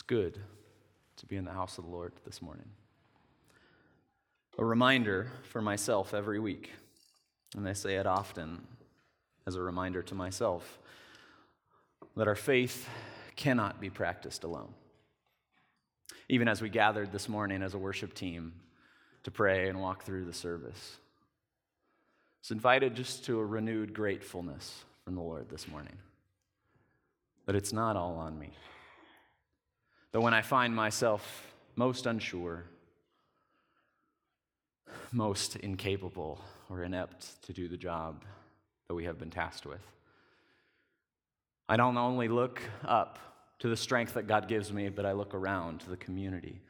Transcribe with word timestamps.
It's 0.00 0.06
good 0.06 0.38
to 1.18 1.26
be 1.26 1.36
in 1.36 1.44
the 1.44 1.52
house 1.52 1.76
of 1.76 1.84
the 1.84 1.90
Lord 1.90 2.14
this 2.24 2.40
morning. 2.40 2.70
A 4.56 4.64
reminder 4.64 5.30
for 5.42 5.60
myself 5.60 6.14
every 6.14 6.40
week, 6.40 6.70
and 7.54 7.68
I 7.68 7.74
say 7.74 7.96
it 7.96 8.06
often 8.06 8.66
as 9.46 9.56
a 9.56 9.60
reminder 9.60 10.00
to 10.04 10.14
myself, 10.14 10.78
that 12.16 12.26
our 12.26 12.34
faith 12.34 12.88
cannot 13.36 13.78
be 13.78 13.90
practiced 13.90 14.42
alone. 14.42 14.72
Even 16.30 16.48
as 16.48 16.62
we 16.62 16.70
gathered 16.70 17.12
this 17.12 17.28
morning 17.28 17.62
as 17.62 17.74
a 17.74 17.78
worship 17.78 18.14
team 18.14 18.54
to 19.24 19.30
pray 19.30 19.68
and 19.68 19.82
walk 19.82 20.04
through 20.04 20.24
the 20.24 20.32
service, 20.32 20.96
it's 22.40 22.50
invited 22.50 22.94
just 22.94 23.26
to 23.26 23.38
a 23.38 23.44
renewed 23.44 23.92
gratefulness 23.92 24.82
from 25.04 25.14
the 25.14 25.20
Lord 25.20 25.50
this 25.50 25.68
morning. 25.68 25.98
That 27.44 27.54
it's 27.54 27.74
not 27.74 27.96
all 27.96 28.14
on 28.14 28.38
me. 28.38 28.52
That 30.12 30.20
when 30.20 30.34
I 30.34 30.42
find 30.42 30.74
myself 30.74 31.52
most 31.76 32.06
unsure, 32.06 32.64
most 35.12 35.56
incapable 35.56 36.40
or 36.68 36.82
inept 36.82 37.42
to 37.42 37.52
do 37.52 37.68
the 37.68 37.76
job 37.76 38.24
that 38.88 38.94
we 38.94 39.04
have 39.04 39.18
been 39.18 39.30
tasked 39.30 39.66
with, 39.66 39.82
I 41.68 41.76
don't 41.76 41.96
only 41.96 42.28
look 42.28 42.60
up 42.84 43.18
to 43.60 43.68
the 43.68 43.76
strength 43.76 44.14
that 44.14 44.26
God 44.26 44.48
gives 44.48 44.72
me, 44.72 44.88
but 44.88 45.06
I 45.06 45.12
look 45.12 45.34
around 45.34 45.80
to 45.80 45.90
the 45.90 45.96
community 45.96 46.60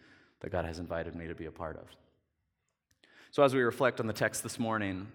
that 0.41 0.51
God 0.51 0.65
has 0.65 0.79
invited 0.79 1.15
me 1.15 1.27
to 1.29 1.35
be 1.35 1.47
a 1.47 1.51
part 1.51 1.77
of. 1.77 1.85
So, 3.31 3.43
as 3.43 3.55
we 3.55 3.63
reflect 3.63 4.01
on 4.01 4.07
the 4.07 4.13
text 4.13 4.43
this 4.43 4.59
morning, 4.59 5.07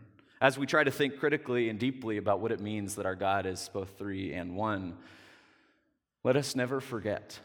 as 0.42 0.58
we 0.58 0.66
try 0.66 0.84
to 0.84 0.92
think 0.92 1.20
critically 1.20 1.70
and 1.70 1.78
deeply 1.78 2.18
about 2.18 2.40
what 2.40 2.52
it 2.52 2.60
means 2.60 2.96
that 2.96 3.06
our 3.06 3.16
God 3.16 3.46
is 3.46 3.70
both 3.74 3.98
three 3.98 4.34
and 4.34 4.56
one, 4.56 4.98
let 6.24 6.36
us 6.36 6.56
never 6.56 6.80
forget. 6.80 7.40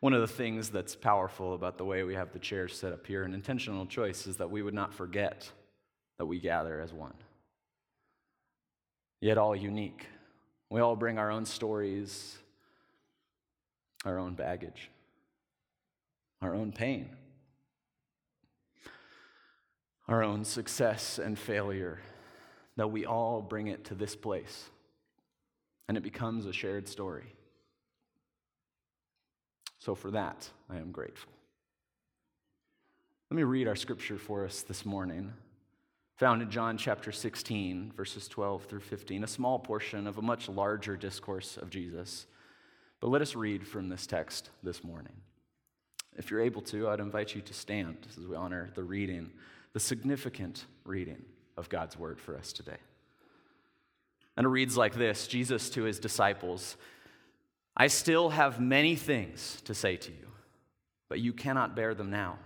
One 0.00 0.12
of 0.12 0.20
the 0.20 0.28
things 0.28 0.70
that's 0.70 0.94
powerful 0.94 1.54
about 1.54 1.76
the 1.76 1.84
way 1.84 2.04
we 2.04 2.14
have 2.14 2.32
the 2.32 2.38
chairs 2.38 2.76
set 2.76 2.92
up 2.92 3.06
here, 3.06 3.24
an 3.24 3.34
intentional 3.34 3.86
choice, 3.86 4.26
is 4.26 4.36
that 4.36 4.50
we 4.50 4.62
would 4.62 4.74
not 4.74 4.94
forget 4.94 5.50
that 6.18 6.26
we 6.26 6.38
gather 6.38 6.80
as 6.80 6.92
one. 6.92 7.14
Yet 9.20 9.38
all 9.38 9.56
unique. 9.56 10.06
We 10.70 10.80
all 10.80 10.96
bring 10.96 11.18
our 11.18 11.30
own 11.30 11.44
stories, 11.44 12.38
our 14.04 14.18
own 14.18 14.34
baggage, 14.34 14.90
our 16.42 16.54
own 16.54 16.72
pain 16.72 17.08
our 20.08 20.24
own 20.24 20.44
success 20.44 21.18
and 21.18 21.38
failure, 21.38 22.00
that 22.76 22.90
we 22.90 23.04
all 23.04 23.42
bring 23.42 23.66
it 23.66 23.84
to 23.84 23.94
this 23.94 24.16
place 24.16 24.70
and 25.86 25.96
it 25.96 26.02
becomes 26.02 26.46
a 26.46 26.52
shared 26.52 26.88
story. 26.88 27.34
So, 29.78 29.94
for 29.94 30.10
that, 30.10 30.48
I 30.68 30.76
am 30.76 30.90
grateful. 30.90 31.32
Let 33.30 33.36
me 33.36 33.42
read 33.42 33.68
our 33.68 33.76
scripture 33.76 34.18
for 34.18 34.44
us 34.44 34.62
this 34.62 34.84
morning, 34.84 35.32
found 36.16 36.42
in 36.42 36.50
John 36.50 36.78
chapter 36.78 37.12
16, 37.12 37.92
verses 37.96 38.26
12 38.26 38.64
through 38.64 38.80
15, 38.80 39.24
a 39.24 39.28
small 39.28 39.58
portion 39.58 40.06
of 40.06 40.18
a 40.18 40.22
much 40.22 40.48
larger 40.48 40.96
discourse 40.96 41.56
of 41.56 41.70
Jesus. 41.70 42.26
But 43.00 43.08
let 43.08 43.22
us 43.22 43.36
read 43.36 43.66
from 43.66 43.88
this 43.88 44.06
text 44.06 44.50
this 44.62 44.82
morning. 44.82 45.12
If 46.16 46.30
you're 46.30 46.40
able 46.40 46.62
to, 46.62 46.88
I'd 46.88 47.00
invite 47.00 47.34
you 47.34 47.42
to 47.42 47.54
stand 47.54 47.98
as 48.10 48.26
we 48.26 48.34
honor 48.34 48.70
the 48.74 48.82
reading 48.82 49.30
the 49.72 49.80
significant 49.80 50.64
reading 50.84 51.22
of 51.56 51.68
God's 51.68 51.98
word 51.98 52.20
for 52.20 52.36
us 52.36 52.52
today. 52.52 52.78
And 54.36 54.44
it 54.44 54.48
reads 54.48 54.76
like 54.76 54.94
this 54.94 55.26
Jesus 55.26 55.70
to 55.70 55.82
his 55.84 55.98
disciples 55.98 56.76
I 57.80 57.86
still 57.86 58.30
have 58.30 58.60
many 58.60 58.96
things 58.96 59.62
to 59.64 59.72
say 59.72 59.96
to 59.96 60.10
you, 60.10 60.28
but 61.08 61.20
you 61.20 61.32
cannot 61.32 61.76
bear 61.76 61.94
them 61.94 62.10
now. 62.10 62.38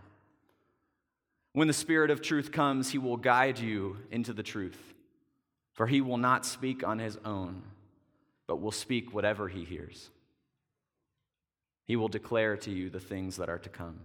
When 1.54 1.68
the 1.68 1.74
Spirit 1.74 2.10
of 2.10 2.20
truth 2.20 2.52
comes, 2.52 2.90
he 2.90 2.98
will 2.98 3.16
guide 3.16 3.58
you 3.58 3.96
into 4.10 4.34
the 4.34 4.42
truth, 4.42 4.78
for 5.72 5.86
he 5.86 6.02
will 6.02 6.18
not 6.18 6.44
speak 6.44 6.86
on 6.86 6.98
his 6.98 7.18
own, 7.24 7.62
but 8.46 8.60
will 8.60 8.72
speak 8.72 9.14
whatever 9.14 9.48
he 9.48 9.64
hears. 9.64 10.10
He 11.86 11.96
will 11.96 12.08
declare 12.08 12.58
to 12.58 12.70
you 12.70 12.90
the 12.90 13.00
things 13.00 13.36
that 13.38 13.48
are 13.48 13.58
to 13.58 13.68
come. 13.70 14.00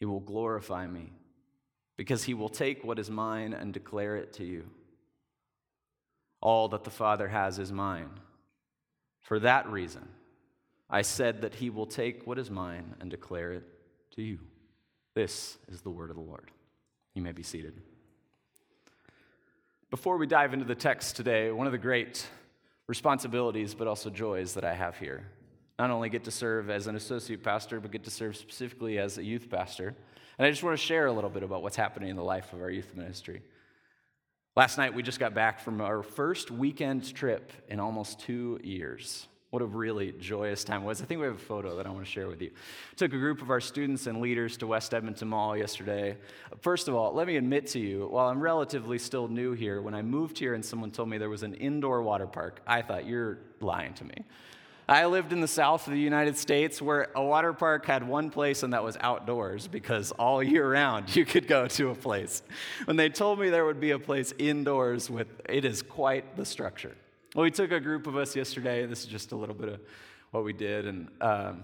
He 0.00 0.06
will 0.06 0.20
glorify 0.20 0.88
me 0.88 1.12
because 1.96 2.24
he 2.24 2.34
will 2.34 2.48
take 2.48 2.82
what 2.82 2.98
is 2.98 3.10
mine 3.10 3.52
and 3.52 3.72
declare 3.72 4.16
it 4.16 4.32
to 4.34 4.44
you. 4.44 4.64
All 6.40 6.68
that 6.68 6.82
the 6.82 6.90
Father 6.90 7.28
has 7.28 7.60
is 7.60 7.70
mine. 7.70 8.10
For 9.22 9.38
that 9.40 9.70
reason, 9.70 10.06
I 10.90 11.02
said 11.02 11.40
that 11.42 11.54
he 11.54 11.70
will 11.70 11.86
take 11.86 12.26
what 12.26 12.38
is 12.38 12.50
mine 12.50 12.94
and 13.00 13.10
declare 13.10 13.52
it 13.52 13.64
to 14.16 14.22
you. 14.22 14.38
This 15.14 15.56
is 15.68 15.80
the 15.80 15.90
word 15.90 16.10
of 16.10 16.16
the 16.16 16.22
Lord. 16.22 16.50
You 17.14 17.22
may 17.22 17.32
be 17.32 17.42
seated. 17.42 17.80
Before 19.90 20.16
we 20.16 20.26
dive 20.26 20.54
into 20.54 20.64
the 20.64 20.74
text 20.74 21.16
today, 21.16 21.50
one 21.50 21.66
of 21.66 21.72
the 21.72 21.78
great 21.78 22.26
responsibilities, 22.86 23.74
but 23.74 23.86
also 23.86 24.10
joys 24.10 24.54
that 24.54 24.64
I 24.64 24.74
have 24.74 24.96
here, 24.98 25.26
not 25.78 25.90
only 25.90 26.08
get 26.08 26.24
to 26.24 26.30
serve 26.30 26.70
as 26.70 26.86
an 26.86 26.96
associate 26.96 27.42
pastor, 27.42 27.80
but 27.80 27.90
get 27.90 28.04
to 28.04 28.10
serve 28.10 28.36
specifically 28.36 28.98
as 28.98 29.18
a 29.18 29.24
youth 29.24 29.48
pastor. 29.50 29.94
And 30.38 30.46
I 30.46 30.50
just 30.50 30.62
want 30.62 30.78
to 30.78 30.82
share 30.82 31.06
a 31.06 31.12
little 31.12 31.30
bit 31.30 31.42
about 31.42 31.62
what's 31.62 31.76
happening 31.76 32.08
in 32.08 32.16
the 32.16 32.24
life 32.24 32.52
of 32.52 32.60
our 32.60 32.70
youth 32.70 32.94
ministry. 32.94 33.42
Last 34.54 34.76
night, 34.76 34.92
we 34.92 35.02
just 35.02 35.18
got 35.18 35.32
back 35.32 35.60
from 35.60 35.80
our 35.80 36.02
first 36.02 36.50
weekend 36.50 37.14
trip 37.14 37.52
in 37.70 37.80
almost 37.80 38.20
two 38.20 38.60
years. 38.62 39.26
What 39.48 39.62
a 39.62 39.64
really 39.64 40.12
joyous 40.12 40.62
time 40.62 40.84
was. 40.84 41.00
I 41.00 41.06
think 41.06 41.20
we 41.20 41.26
have 41.26 41.36
a 41.36 41.38
photo 41.38 41.74
that 41.78 41.86
I 41.86 41.90
want 41.90 42.04
to 42.04 42.10
share 42.10 42.28
with 42.28 42.42
you. 42.42 42.50
Took 42.96 43.14
a 43.14 43.18
group 43.18 43.40
of 43.40 43.48
our 43.48 43.62
students 43.62 44.06
and 44.06 44.20
leaders 44.20 44.58
to 44.58 44.66
West 44.66 44.92
Edmonton 44.92 45.28
Mall 45.28 45.56
yesterday. 45.56 46.18
First 46.60 46.86
of 46.86 46.94
all, 46.94 47.14
let 47.14 47.28
me 47.28 47.38
admit 47.38 47.66
to 47.68 47.78
you, 47.78 48.08
while 48.10 48.28
I'm 48.28 48.42
relatively 48.42 48.98
still 48.98 49.26
new 49.26 49.52
here, 49.52 49.80
when 49.80 49.94
I 49.94 50.02
moved 50.02 50.38
here 50.38 50.52
and 50.52 50.62
someone 50.62 50.90
told 50.90 51.08
me 51.08 51.16
there 51.16 51.30
was 51.30 51.44
an 51.44 51.54
indoor 51.54 52.02
water 52.02 52.26
park, 52.26 52.60
I 52.66 52.82
thought, 52.82 53.06
you're 53.06 53.38
lying 53.62 53.94
to 53.94 54.04
me. 54.04 54.16
I 54.88 55.06
lived 55.06 55.32
in 55.32 55.40
the 55.40 55.48
south 55.48 55.86
of 55.86 55.92
the 55.92 56.00
United 56.00 56.36
States 56.36 56.82
where 56.82 57.08
a 57.14 57.22
water 57.22 57.52
park 57.52 57.86
had 57.86 58.06
one 58.06 58.30
place 58.30 58.62
and 58.62 58.72
that 58.72 58.82
was 58.82 58.96
outdoors 59.00 59.68
because 59.68 60.10
all 60.12 60.42
year 60.42 60.70
round 60.70 61.14
you 61.14 61.24
could 61.24 61.46
go 61.46 61.66
to 61.68 61.90
a 61.90 61.94
place. 61.94 62.42
When 62.84 62.96
they 62.96 63.08
told 63.08 63.38
me 63.38 63.48
there 63.48 63.64
would 63.64 63.80
be 63.80 63.92
a 63.92 63.98
place 63.98 64.34
indoors 64.38 65.08
with 65.08 65.28
it 65.48 65.64
is 65.64 65.82
quite 65.82 66.36
the 66.36 66.44
structure. 66.44 66.96
Well, 67.34 67.44
we 67.44 67.50
took 67.50 67.70
a 67.72 67.80
group 67.80 68.06
of 68.06 68.16
us 68.16 68.34
yesterday. 68.34 68.84
This 68.86 69.00
is 69.00 69.06
just 69.06 69.32
a 69.32 69.36
little 69.36 69.54
bit 69.54 69.68
of 69.68 69.80
what 70.32 70.44
we 70.44 70.52
did 70.52 70.86
and 70.86 71.08
um, 71.20 71.62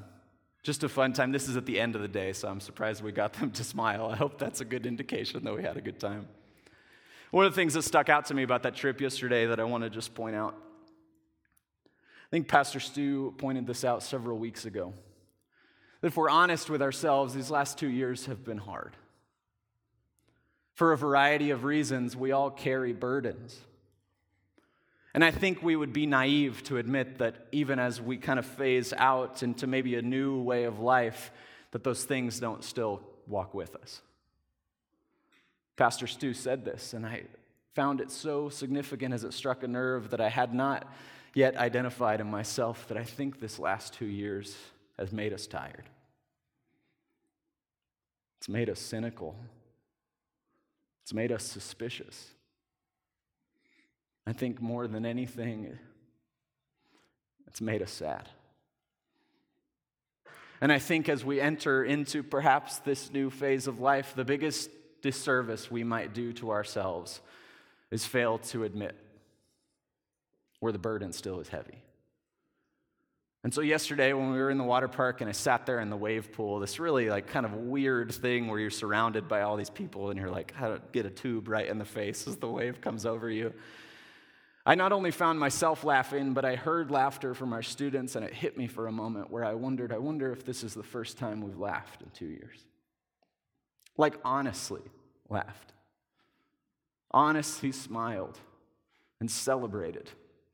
just 0.63 0.85
a 0.85 0.89
fun 0.89 1.13
time. 1.13 1.33
This 1.33 1.49
is 1.49 1.57
at 1.57 1.67
the 1.67 1.79
end 1.79 1.97
of 1.97 2.03
the 2.03 2.09
day, 2.09 2.33
so 2.33 2.49
I'm 2.49 2.61
surprised 2.61 3.03
we 3.03 3.13
got 3.13 3.33
them 3.35 3.51
to 3.51 3.65
smile. 3.65 4.07
I 4.07 4.17
hope 4.17 4.39
that's 4.39 4.61
a 4.61 4.65
good 4.65 4.87
indication 4.87 5.43
that 5.45 5.55
we 5.55 5.63
had 5.63 5.77
a 5.77 5.81
good 5.81 5.99
time. 5.99 6.29
One 7.31 7.45
of 7.45 7.53
the 7.53 7.57
things 7.57 7.75
that 7.75 7.83
stuck 7.83 8.09
out 8.09 8.27
to 8.27 8.35
me 8.35 8.43
about 8.43 8.63
that 8.63 8.75
trip 8.75 9.01
yesterday 9.01 9.47
that 9.47 9.61
I 9.61 9.65
want 9.65 9.85
to 9.85 9.91
just 9.91 10.15
point 10.15 10.35
out 10.35 10.55
I 12.29 12.31
think 12.31 12.47
Pastor 12.47 12.79
Stu 12.79 13.35
pointed 13.39 13.67
this 13.67 13.85
out 13.85 14.03
several 14.03 14.37
weeks 14.37 14.67
ago. 14.67 14.93
That 16.03 16.09
if 16.09 16.17
we're 16.17 16.29
honest 16.29 16.69
with 16.69 16.83
ourselves, 16.83 17.33
these 17.33 17.51
last 17.51 17.79
two 17.79 17.89
years 17.89 18.27
have 18.27 18.45
been 18.45 18.59
hard. 18.59 18.97
For 20.75 20.93
a 20.93 20.97
variety 20.99 21.51
of 21.51 21.65
reasons, 21.65 22.15
we 22.15 22.33
all 22.33 22.51
carry 22.51 22.93
burdens. 22.93 23.59
And 25.15 25.25
I 25.25 25.31
think 25.31 25.63
we 25.63 25.75
would 25.75 25.95
be 25.95 26.05
naive 26.05 26.63
to 26.65 26.77
admit 26.77 27.19
that 27.19 27.47
even 27.51 27.79
as 27.79 28.01
we 28.01 28.19
kind 28.19 28.39
of 28.39 28.45
phase 28.45 28.93
out 28.93 29.43
into 29.43 29.67
maybe 29.67 29.95
a 29.97 30.03
new 30.03 30.39
way 30.41 30.65
of 30.65 30.81
life, 30.81 31.33
that 31.71 31.83
those 31.83 32.05
things 32.05 32.39
don't 32.39 32.63
still 32.63 33.01
walk 33.27 33.55
with 33.55 33.75
us. 33.75 34.03
Pastor 35.77 36.07
Stu 36.07 36.35
said 36.35 36.65
this, 36.65 36.93
and 36.93 37.07
I 37.07 37.23
found 37.75 38.03
it 38.03 38.11
so 38.11 38.51
significant 38.51 39.15
as 39.15 39.25
it 39.25 39.33
struck 39.33 39.63
a 39.63 39.69
nerve 39.69 40.11
that 40.11 40.21
I 40.21 40.29
had 40.29 40.53
not 40.53 40.87
yet 41.39 41.57
identified 41.57 42.21
in 42.21 42.29
myself 42.29 42.89
that 42.89 42.99
I 42.99 43.05
think 43.05 43.39
this 43.39 43.61
last 43.61 43.95
two 43.95 44.07
years 44.07 44.57
has 44.99 45.13
made 45.13 45.33
us 45.33 45.47
tired. 45.47 45.85
It's 48.39 48.49
made 48.49 48.69
us 48.69 48.81
cynical. 48.81 49.37
It's 51.05 51.15
made 51.15 51.31
us 51.31 51.45
suspicious. 51.45 52.27
I 54.27 54.33
think 54.33 54.61
more 54.61 54.89
than 54.89 55.07
anything, 55.07 55.79
it's 57.47 57.61
made 57.61 57.83
us 57.83 57.93
sad. 57.93 58.29
And 60.61 60.73
I 60.73 60.81
think 60.81 61.09
as 61.09 61.25
we 61.25 61.41
enter 61.41 61.85
into 61.85 62.25
perhaps 62.25 62.79
this 62.79 63.13
new 63.13 63.31
phase 63.31 63.69
of 63.69 63.79
life, 63.79 64.13
the 64.17 64.25
biggest 64.25 64.71
disservice 65.03 65.71
we 65.71 65.85
might 65.85 66.13
do 66.13 66.33
to 66.33 66.51
ourselves 66.51 67.21
is 67.93 68.05
fail 68.05 68.39
to 68.39 68.65
admit 68.65 68.97
where 70.61 70.73
the 70.73 70.79
burden 70.79 71.13
still 71.13 71.41
is 71.41 71.49
heavy. 71.49 71.83
And 73.45 73.55
so 73.55 73.61
yesterday 73.61 74.13
when 74.13 74.33
we 74.33 74.39
were 74.39 74.51
in 74.51 74.59
the 74.59 74.65
water 74.65 74.89
park 74.89 75.21
and 75.21 75.29
I 75.29 75.33
sat 75.33 75.65
there 75.65 75.81
in 75.81 75.91
the 75.91 75.97
wave 75.97 76.33
pool, 76.33 76.59
this 76.59 76.81
really 76.81 77.09
like 77.09 77.29
kind 77.29 77.47
of 77.47 77.55
weird 77.55 78.13
thing 78.13 78.49
where 78.49 78.59
you're 78.59 78.71
surrounded 78.71 79.29
by 79.29 79.43
all 79.43 79.57
these 79.57 79.71
people 79.71 80.11
and 80.11 80.19
you're 80.19 80.31
like, 80.31 80.53
how 80.53 80.69
to 80.69 80.83
get 80.93 81.07
a 81.07 81.11
tube 81.11 81.49
right 81.49 81.67
in 81.67 81.79
the 81.79 81.85
face 81.85 82.27
as 82.27 82.37
the 82.37 82.49
wave 82.49 82.81
comes 82.81 83.07
over 83.07 83.31
you. 83.31 83.55
I 84.67 84.75
not 84.75 84.93
only 84.93 85.13
found 85.13 85.41
myself 85.41 85.83
laughing, 85.83 86.35
but 86.35 86.45
I 86.45 86.57
heard 86.57 86.91
laughter 86.91 87.33
from 87.33 87.55
our 87.55 87.63
students, 87.63 88.17
and 88.17 88.25
it 88.25 88.35
hit 88.35 88.59
me 88.59 88.67
for 88.67 88.87
a 88.87 88.93
moment 88.93 89.31
where 89.31 89.43
I 89.43 89.55
wondered, 89.55 89.95
I 89.95 89.97
wonder 89.97 90.31
if 90.31 90.45
this 90.45 90.63
is 90.63 90.75
the 90.75 90.83
first 90.83 91.17
time 91.17 91.41
we've 91.41 91.59
laughed 91.59 92.03
in 92.03 92.11
two 92.11 92.27
years. 92.27 92.67
Like, 93.97 94.19
honestly 94.27 94.83
laughed. 95.31 95.73
Honestly 97.13 97.73
smiled 97.73 98.39
and 99.21 99.31
celebrated 99.31 100.11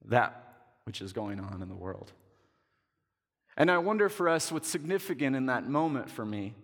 that 0.06 0.40
which 0.84 1.00
is 1.00 1.12
going 1.12 1.40
on 1.40 1.62
in 1.62 1.68
the 1.68 1.74
world. 1.74 2.12
And 3.56 3.70
I 3.70 3.78
wonder 3.78 4.08
for 4.08 4.28
us 4.28 4.50
what's 4.50 4.68
significant 4.68 5.36
in 5.36 5.46
that 5.46 5.68
moment 5.68 6.10
for 6.10 6.24
me 6.24 6.54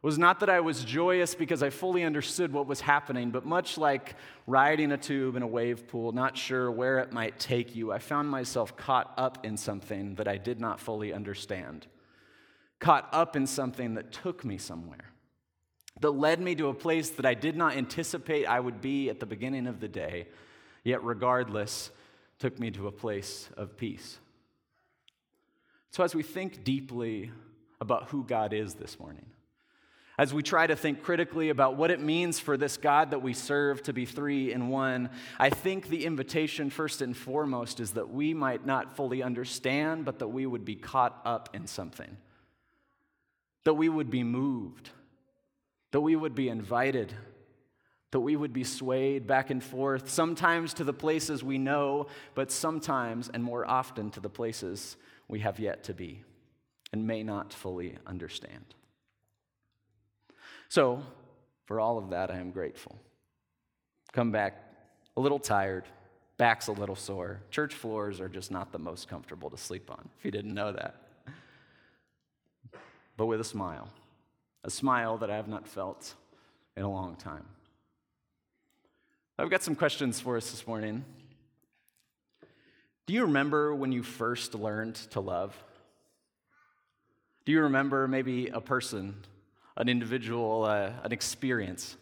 was 0.00 0.18
not 0.18 0.40
that 0.40 0.48
I 0.48 0.60
was 0.60 0.84
joyous 0.84 1.34
because 1.34 1.62
I 1.62 1.70
fully 1.70 2.04
understood 2.04 2.52
what 2.52 2.66
was 2.66 2.80
happening, 2.80 3.30
but 3.30 3.44
much 3.44 3.76
like 3.76 4.14
riding 4.46 4.92
a 4.92 4.96
tube 4.96 5.34
in 5.34 5.42
a 5.42 5.46
wave 5.46 5.88
pool, 5.88 6.12
not 6.12 6.36
sure 6.36 6.70
where 6.70 7.00
it 7.00 7.12
might 7.12 7.38
take 7.38 7.74
you, 7.74 7.92
I 7.92 7.98
found 7.98 8.30
myself 8.30 8.76
caught 8.76 9.12
up 9.16 9.44
in 9.44 9.56
something 9.56 10.14
that 10.14 10.28
I 10.28 10.36
did 10.36 10.60
not 10.60 10.78
fully 10.78 11.12
understand. 11.12 11.86
Caught 12.78 13.08
up 13.12 13.34
in 13.34 13.46
something 13.46 13.94
that 13.94 14.12
took 14.12 14.44
me 14.44 14.56
somewhere, 14.56 15.10
that 16.00 16.12
led 16.12 16.40
me 16.40 16.54
to 16.54 16.68
a 16.68 16.74
place 16.74 17.10
that 17.10 17.26
I 17.26 17.34
did 17.34 17.56
not 17.56 17.76
anticipate 17.76 18.46
I 18.46 18.60
would 18.60 18.80
be 18.80 19.10
at 19.10 19.18
the 19.18 19.26
beginning 19.26 19.66
of 19.66 19.80
the 19.80 19.88
day, 19.88 20.28
yet, 20.84 21.02
regardless, 21.02 21.90
took 22.38 22.58
me 22.58 22.70
to 22.72 22.86
a 22.86 22.92
place 22.92 23.48
of 23.56 23.76
peace. 23.76 24.18
So, 25.90 26.04
as 26.04 26.14
we 26.14 26.22
think 26.22 26.64
deeply 26.64 27.32
about 27.80 28.08
who 28.10 28.24
God 28.24 28.52
is 28.52 28.74
this 28.74 28.98
morning, 28.98 29.26
as 30.18 30.34
we 30.34 30.42
try 30.42 30.66
to 30.66 30.74
think 30.74 31.02
critically 31.02 31.48
about 31.48 31.76
what 31.76 31.92
it 31.92 32.00
means 32.00 32.40
for 32.40 32.56
this 32.56 32.76
God 32.76 33.12
that 33.12 33.22
we 33.22 33.32
serve 33.32 33.84
to 33.84 33.92
be 33.92 34.04
three 34.04 34.52
in 34.52 34.68
one, 34.68 35.10
I 35.38 35.48
think 35.48 35.88
the 35.88 36.04
invitation, 36.04 36.70
first 36.70 37.00
and 37.02 37.16
foremost, 37.16 37.78
is 37.78 37.92
that 37.92 38.10
we 38.10 38.34
might 38.34 38.66
not 38.66 38.96
fully 38.96 39.22
understand, 39.22 40.04
but 40.04 40.18
that 40.18 40.28
we 40.28 40.44
would 40.44 40.64
be 40.64 40.74
caught 40.74 41.20
up 41.24 41.50
in 41.54 41.68
something, 41.68 42.16
that 43.64 43.74
we 43.74 43.88
would 43.88 44.10
be 44.10 44.24
moved, 44.24 44.90
that 45.92 46.00
we 46.00 46.16
would 46.16 46.34
be 46.34 46.48
invited, 46.48 47.14
that 48.10 48.20
we 48.20 48.36
would 48.36 48.52
be 48.52 48.64
swayed 48.64 49.26
back 49.26 49.50
and 49.50 49.62
forth, 49.62 50.08
sometimes 50.08 50.72
to 50.74 50.84
the 50.84 50.92
places 50.92 51.44
we 51.44 51.58
know, 51.58 52.06
but 52.34 52.50
sometimes 52.50 53.28
and 53.32 53.44
more 53.44 53.68
often 53.68 54.10
to 54.10 54.20
the 54.20 54.30
places 54.30 54.96
we 55.28 55.40
have 55.40 55.58
yet 55.58 55.84
to 55.84 55.94
be 55.94 56.22
and 56.92 57.06
may 57.06 57.22
not 57.22 57.52
fully 57.52 57.96
understand. 58.06 58.74
So, 60.68 61.02
for 61.66 61.80
all 61.80 61.98
of 61.98 62.10
that, 62.10 62.30
I 62.30 62.38
am 62.38 62.50
grateful. 62.50 62.96
Come 64.12 64.32
back 64.32 64.64
a 65.16 65.20
little 65.20 65.38
tired, 65.38 65.84
back's 66.38 66.68
a 66.68 66.72
little 66.72 66.96
sore. 66.96 67.42
Church 67.50 67.74
floors 67.74 68.20
are 68.20 68.28
just 68.28 68.50
not 68.50 68.72
the 68.72 68.78
most 68.78 69.08
comfortable 69.08 69.50
to 69.50 69.56
sleep 69.58 69.90
on, 69.90 70.08
if 70.18 70.24
you 70.24 70.30
didn't 70.30 70.54
know 70.54 70.72
that. 70.72 70.96
But 73.18 73.26
with 73.26 73.40
a 73.40 73.44
smile, 73.44 73.90
a 74.64 74.70
smile 74.70 75.18
that 75.18 75.30
I 75.30 75.36
have 75.36 75.48
not 75.48 75.66
felt 75.66 76.14
in 76.76 76.84
a 76.84 76.90
long 76.90 77.16
time. 77.16 77.44
I've 79.38 79.50
got 79.50 79.62
some 79.62 79.76
questions 79.76 80.20
for 80.20 80.36
us 80.36 80.50
this 80.50 80.66
morning. 80.66 81.04
Do 83.06 83.14
you 83.14 83.22
remember 83.22 83.74
when 83.74 83.92
you 83.92 84.02
first 84.02 84.54
learned 84.54 84.96
to 85.12 85.20
love? 85.20 85.56
Do 87.44 87.52
you 87.52 87.62
remember 87.62 88.08
maybe 88.08 88.48
a 88.48 88.60
person 88.60 89.14
an 89.78 89.88
individual, 89.88 90.64
uh, 90.64 90.90
an 91.04 91.12
experience. 91.12 91.96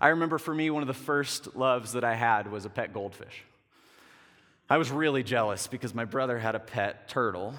I 0.00 0.08
remember 0.08 0.36
for 0.36 0.52
me, 0.52 0.68
one 0.68 0.82
of 0.82 0.88
the 0.88 0.94
first 0.94 1.56
loves 1.56 1.92
that 1.92 2.04
I 2.04 2.14
had 2.14 2.50
was 2.50 2.64
a 2.64 2.68
pet 2.68 2.92
goldfish. 2.92 3.44
I 4.68 4.76
was 4.76 4.90
really 4.90 5.22
jealous 5.22 5.68
because 5.68 5.94
my 5.94 6.04
brother 6.04 6.38
had 6.38 6.56
a 6.56 6.58
pet 6.58 7.08
turtle. 7.08 7.54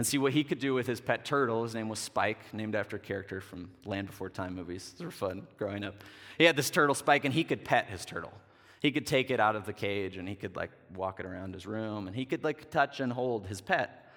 And 0.00 0.06
see 0.06 0.16
what 0.16 0.32
he 0.32 0.44
could 0.44 0.60
do 0.60 0.72
with 0.72 0.86
his 0.86 0.98
pet 0.98 1.26
turtle. 1.26 1.62
His 1.62 1.74
name 1.74 1.90
was 1.90 1.98
Spike, 1.98 2.54
named 2.54 2.74
after 2.74 2.96
a 2.96 2.98
character 2.98 3.42
from 3.42 3.70
Land 3.84 4.06
Before 4.06 4.30
Time 4.30 4.54
movies. 4.54 4.94
Those 4.96 5.04
were 5.04 5.10
fun 5.10 5.46
growing 5.58 5.84
up. 5.84 6.02
He 6.38 6.44
had 6.44 6.56
this 6.56 6.70
turtle, 6.70 6.94
Spike, 6.94 7.26
and 7.26 7.34
he 7.34 7.44
could 7.44 7.66
pet 7.66 7.84
his 7.90 8.06
turtle. 8.06 8.32
He 8.80 8.92
could 8.92 9.06
take 9.06 9.30
it 9.30 9.40
out 9.40 9.56
of 9.56 9.66
the 9.66 9.74
cage 9.74 10.16
and 10.16 10.26
he 10.26 10.36
could 10.36 10.56
like 10.56 10.70
walk 10.94 11.20
it 11.20 11.26
around 11.26 11.52
his 11.52 11.66
room 11.66 12.06
and 12.06 12.16
he 12.16 12.24
could 12.24 12.42
like 12.42 12.70
touch 12.70 13.00
and 13.00 13.12
hold 13.12 13.46
his 13.46 13.60
pet. 13.60 14.10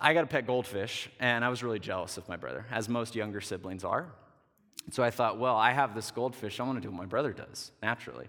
I 0.00 0.12
got 0.12 0.24
a 0.24 0.26
pet 0.26 0.44
goldfish, 0.44 1.08
and 1.20 1.44
I 1.44 1.50
was 1.50 1.62
really 1.62 1.78
jealous 1.78 2.16
of 2.16 2.28
my 2.28 2.36
brother, 2.36 2.66
as 2.72 2.88
most 2.88 3.14
younger 3.14 3.40
siblings 3.40 3.84
are. 3.84 4.08
So 4.90 5.04
I 5.04 5.12
thought, 5.12 5.38
well, 5.38 5.54
I 5.54 5.70
have 5.70 5.94
this 5.94 6.10
goldfish. 6.10 6.58
I 6.58 6.64
want 6.64 6.78
to 6.78 6.82
do 6.82 6.90
what 6.90 6.98
my 6.98 7.06
brother 7.06 7.32
does, 7.32 7.70
naturally. 7.80 8.26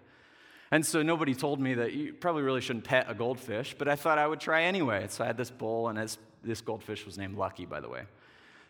And 0.70 0.86
so 0.86 1.02
nobody 1.02 1.34
told 1.34 1.60
me 1.60 1.74
that 1.74 1.94
you 1.94 2.14
probably 2.14 2.44
really 2.44 2.62
shouldn't 2.62 2.86
pet 2.86 3.08
a 3.10 3.16
goldfish, 3.16 3.74
but 3.76 3.88
I 3.88 3.96
thought 3.96 4.20
I 4.20 4.28
would 4.28 4.40
try 4.40 4.62
anyway. 4.62 5.08
So 5.10 5.24
I 5.24 5.28
had 5.28 5.38
this 5.38 5.50
bowl, 5.50 5.88
and 5.88 5.98
this 6.44 6.62
goldfish 6.62 7.06
was 7.06 7.18
named 7.18 7.38
Lucky, 7.38 7.66
by 7.66 7.80
the 7.80 7.90
way. 7.90 8.04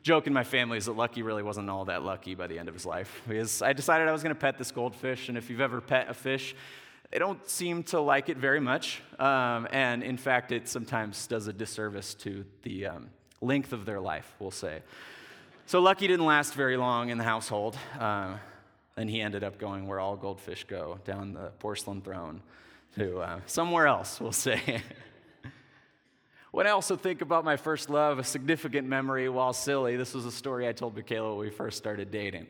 Joke 0.04 0.26
in 0.26 0.34
my 0.34 0.44
family 0.44 0.78
is 0.78 0.86
that 0.86 0.94
Lucky 0.94 1.22
really 1.22 1.44
wasn't 1.44 1.70
all 1.70 1.86
that 1.86 2.04
lucky 2.04 2.34
by 2.34 2.48
the 2.48 2.58
end 2.58 2.68
of 2.68 2.74
his 2.74 2.86
life. 2.86 3.22
Because 3.28 3.62
I 3.62 3.74
decided 3.74 4.08
I 4.08 4.12
was 4.12 4.24
going 4.24 4.34
to 4.34 4.40
pet 4.40 4.58
this 4.58 4.72
goldfish, 4.72 5.30
and 5.30 5.38
if 5.38 5.50
you've 5.50 5.62
ever 5.62 5.80
pet 5.80 6.10
a 6.10 6.14
fish, 6.14 6.56
they 7.12 7.20
don't 7.20 7.48
seem 7.48 7.84
to 7.84 8.00
like 8.00 8.30
it 8.30 8.38
very 8.38 8.60
much. 8.60 9.02
Um, 9.20 9.68
and 9.72 10.02
in 10.02 10.18
fact, 10.18 10.52
it 10.52 10.68
sometimes 10.68 11.28
does 11.28 11.48
a 11.48 11.54
disservice 11.54 12.16
to 12.16 12.46
the 12.64 12.88
um, 12.88 13.10
length 13.42 13.74
of 13.74 13.86
their 13.86 14.00
life, 14.00 14.34
we'll 14.40 14.50
say. 14.50 14.82
So 15.68 15.80
Lucky 15.80 16.08
didn't 16.08 16.26
last 16.26 16.56
very 16.56 16.78
long 16.78 17.10
in 17.10 17.18
the 17.18 17.24
household. 17.24 17.78
Uh, 18.00 18.38
and 18.98 19.10
he 19.10 19.22
ended 19.22 19.44
up 19.44 19.58
going 19.58 19.88
where 19.88 20.00
all 20.00 20.16
goldfish 20.16 20.66
go, 20.66 21.00
down 21.06 21.34
the 21.34 21.52
porcelain 21.60 22.02
throne 22.02 22.42
to 22.96 23.20
uh, 23.20 23.40
somewhere 23.46 23.88
else, 23.88 24.20
we'll 24.20 24.32
say. 24.32 24.82
when 26.52 26.68
I 26.68 26.72
also 26.72 26.96
think 26.96 27.22
about 27.22 27.44
my 27.44 27.58
first 27.58 27.90
love, 27.90 28.20
a 28.20 28.24
significant 28.24 28.88
memory, 28.88 29.28
while 29.30 29.54
silly, 29.54 29.98
this 29.98 30.14
was 30.14 30.26
a 30.26 30.32
story 30.32 30.68
I 30.68 30.74
told 30.74 30.96
Michaela 30.96 31.36
when 31.36 31.48
we 31.48 31.52
first 31.52 31.78
started 31.78 32.12
dating. 32.12 32.48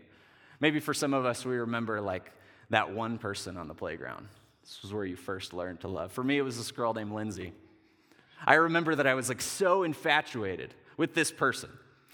Maybe 0.60 0.80
for 0.80 0.94
some 0.94 1.14
of 1.14 1.26
us, 1.26 1.46
we 1.46 1.56
remember 1.56 2.02
like 2.02 2.32
that 2.70 2.92
one 2.92 3.18
person 3.18 3.58
on 3.58 3.68
the 3.68 3.74
playground 3.74 4.28
this 4.64 4.82
was 4.82 4.94
where 4.94 5.06
you 5.06 5.16
first 5.16 5.54
learned 5.54 5.82
to 5.82 5.88
love. 5.88 6.12
For 6.12 6.24
me, 6.24 6.38
it 6.38 6.44
was 6.44 6.58
this 6.58 6.72
girl 6.72 6.94
named 6.94 7.12
Lindsay. 7.12 7.54
I 8.46 8.56
remember 8.56 8.96
that 8.96 9.08
I 9.08 9.14
was 9.16 9.30
like 9.30 9.42
so 9.42 9.84
infatuated 9.84 10.74
with 10.98 11.14
this 11.14 11.32
person. 11.32 11.70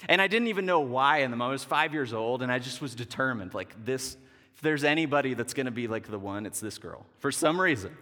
And 0.08 0.22
I 0.22 0.28
didn't 0.28 0.48
even 0.48 0.66
know 0.66 0.80
why 0.80 1.20
in 1.20 1.32
the 1.32 1.38
moment. 1.38 1.52
I 1.52 1.54
was 1.54 1.64
five 1.64 1.94
years 1.94 2.14
old, 2.14 2.42
and 2.42 2.52
I 2.52 2.60
just 2.60 2.82
was 2.82 2.96
determined 2.96 3.54
like, 3.54 3.86
this, 3.86 4.18
if 4.56 4.62
there's 4.62 4.84
anybody 4.84 5.34
that's 5.34 5.54
gonna 5.54 5.72
be 5.72 5.88
like 5.88 6.08
the 6.08 6.20
one, 6.20 6.46
it's 6.46 6.60
this 6.60 6.78
girl, 6.78 7.06
for 7.20 7.32
some 7.32 7.60
reason. 7.60 7.96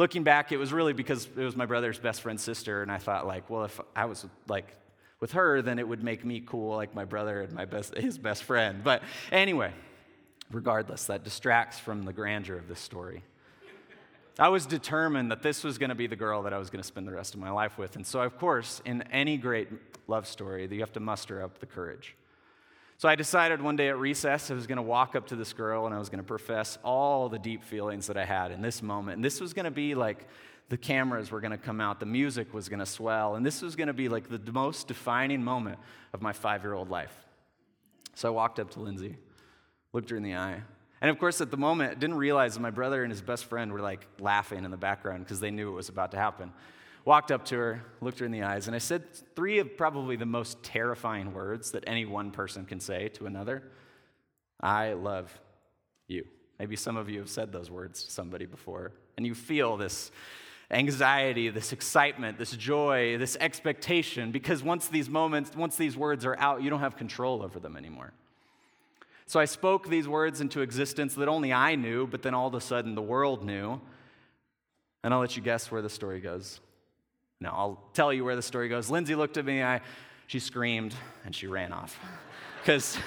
Looking 0.00 0.22
back, 0.22 0.50
it 0.50 0.56
was 0.56 0.72
really 0.72 0.94
because 0.94 1.28
it 1.36 1.44
was 1.44 1.54
my 1.54 1.66
brother's 1.66 1.98
best 1.98 2.22
friend's 2.22 2.42
sister, 2.42 2.80
and 2.80 2.90
I 2.90 2.96
thought, 2.96 3.26
like, 3.26 3.50
well, 3.50 3.64
if 3.64 3.78
I 3.94 4.06
was 4.06 4.24
like 4.48 4.74
with 5.20 5.32
her, 5.32 5.60
then 5.60 5.78
it 5.78 5.86
would 5.86 6.02
make 6.02 6.24
me 6.24 6.40
cool 6.40 6.74
like 6.74 6.94
my 6.94 7.04
brother 7.04 7.42
and 7.42 7.52
my 7.52 7.66
best, 7.66 7.94
his 7.94 8.16
best 8.16 8.44
friend. 8.44 8.82
But 8.82 9.02
anyway, 9.30 9.74
regardless, 10.50 11.04
that 11.04 11.22
distracts 11.22 11.78
from 11.78 12.06
the 12.06 12.14
grandeur 12.14 12.56
of 12.56 12.66
this 12.66 12.80
story. 12.80 13.22
I 14.38 14.48
was 14.48 14.64
determined 14.64 15.30
that 15.32 15.42
this 15.42 15.62
was 15.62 15.76
going 15.76 15.90
to 15.90 15.94
be 15.94 16.06
the 16.06 16.16
girl 16.16 16.44
that 16.44 16.54
I 16.54 16.58
was 16.58 16.70
going 16.70 16.80
to 16.80 16.88
spend 16.88 17.06
the 17.06 17.12
rest 17.12 17.34
of 17.34 17.40
my 17.40 17.50
life 17.50 17.76
with. 17.76 17.94
And 17.96 18.06
so, 18.06 18.22
of 18.22 18.38
course, 18.38 18.80
in 18.86 19.02
any 19.12 19.36
great 19.36 19.68
love 20.08 20.26
story, 20.26 20.66
that 20.66 20.74
you 20.74 20.80
have 20.80 20.94
to 20.94 21.00
muster 21.00 21.42
up 21.42 21.58
the 21.58 21.66
courage. 21.66 22.16
So 23.00 23.08
I 23.08 23.14
decided 23.14 23.62
one 23.62 23.76
day 23.76 23.88
at 23.88 23.96
recess 23.96 24.50
I 24.50 24.54
was 24.54 24.66
going 24.66 24.76
to 24.76 24.82
walk 24.82 25.16
up 25.16 25.28
to 25.28 25.34
this 25.34 25.54
girl 25.54 25.86
and 25.86 25.94
I 25.94 25.98
was 25.98 26.10
going 26.10 26.18
to 26.18 26.22
profess 26.22 26.76
all 26.84 27.30
the 27.30 27.38
deep 27.38 27.64
feelings 27.64 28.08
that 28.08 28.18
I 28.18 28.26
had 28.26 28.50
in 28.50 28.60
this 28.60 28.82
moment. 28.82 29.14
And 29.14 29.24
this 29.24 29.40
was 29.40 29.54
going 29.54 29.64
to 29.64 29.70
be 29.70 29.94
like 29.94 30.28
the 30.68 30.76
cameras 30.76 31.30
were 31.30 31.40
going 31.40 31.52
to 31.52 31.56
come 31.56 31.80
out, 31.80 31.98
the 31.98 32.04
music 32.04 32.52
was 32.52 32.68
going 32.68 32.80
to 32.80 32.84
swell, 32.84 33.36
and 33.36 33.46
this 33.46 33.62
was 33.62 33.74
going 33.74 33.86
to 33.86 33.94
be 33.94 34.10
like 34.10 34.28
the 34.28 34.52
most 34.52 34.86
defining 34.86 35.42
moment 35.42 35.78
of 36.12 36.20
my 36.20 36.34
five 36.34 36.62
year 36.62 36.74
old 36.74 36.90
life. 36.90 37.14
So 38.16 38.28
I 38.28 38.32
walked 38.32 38.60
up 38.60 38.70
to 38.72 38.80
Lindsay, 38.80 39.16
looked 39.94 40.10
her 40.10 40.18
in 40.18 40.22
the 40.22 40.34
eye, 40.34 40.60
and 41.00 41.10
of 41.10 41.18
course, 41.18 41.40
at 41.40 41.50
the 41.50 41.56
moment, 41.56 41.92
I 41.92 41.94
didn't 41.94 42.18
realize 42.18 42.52
that 42.52 42.60
my 42.60 42.70
brother 42.70 43.02
and 43.02 43.10
his 43.10 43.22
best 43.22 43.46
friend 43.46 43.72
were 43.72 43.80
like 43.80 44.06
laughing 44.18 44.62
in 44.62 44.70
the 44.70 44.76
background 44.76 45.24
because 45.24 45.40
they 45.40 45.50
knew 45.50 45.70
it 45.70 45.74
was 45.74 45.88
about 45.88 46.10
to 46.10 46.18
happen. 46.18 46.52
Walked 47.04 47.30
up 47.30 47.44
to 47.46 47.56
her, 47.56 47.84
looked 48.00 48.18
her 48.18 48.26
in 48.26 48.32
the 48.32 48.42
eyes, 48.42 48.66
and 48.66 48.76
I 48.76 48.78
said 48.78 49.04
three 49.34 49.58
of 49.58 49.76
probably 49.76 50.16
the 50.16 50.26
most 50.26 50.62
terrifying 50.62 51.32
words 51.32 51.70
that 51.72 51.84
any 51.86 52.04
one 52.04 52.30
person 52.30 52.66
can 52.66 52.80
say 52.80 53.08
to 53.10 53.26
another 53.26 53.62
I 54.62 54.92
love 54.92 55.40
you. 56.06 56.26
Maybe 56.58 56.76
some 56.76 56.98
of 56.98 57.08
you 57.08 57.20
have 57.20 57.30
said 57.30 57.50
those 57.52 57.70
words 57.70 58.04
to 58.04 58.10
somebody 58.10 58.44
before, 58.44 58.92
and 59.16 59.24
you 59.24 59.34
feel 59.34 59.78
this 59.78 60.10
anxiety, 60.70 61.48
this 61.48 61.72
excitement, 61.72 62.38
this 62.38 62.52
joy, 62.52 63.16
this 63.16 63.36
expectation, 63.40 64.30
because 64.30 64.62
once 64.62 64.88
these 64.88 65.08
moments, 65.08 65.56
once 65.56 65.76
these 65.76 65.96
words 65.96 66.26
are 66.26 66.38
out, 66.38 66.62
you 66.62 66.70
don't 66.70 66.80
have 66.80 66.96
control 66.96 67.42
over 67.42 67.58
them 67.58 67.76
anymore. 67.76 68.12
So 69.26 69.40
I 69.40 69.44
spoke 69.44 69.88
these 69.88 70.08
words 70.08 70.40
into 70.40 70.60
existence 70.60 71.14
that 71.14 71.28
only 71.28 71.52
I 71.52 71.76
knew, 71.76 72.06
but 72.06 72.22
then 72.22 72.34
all 72.34 72.48
of 72.48 72.54
a 72.54 72.60
sudden 72.60 72.94
the 72.94 73.02
world 73.02 73.44
knew. 73.44 73.80
And 75.02 75.14
I'll 75.14 75.20
let 75.20 75.36
you 75.36 75.42
guess 75.42 75.70
where 75.70 75.82
the 75.82 75.88
story 75.88 76.20
goes. 76.20 76.60
Now, 77.40 77.54
I'll 77.56 77.82
tell 77.94 78.12
you 78.12 78.24
where 78.24 78.36
the 78.36 78.42
story 78.42 78.68
goes. 78.68 78.90
Lindsay 78.90 79.14
looked 79.14 79.38
at 79.38 79.46
me, 79.46 79.62
I, 79.62 79.80
she 80.26 80.38
screamed, 80.38 80.94
and 81.24 81.34
she 81.34 81.46
ran 81.46 81.72
off. 81.72 81.98
Because 82.60 82.98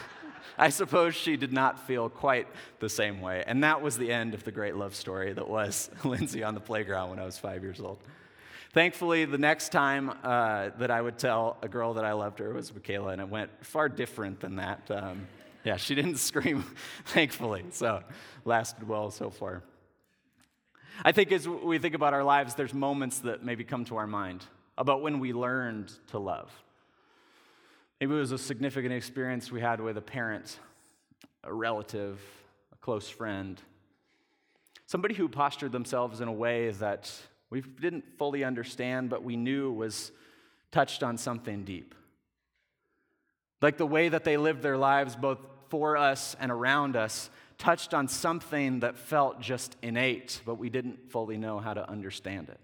I 0.57 0.69
suppose 0.69 1.13
she 1.13 1.37
did 1.37 1.53
not 1.53 1.85
feel 1.85 2.09
quite 2.09 2.47
the 2.79 2.89
same 2.89 3.21
way. 3.21 3.43
And 3.45 3.63
that 3.63 3.83
was 3.83 3.99
the 3.99 4.11
end 4.11 4.33
of 4.33 4.43
the 4.43 4.51
great 4.51 4.75
love 4.75 4.95
story 4.95 5.31
that 5.31 5.47
was 5.47 5.91
Lindsay 6.03 6.43
on 6.43 6.55
the 6.55 6.59
playground 6.59 7.11
when 7.11 7.19
I 7.19 7.25
was 7.25 7.37
five 7.37 7.61
years 7.61 7.79
old. 7.79 7.99
Thankfully, 8.71 9.25
the 9.25 9.37
next 9.37 9.71
time 9.71 10.11
uh, 10.23 10.69
that 10.79 10.89
I 10.89 10.99
would 10.99 11.19
tell 11.19 11.57
a 11.61 11.67
girl 11.67 11.93
that 11.93 12.03
I 12.03 12.13
loved 12.13 12.39
her 12.39 12.51
was 12.51 12.73
Michaela, 12.73 13.09
and 13.09 13.21
it 13.21 13.29
went 13.29 13.51
far 13.63 13.87
different 13.87 14.39
than 14.39 14.55
that. 14.55 14.89
Um, 14.89 15.27
yeah, 15.63 15.77
she 15.77 15.93
didn't 15.93 16.17
scream, 16.31 16.63
thankfully, 17.05 17.63
so 17.69 18.01
lasted 18.43 18.87
well 18.87 19.11
so 19.11 19.29
far. 19.29 19.61
I 21.03 21.11
think 21.11 21.31
as 21.31 21.47
we 21.47 21.79
think 21.79 21.95
about 21.95 22.13
our 22.13 22.23
lives, 22.23 22.55
there's 22.55 22.73
moments 22.73 23.19
that 23.19 23.43
maybe 23.43 23.63
come 23.63 23.85
to 23.85 23.97
our 23.97 24.07
mind 24.07 24.45
about 24.77 25.01
when 25.01 25.19
we 25.19 25.33
learned 25.33 25.91
to 26.07 26.19
love. 26.19 26.51
Maybe 27.99 28.13
it 28.13 28.17
was 28.17 28.31
a 28.31 28.37
significant 28.37 28.93
experience 28.93 29.51
we 29.51 29.61
had 29.61 29.79
with 29.79 29.97
a 29.97 30.01
parent, 30.01 30.59
a 31.43 31.53
relative, 31.53 32.19
a 32.71 32.75
close 32.77 33.07
friend, 33.07 33.61
somebody 34.85 35.15
who 35.15 35.27
postured 35.27 35.71
themselves 35.71 36.21
in 36.21 36.27
a 36.27 36.33
way 36.33 36.69
that 36.71 37.11
we 37.49 37.61
didn't 37.61 38.03
fully 38.17 38.43
understand, 38.43 39.09
but 39.09 39.23
we 39.23 39.35
knew 39.35 39.71
was 39.71 40.11
touched 40.71 41.03
on 41.03 41.17
something 41.17 41.63
deep. 41.63 41.95
Like 43.61 43.77
the 43.77 43.85
way 43.85 44.09
that 44.09 44.23
they 44.23 44.37
lived 44.37 44.61
their 44.61 44.77
lives, 44.77 45.15
both 45.15 45.39
for 45.69 45.95
us 45.95 46.35
and 46.39 46.51
around 46.51 46.95
us, 46.95 47.29
touched 47.63 47.93
on 47.93 48.09
something 48.09 48.81
that 48.81 48.97
felt 48.97 49.39
just 49.39 49.77
innate, 49.81 50.41
but 50.45 50.55
we 50.55 50.69
didn't 50.69 51.09
fully 51.09 51.37
know 51.37 51.59
how 51.59 51.73
to 51.73 51.89
understand 51.89 52.49
it. 52.49 52.59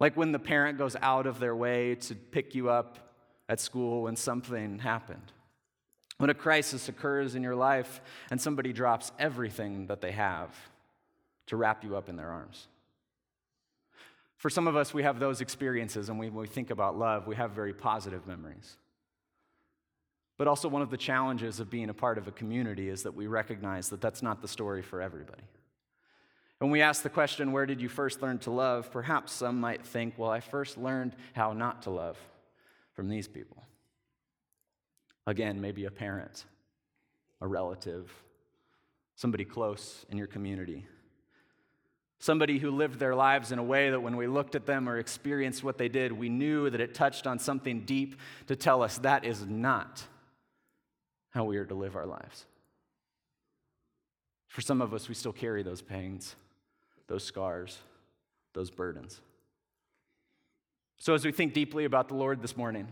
Like 0.00 0.16
when 0.16 0.32
the 0.32 0.38
parent 0.38 0.78
goes 0.78 0.96
out 1.02 1.26
of 1.26 1.38
their 1.38 1.54
way 1.54 1.96
to 1.96 2.14
pick 2.14 2.54
you 2.54 2.70
up 2.70 3.12
at 3.50 3.60
school 3.60 4.04
when 4.04 4.16
something 4.16 4.78
happened. 4.78 5.30
When 6.16 6.30
a 6.30 6.34
crisis 6.34 6.88
occurs 6.88 7.34
in 7.34 7.42
your 7.42 7.54
life 7.54 8.00
and 8.30 8.40
somebody 8.40 8.72
drops 8.72 9.12
everything 9.18 9.88
that 9.88 10.00
they 10.00 10.12
have 10.12 10.48
to 11.48 11.56
wrap 11.58 11.84
you 11.84 11.96
up 11.96 12.08
in 12.08 12.16
their 12.16 12.30
arms. 12.30 12.66
For 14.38 14.48
some 14.48 14.66
of 14.66 14.74
us, 14.74 14.94
we 14.94 15.02
have 15.02 15.20
those 15.20 15.42
experiences, 15.42 16.08
and 16.08 16.18
when 16.18 16.34
we 16.34 16.46
think 16.46 16.70
about 16.70 16.98
love, 16.98 17.26
we 17.26 17.36
have 17.36 17.50
very 17.50 17.74
positive 17.74 18.26
memories. 18.26 18.78
But 20.38 20.48
also, 20.48 20.68
one 20.68 20.82
of 20.82 20.90
the 20.90 20.96
challenges 20.96 21.60
of 21.60 21.70
being 21.70 21.90
a 21.90 21.94
part 21.94 22.18
of 22.18 22.26
a 22.26 22.32
community 22.32 22.88
is 22.88 23.02
that 23.02 23.14
we 23.14 23.26
recognize 23.26 23.90
that 23.90 24.00
that's 24.00 24.22
not 24.22 24.40
the 24.40 24.48
story 24.48 24.82
for 24.82 25.00
everybody. 25.00 25.42
When 26.58 26.70
we 26.70 26.80
ask 26.80 27.02
the 27.02 27.10
question, 27.10 27.52
Where 27.52 27.66
did 27.66 27.80
you 27.80 27.88
first 27.88 28.22
learn 28.22 28.38
to 28.40 28.50
love? 28.50 28.90
perhaps 28.90 29.32
some 29.32 29.60
might 29.60 29.84
think, 29.84 30.14
Well, 30.16 30.30
I 30.30 30.40
first 30.40 30.78
learned 30.78 31.16
how 31.34 31.52
not 31.52 31.82
to 31.82 31.90
love 31.90 32.16
from 32.94 33.08
these 33.08 33.28
people. 33.28 33.62
Again, 35.26 35.60
maybe 35.60 35.84
a 35.84 35.90
parent, 35.90 36.44
a 37.40 37.46
relative, 37.46 38.10
somebody 39.16 39.44
close 39.44 40.06
in 40.10 40.18
your 40.18 40.26
community. 40.26 40.86
Somebody 42.18 42.58
who 42.58 42.70
lived 42.70 43.00
their 43.00 43.16
lives 43.16 43.50
in 43.50 43.58
a 43.58 43.64
way 43.64 43.90
that 43.90 44.00
when 44.00 44.16
we 44.16 44.28
looked 44.28 44.54
at 44.54 44.64
them 44.64 44.88
or 44.88 44.98
experienced 44.98 45.64
what 45.64 45.78
they 45.78 45.88
did, 45.88 46.12
we 46.12 46.28
knew 46.28 46.70
that 46.70 46.80
it 46.80 46.94
touched 46.94 47.26
on 47.26 47.40
something 47.40 47.80
deep 47.80 48.20
to 48.46 48.54
tell 48.54 48.82
us 48.82 48.98
that 48.98 49.24
is 49.24 49.44
not 49.44 50.06
how 51.32 51.44
we 51.44 51.56
are 51.56 51.64
to 51.64 51.74
live 51.74 51.96
our 51.96 52.06
lives. 52.06 52.46
For 54.48 54.60
some 54.60 54.80
of 54.80 54.94
us, 54.94 55.08
we 55.08 55.14
still 55.14 55.32
carry 55.32 55.62
those 55.62 55.82
pains, 55.82 56.36
those 57.08 57.24
scars, 57.24 57.78
those 58.52 58.70
burdens. 58.70 59.20
So, 60.98 61.14
as 61.14 61.24
we 61.24 61.32
think 61.32 61.54
deeply 61.54 61.84
about 61.84 62.08
the 62.08 62.14
Lord 62.14 62.42
this 62.42 62.56
morning, 62.56 62.86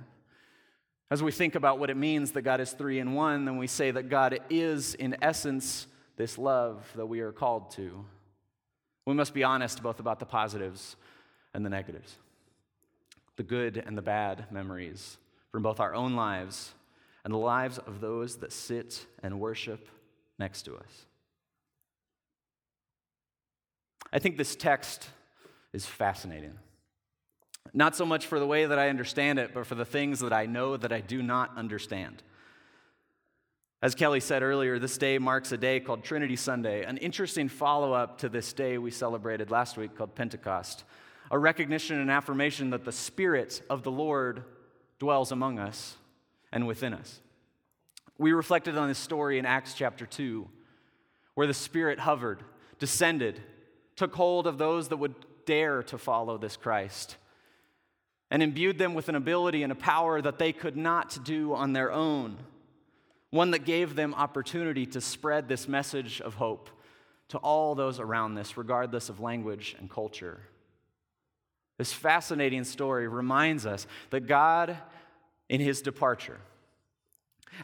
as 1.10 1.22
we 1.22 1.32
think 1.32 1.54
about 1.54 1.78
what 1.78 1.90
it 1.90 1.96
means 1.96 2.32
that 2.32 2.42
God 2.42 2.60
is 2.60 2.72
three 2.72 2.98
in 2.98 3.12
one, 3.12 3.44
then 3.44 3.58
we 3.58 3.66
say 3.66 3.90
that 3.90 4.08
God 4.08 4.40
is, 4.48 4.94
in 4.94 5.16
essence, 5.20 5.86
this 6.16 6.38
love 6.38 6.90
that 6.96 7.06
we 7.06 7.20
are 7.20 7.32
called 7.32 7.70
to. 7.72 8.04
We 9.06 9.14
must 9.14 9.34
be 9.34 9.44
honest 9.44 9.82
both 9.82 10.00
about 10.00 10.18
the 10.18 10.26
positives 10.26 10.96
and 11.52 11.64
the 11.64 11.70
negatives, 11.70 12.16
the 13.36 13.42
good 13.42 13.82
and 13.84 13.98
the 13.98 14.02
bad 14.02 14.50
memories 14.50 15.18
from 15.50 15.62
both 15.62 15.80
our 15.80 15.94
own 15.94 16.14
lives 16.14 16.72
and 17.24 17.32
the 17.32 17.38
lives 17.38 17.78
of 17.78 18.00
those 18.00 18.36
that 18.38 18.52
sit 18.52 19.06
and 19.22 19.40
worship 19.40 19.88
next 20.38 20.62
to 20.62 20.74
us. 20.74 21.06
I 24.12 24.18
think 24.18 24.36
this 24.36 24.56
text 24.56 25.08
is 25.72 25.86
fascinating. 25.86 26.54
Not 27.72 27.94
so 27.94 28.04
much 28.04 28.26
for 28.26 28.40
the 28.40 28.46
way 28.46 28.66
that 28.66 28.78
I 28.78 28.88
understand 28.88 29.38
it, 29.38 29.52
but 29.54 29.66
for 29.66 29.74
the 29.74 29.84
things 29.84 30.20
that 30.20 30.32
I 30.32 30.46
know 30.46 30.76
that 30.76 30.92
I 30.92 31.00
do 31.00 31.22
not 31.22 31.56
understand. 31.56 32.22
As 33.82 33.94
Kelly 33.94 34.20
said 34.20 34.42
earlier, 34.42 34.78
this 34.78 34.98
day 34.98 35.18
marks 35.18 35.52
a 35.52 35.56
day 35.56 35.80
called 35.80 36.02
Trinity 36.02 36.36
Sunday, 36.36 36.84
an 36.84 36.96
interesting 36.98 37.48
follow 37.48 37.92
up 37.92 38.18
to 38.18 38.28
this 38.28 38.52
day 38.52 38.76
we 38.78 38.90
celebrated 38.90 39.50
last 39.50 39.76
week 39.76 39.96
called 39.96 40.14
Pentecost, 40.14 40.84
a 41.30 41.38
recognition 41.38 41.98
and 41.98 42.10
affirmation 42.10 42.70
that 42.70 42.84
the 42.84 42.92
Spirit 42.92 43.62
of 43.70 43.82
the 43.82 43.90
Lord 43.90 44.42
dwells 44.98 45.32
among 45.32 45.58
us 45.58 45.96
and 46.52 46.66
within 46.66 46.94
us. 46.94 47.20
We 48.18 48.32
reflected 48.32 48.76
on 48.76 48.88
this 48.88 48.98
story 48.98 49.38
in 49.38 49.46
Acts 49.46 49.74
chapter 49.74 50.06
2, 50.06 50.46
where 51.34 51.46
the 51.46 51.54
Spirit 51.54 51.98
hovered, 51.98 52.42
descended, 52.78 53.40
took 53.96 54.14
hold 54.14 54.46
of 54.46 54.58
those 54.58 54.88
that 54.88 54.98
would 54.98 55.14
dare 55.46 55.82
to 55.84 55.98
follow 55.98 56.38
this 56.38 56.56
Christ, 56.56 57.16
and 58.30 58.42
imbued 58.42 58.78
them 58.78 58.94
with 58.94 59.08
an 59.08 59.14
ability 59.14 59.62
and 59.62 59.72
a 59.72 59.76
power 59.76 60.20
that 60.20 60.38
they 60.38 60.52
could 60.52 60.76
not 60.76 61.24
do 61.24 61.54
on 61.54 61.72
their 61.72 61.90
own 61.90 62.36
one 63.30 63.52
that 63.52 63.64
gave 63.64 63.94
them 63.94 64.14
opportunity 64.14 64.84
to 64.86 65.00
spread 65.00 65.48
this 65.48 65.68
message 65.68 66.20
of 66.20 66.34
hope 66.34 66.68
to 67.28 67.38
all 67.38 67.74
those 67.74 68.00
around 68.00 68.34
this, 68.34 68.56
regardless 68.56 69.08
of 69.08 69.20
language 69.20 69.76
and 69.78 69.88
culture. 69.88 70.40
This 71.78 71.92
fascinating 71.92 72.64
story 72.64 73.08
reminds 73.08 73.66
us 73.66 73.86
that 74.10 74.26
God, 74.26 74.76
in 75.50 75.60
his 75.60 75.82
departure, 75.82 76.40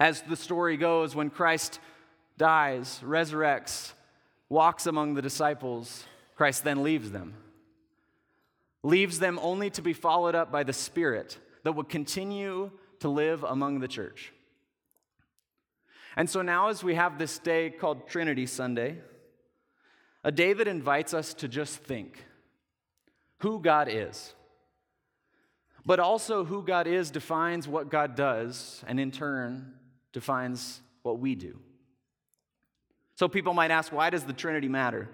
as 0.00 0.20
the 0.22 0.36
story 0.36 0.76
goes, 0.76 1.14
when 1.14 1.30
Christ 1.30 1.78
dies, 2.36 3.00
resurrects, 3.02 3.92
walks 4.48 4.86
among 4.86 5.14
the 5.14 5.22
disciples, 5.22 6.04
Christ 6.34 6.64
then 6.64 6.82
leaves 6.82 7.12
them. 7.12 7.34
Leaves 8.82 9.20
them 9.20 9.38
only 9.40 9.70
to 9.70 9.82
be 9.82 9.92
followed 9.92 10.34
up 10.34 10.50
by 10.50 10.64
the 10.64 10.72
Spirit 10.72 11.38
that 11.62 11.72
will 11.72 11.84
continue 11.84 12.72
to 12.98 13.08
live 13.08 13.44
among 13.44 13.78
the 13.78 13.88
church. 13.88 14.32
And 16.16 16.28
so 16.28 16.42
now, 16.42 16.68
as 16.68 16.82
we 16.82 16.96
have 16.96 17.18
this 17.18 17.38
day 17.38 17.70
called 17.70 18.08
Trinity 18.08 18.46
Sunday, 18.46 18.98
a 20.24 20.32
day 20.32 20.52
that 20.52 20.66
invites 20.66 21.14
us 21.14 21.34
to 21.34 21.46
just 21.46 21.78
think 21.78 22.24
who 23.38 23.60
God 23.60 23.88
is. 23.88 24.34
But 25.86 26.00
also, 26.00 26.44
who 26.44 26.64
God 26.64 26.88
is 26.88 27.12
defines 27.12 27.68
what 27.68 27.88
God 27.88 28.16
does, 28.16 28.82
and 28.88 28.98
in 28.98 29.12
turn, 29.12 29.72
defines 30.12 30.80
what 31.02 31.20
we 31.20 31.36
do. 31.36 31.60
So 33.14 33.28
people 33.28 33.54
might 33.54 33.70
ask, 33.70 33.92
why 33.92 34.10
does 34.10 34.24
the 34.24 34.32
Trinity 34.32 34.68
matter? 34.68 35.08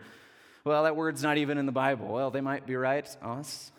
Well, 0.64 0.84
that 0.84 0.96
word's 0.96 1.22
not 1.22 1.36
even 1.36 1.58
in 1.58 1.66
the 1.66 1.72
Bible. 1.72 2.08
Well, 2.08 2.30
they 2.30 2.40
might 2.40 2.66
be 2.66 2.74
right, 2.74 3.06
us, 3.20 3.70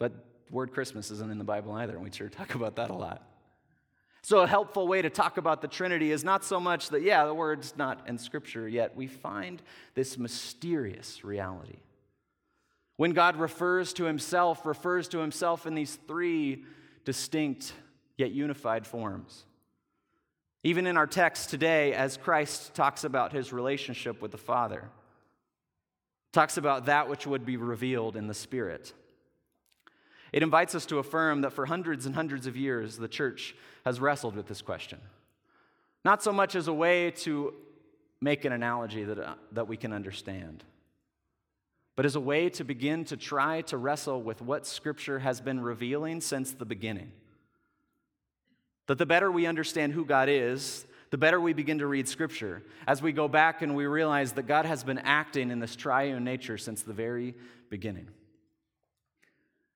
but 0.00 0.12
word 0.50 0.72
Christmas 0.72 1.12
isn't 1.12 1.30
in 1.30 1.38
the 1.38 1.44
Bible 1.44 1.72
either, 1.72 1.94
and 1.94 2.02
we 2.02 2.10
sure 2.10 2.28
talk 2.28 2.56
about 2.56 2.76
that 2.76 2.90
a 2.90 2.94
lot. 2.94 3.22
So, 4.22 4.40
a 4.40 4.46
helpful 4.46 4.88
way 4.88 5.02
to 5.02 5.08
talk 5.08 5.36
about 5.38 5.62
the 5.62 5.68
Trinity 5.68 6.10
is 6.10 6.24
not 6.24 6.44
so 6.44 6.58
much 6.58 6.88
that, 6.90 7.02
yeah, 7.02 7.24
the 7.26 7.32
word's 7.32 7.74
not 7.76 8.08
in 8.08 8.18
Scripture 8.18 8.68
yet. 8.68 8.96
We 8.96 9.06
find 9.06 9.62
this 9.94 10.18
mysterious 10.18 11.24
reality. 11.24 11.78
When 13.00 13.12
God 13.12 13.36
refers 13.36 13.94
to 13.94 14.04
himself, 14.04 14.66
refers 14.66 15.08
to 15.08 15.20
himself 15.20 15.66
in 15.66 15.74
these 15.74 15.98
three 16.06 16.66
distinct 17.06 17.72
yet 18.18 18.30
unified 18.30 18.86
forms. 18.86 19.46
Even 20.64 20.86
in 20.86 20.98
our 20.98 21.06
text 21.06 21.48
today, 21.48 21.94
as 21.94 22.18
Christ 22.18 22.74
talks 22.74 23.02
about 23.04 23.32
his 23.32 23.54
relationship 23.54 24.20
with 24.20 24.32
the 24.32 24.36
Father, 24.36 24.90
talks 26.34 26.58
about 26.58 26.84
that 26.84 27.08
which 27.08 27.26
would 27.26 27.46
be 27.46 27.56
revealed 27.56 28.16
in 28.16 28.26
the 28.26 28.34
Spirit. 28.34 28.92
It 30.30 30.42
invites 30.42 30.74
us 30.74 30.84
to 30.84 30.98
affirm 30.98 31.40
that 31.40 31.54
for 31.54 31.64
hundreds 31.64 32.04
and 32.04 32.14
hundreds 32.14 32.46
of 32.46 32.54
years, 32.54 32.98
the 32.98 33.08
church 33.08 33.56
has 33.86 33.98
wrestled 33.98 34.36
with 34.36 34.46
this 34.46 34.60
question. 34.60 35.00
Not 36.04 36.22
so 36.22 36.34
much 36.34 36.54
as 36.54 36.68
a 36.68 36.74
way 36.74 37.12
to 37.12 37.54
make 38.20 38.44
an 38.44 38.52
analogy 38.52 39.04
that, 39.04 39.18
uh, 39.18 39.36
that 39.52 39.68
we 39.68 39.78
can 39.78 39.94
understand, 39.94 40.64
but 42.00 42.06
as 42.06 42.16
a 42.16 42.20
way 42.20 42.48
to 42.48 42.64
begin 42.64 43.04
to 43.04 43.14
try 43.14 43.60
to 43.60 43.76
wrestle 43.76 44.22
with 44.22 44.40
what 44.40 44.66
Scripture 44.66 45.18
has 45.18 45.38
been 45.42 45.60
revealing 45.60 46.22
since 46.22 46.50
the 46.50 46.64
beginning. 46.64 47.12
That 48.86 48.96
the 48.96 49.04
better 49.04 49.30
we 49.30 49.44
understand 49.44 49.92
who 49.92 50.06
God 50.06 50.30
is, 50.30 50.86
the 51.10 51.18
better 51.18 51.38
we 51.38 51.52
begin 51.52 51.80
to 51.80 51.86
read 51.86 52.08
Scripture 52.08 52.62
as 52.86 53.02
we 53.02 53.12
go 53.12 53.28
back 53.28 53.60
and 53.60 53.76
we 53.76 53.84
realize 53.84 54.32
that 54.32 54.46
God 54.46 54.64
has 54.64 54.82
been 54.82 54.96
acting 54.96 55.50
in 55.50 55.58
this 55.58 55.76
triune 55.76 56.24
nature 56.24 56.56
since 56.56 56.80
the 56.80 56.94
very 56.94 57.34
beginning 57.68 58.08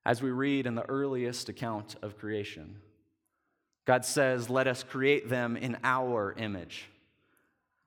as 0.07 0.23
we 0.23 0.31
read 0.31 0.67
in 0.67 0.77
the 0.77 0.89
earliest 0.89 1.51
account 1.51 1.97
of 2.01 2.17
creation 2.17 2.77
God 3.85 4.03
says, 4.03 4.49
Let 4.49 4.67
us 4.67 4.83
create 4.83 5.29
them 5.29 5.59
in 5.59 5.77
our 5.85 6.33
image. 6.39 6.89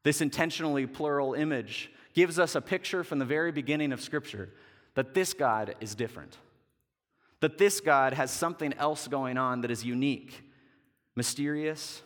This 0.03 0.21
intentionally 0.21 0.85
plural 0.85 1.33
image 1.33 1.89
gives 2.17 2.39
us 2.39 2.55
a 2.55 2.61
picture 2.61 3.03
from 3.03 3.19
the 3.19 3.25
very 3.25 3.51
beginning 3.51 3.91
of 3.91 4.01
Scripture 4.01 4.49
that 4.95 5.13
this 5.13 5.35
God 5.35 5.75
is 5.79 5.93
different, 5.93 6.35
that 7.41 7.59
this 7.59 7.79
God 7.79 8.13
has 8.13 8.31
something 8.31 8.73
else 8.73 9.07
going 9.07 9.37
on 9.37 9.61
that 9.61 9.69
is 9.69 9.85
unique, 9.85 10.43
mysterious, 11.15 12.01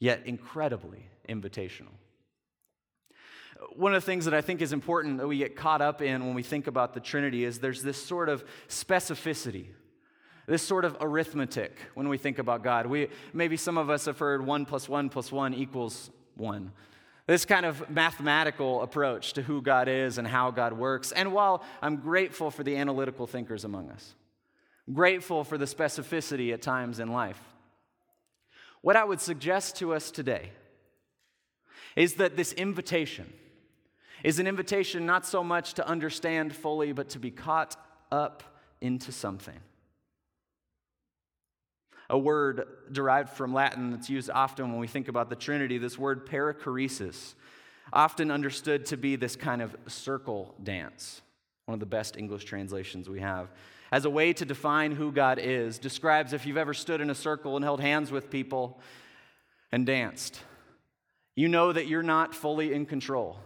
yet 0.00 0.22
incredibly 0.24 1.04
invitational. 1.28 1.92
One 3.76 3.94
of 3.94 4.02
the 4.02 4.06
things 4.06 4.24
that 4.24 4.32
I 4.32 4.40
think 4.40 4.62
is 4.62 4.72
important 4.72 5.18
that 5.18 5.28
we 5.28 5.36
get 5.36 5.54
caught 5.54 5.82
up 5.82 6.00
in 6.00 6.24
when 6.24 6.32
we 6.32 6.42
think 6.42 6.66
about 6.66 6.94
the 6.94 7.00
Trinity 7.00 7.44
is 7.44 7.58
there's 7.58 7.82
this 7.82 8.02
sort 8.02 8.30
of 8.30 8.42
specificity, 8.70 9.66
this 10.46 10.62
sort 10.62 10.86
of 10.86 10.96
arithmetic 11.02 11.76
when 11.92 12.08
we 12.08 12.16
think 12.16 12.38
about 12.38 12.64
God. 12.64 12.86
We, 12.86 13.08
maybe 13.34 13.58
some 13.58 13.76
of 13.76 13.90
us 13.90 14.06
have 14.06 14.18
heard 14.18 14.46
1 14.46 14.64
plus 14.64 14.88
1 14.88 15.10
plus 15.10 15.30
1 15.30 15.52
equals 15.52 16.10
1. 16.36 16.72
This 17.28 17.44
kind 17.44 17.66
of 17.66 17.90
mathematical 17.90 18.80
approach 18.80 19.34
to 19.34 19.42
who 19.42 19.60
God 19.60 19.86
is 19.86 20.16
and 20.16 20.26
how 20.26 20.50
God 20.50 20.72
works. 20.72 21.12
And 21.12 21.34
while 21.34 21.62
I'm 21.82 21.96
grateful 21.96 22.50
for 22.50 22.64
the 22.64 22.76
analytical 22.76 23.26
thinkers 23.26 23.64
among 23.64 23.90
us, 23.90 24.14
grateful 24.90 25.44
for 25.44 25.58
the 25.58 25.66
specificity 25.66 26.54
at 26.54 26.62
times 26.62 27.00
in 27.00 27.12
life, 27.12 27.38
what 28.80 28.96
I 28.96 29.04
would 29.04 29.20
suggest 29.20 29.76
to 29.76 29.92
us 29.92 30.10
today 30.10 30.52
is 31.96 32.14
that 32.14 32.34
this 32.34 32.54
invitation 32.54 33.30
is 34.24 34.38
an 34.38 34.46
invitation 34.46 35.04
not 35.04 35.26
so 35.26 35.44
much 35.44 35.74
to 35.74 35.86
understand 35.86 36.56
fully, 36.56 36.92
but 36.92 37.10
to 37.10 37.18
be 37.18 37.30
caught 37.30 37.76
up 38.10 38.42
into 38.80 39.12
something. 39.12 39.60
A 42.10 42.18
word 42.18 42.66
derived 42.90 43.30
from 43.30 43.52
Latin 43.52 43.90
that's 43.90 44.08
used 44.08 44.30
often 44.30 44.70
when 44.70 44.80
we 44.80 44.86
think 44.86 45.08
about 45.08 45.28
the 45.28 45.36
Trinity, 45.36 45.78
this 45.78 45.98
word 45.98 46.26
perichoresis, 46.26 47.34
often 47.92 48.30
understood 48.30 48.86
to 48.86 48.96
be 48.96 49.16
this 49.16 49.36
kind 49.36 49.60
of 49.60 49.76
circle 49.86 50.54
dance, 50.62 51.20
one 51.66 51.74
of 51.74 51.80
the 51.80 51.86
best 51.86 52.16
English 52.16 52.44
translations 52.44 53.08
we 53.08 53.20
have 53.20 53.48
as 53.90 54.04
a 54.04 54.10
way 54.10 54.32
to 54.32 54.44
define 54.44 54.92
who 54.92 55.10
God 55.10 55.38
is, 55.38 55.78
describes 55.78 56.32
if 56.32 56.46
you've 56.46 56.56
ever 56.56 56.74
stood 56.74 57.00
in 57.00 57.10
a 57.10 57.14
circle 57.14 57.56
and 57.56 57.64
held 57.64 57.80
hands 57.80 58.10
with 58.10 58.30
people 58.30 58.80
and 59.72 59.86
danced. 59.86 60.40
You 61.34 61.48
know 61.48 61.72
that 61.72 61.86
you're 61.86 62.02
not 62.02 62.34
fully 62.34 62.72
in 62.72 62.84
control. 62.84 63.38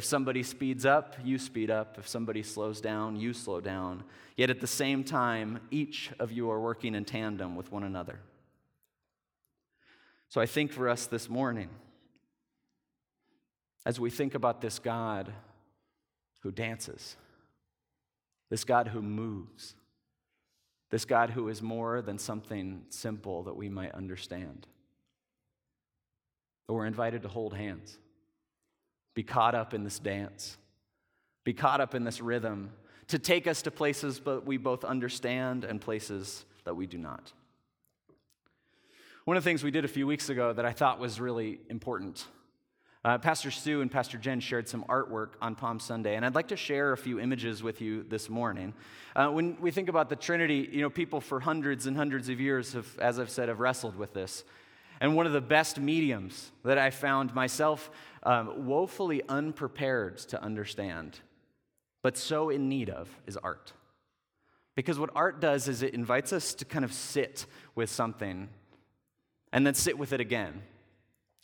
If 0.00 0.06
somebody 0.06 0.42
speeds 0.42 0.86
up, 0.86 1.16
you 1.22 1.36
speed 1.36 1.70
up. 1.70 1.98
If 1.98 2.08
somebody 2.08 2.42
slows 2.42 2.80
down, 2.80 3.16
you 3.16 3.34
slow 3.34 3.60
down. 3.60 4.02
Yet 4.34 4.48
at 4.48 4.58
the 4.58 4.66
same 4.66 5.04
time, 5.04 5.60
each 5.70 6.10
of 6.18 6.32
you 6.32 6.50
are 6.50 6.58
working 6.58 6.94
in 6.94 7.04
tandem 7.04 7.54
with 7.54 7.70
one 7.70 7.82
another. 7.82 8.18
So 10.30 10.40
I 10.40 10.46
think 10.46 10.72
for 10.72 10.88
us 10.88 11.04
this 11.04 11.28
morning, 11.28 11.68
as 13.84 14.00
we 14.00 14.08
think 14.08 14.34
about 14.34 14.62
this 14.62 14.78
God 14.78 15.34
who 16.40 16.50
dances, 16.50 17.18
this 18.48 18.64
God 18.64 18.88
who 18.88 19.02
moves, 19.02 19.74
this 20.88 21.04
God 21.04 21.28
who 21.28 21.50
is 21.50 21.60
more 21.60 22.00
than 22.00 22.16
something 22.16 22.86
simple 22.88 23.42
that 23.42 23.54
we 23.54 23.68
might 23.68 23.92
understand. 23.92 24.66
But 26.66 26.72
we're 26.72 26.86
invited 26.86 27.20
to 27.20 27.28
hold 27.28 27.52
hands, 27.52 27.98
be 29.14 29.22
caught 29.22 29.54
up 29.54 29.74
in 29.74 29.84
this 29.84 29.98
dance, 29.98 30.56
be 31.44 31.52
caught 31.52 31.80
up 31.80 31.94
in 31.94 32.04
this 32.04 32.20
rhythm, 32.20 32.70
to 33.08 33.18
take 33.18 33.46
us 33.46 33.62
to 33.62 33.70
places 33.70 34.20
that 34.20 34.46
we 34.46 34.56
both 34.56 34.84
understand 34.84 35.64
and 35.64 35.80
places 35.80 36.44
that 36.64 36.76
we 36.76 36.86
do 36.86 36.98
not. 36.98 37.32
One 39.24 39.36
of 39.36 39.44
the 39.44 39.50
things 39.50 39.62
we 39.62 39.70
did 39.70 39.84
a 39.84 39.88
few 39.88 40.06
weeks 40.06 40.28
ago 40.28 40.52
that 40.52 40.64
I 40.64 40.72
thought 40.72 40.98
was 40.98 41.20
really 41.20 41.58
important 41.68 42.26
uh, 43.02 43.16
Pastor 43.16 43.50
Sue 43.50 43.80
and 43.80 43.90
Pastor 43.90 44.18
Jen 44.18 44.40
shared 44.40 44.68
some 44.68 44.84
artwork 44.84 45.30
on 45.40 45.54
Palm 45.54 45.80
Sunday, 45.80 46.16
and 46.16 46.26
I'd 46.26 46.34
like 46.34 46.48
to 46.48 46.56
share 46.56 46.92
a 46.92 46.98
few 46.98 47.18
images 47.18 47.62
with 47.62 47.80
you 47.80 48.02
this 48.02 48.28
morning. 48.28 48.74
Uh, 49.16 49.28
when 49.28 49.58
we 49.58 49.70
think 49.70 49.88
about 49.88 50.10
the 50.10 50.16
Trinity, 50.16 50.68
you 50.70 50.82
know, 50.82 50.90
people 50.90 51.18
for 51.22 51.40
hundreds 51.40 51.86
and 51.86 51.96
hundreds 51.96 52.28
of 52.28 52.38
years 52.38 52.74
have, 52.74 52.98
as 52.98 53.18
I've 53.18 53.30
said, 53.30 53.48
have 53.48 53.58
wrestled 53.58 53.96
with 53.96 54.12
this. 54.12 54.44
And 55.00 55.16
one 55.16 55.26
of 55.26 55.32
the 55.32 55.40
best 55.40 55.80
mediums 55.80 56.52
that 56.62 56.76
I 56.76 56.90
found 56.90 57.34
myself 57.34 57.90
um, 58.22 58.66
woefully 58.66 59.22
unprepared 59.28 60.18
to 60.18 60.42
understand, 60.42 61.20
but 62.02 62.16
so 62.16 62.50
in 62.50 62.68
need 62.68 62.90
of, 62.90 63.08
is 63.26 63.36
art. 63.36 63.72
Because 64.74 64.98
what 64.98 65.10
art 65.14 65.40
does 65.40 65.68
is 65.68 65.82
it 65.82 65.94
invites 65.94 66.32
us 66.32 66.54
to 66.54 66.64
kind 66.64 66.84
of 66.84 66.92
sit 66.92 67.46
with 67.74 67.90
something 67.90 68.48
and 69.52 69.66
then 69.66 69.74
sit 69.74 69.98
with 69.98 70.12
it 70.12 70.20
again 70.20 70.62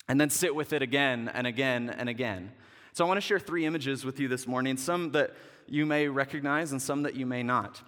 and 0.09 0.21
then 0.21 0.31
sit 0.31 0.55
with 0.55 0.73
it 0.73 0.83
again 0.83 1.31
and 1.35 1.47
again 1.47 1.91
and 1.91 2.09
again. 2.09 2.53
So 2.93 3.05
I 3.05 3.09
want 3.09 3.19
to 3.19 3.27
share 3.27 3.39
three 3.39 3.67
images 3.67 4.05
with 4.05 4.21
you 4.21 4.29
this 4.29 4.47
morning, 4.47 4.77
some 4.77 5.13
that 5.13 5.35
you 5.67 5.85
may 5.85 6.09
recognize 6.09 6.73
and 6.73 6.81
some 6.81 7.03
that 7.03 7.15
you 7.15 7.27
may 7.27 7.43
not. 7.43 7.83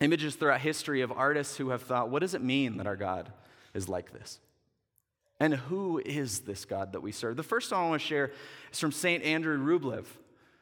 Images 0.00 0.34
throughout 0.34 0.60
history 0.60 1.02
of 1.02 1.12
artists 1.12 1.56
who 1.56 1.68
have 1.68 1.82
thought, 1.82 2.08
what 2.08 2.20
does 2.20 2.34
it 2.34 2.42
mean 2.42 2.78
that 2.78 2.86
our 2.86 2.96
God 2.96 3.32
is 3.74 3.88
like 3.88 4.12
this? 4.12 4.40
And 5.40 5.54
who 5.54 5.98
is 6.04 6.40
this 6.40 6.66
God 6.66 6.92
that 6.92 7.00
we 7.00 7.12
serve? 7.12 7.36
The 7.36 7.42
first 7.42 7.72
one 7.72 7.80
I 7.80 7.88
want 7.88 8.02
to 8.02 8.06
share 8.06 8.30
is 8.70 8.78
from 8.78 8.92
St. 8.92 9.24
Andrew 9.24 9.58
Rublev. 9.58 10.04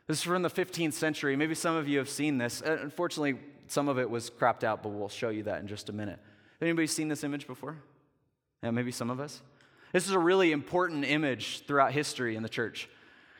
This 0.06 0.18
is 0.18 0.22
from 0.22 0.42
the 0.42 0.48
15th 0.48 0.92
century. 0.94 1.34
Maybe 1.34 1.56
some 1.56 1.74
of 1.74 1.88
you 1.88 1.98
have 1.98 2.08
seen 2.08 2.38
this. 2.38 2.62
Uh, 2.62 2.78
unfortunately, 2.80 3.40
some 3.66 3.88
of 3.88 3.98
it 3.98 4.08
was 4.08 4.30
cropped 4.30 4.62
out, 4.62 4.82
but 4.82 4.90
we'll 4.90 5.08
show 5.08 5.30
you 5.30 5.42
that 5.42 5.60
in 5.60 5.66
just 5.66 5.88
a 5.88 5.92
minute. 5.92 6.20
Anybody 6.62 6.86
seen 6.86 7.08
this 7.08 7.24
image 7.24 7.46
before? 7.46 7.76
Yeah, 8.62 8.70
maybe 8.70 8.92
some 8.92 9.10
of 9.10 9.20
us. 9.20 9.42
This 9.92 10.06
is 10.06 10.12
a 10.12 10.18
really 10.18 10.52
important 10.52 11.04
image 11.04 11.64
throughout 11.66 11.92
history 11.92 12.36
in 12.36 12.42
the 12.42 12.48
church. 12.48 12.88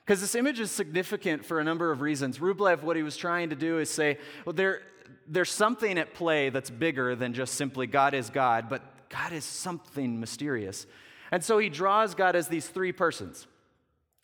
Because 0.05 0.21
this 0.21 0.35
image 0.35 0.59
is 0.59 0.71
significant 0.71 1.45
for 1.45 1.61
a 1.61 1.65
number 1.65 1.93
of 1.93 2.01
reasons. 2.01 2.39
Rublev, 2.39 2.83
what 2.83 2.97
he 2.97 3.03
was 3.03 3.17
trying 3.17 3.51
to 3.51 3.57
do 3.57 3.79
is 3.79 3.91
say, 3.91 4.19
well, 4.45 4.55
there, 4.55 4.83
there's 5.27 5.51
something 5.51 5.99
at 5.99 6.15
play 6.15 6.51
that's 6.51 6.71
bigger 6.71 7.15
than 7.15 7.33
just 7.33 7.55
simply 7.55 7.87
God 7.87 8.15
is 8.15 8.29
God, 8.29 8.69
but 8.69 8.83
God 9.09 9.33
is 9.33 9.45
something 9.45 10.19
mysterious. 10.19 10.87
And 11.31 11.45
so 11.45 11.59
he 11.59 11.69
draws 11.69 12.15
God 12.15 12.37
as 12.37 12.49
these 12.49 12.69
three 12.69 12.93
persons. 12.93 13.47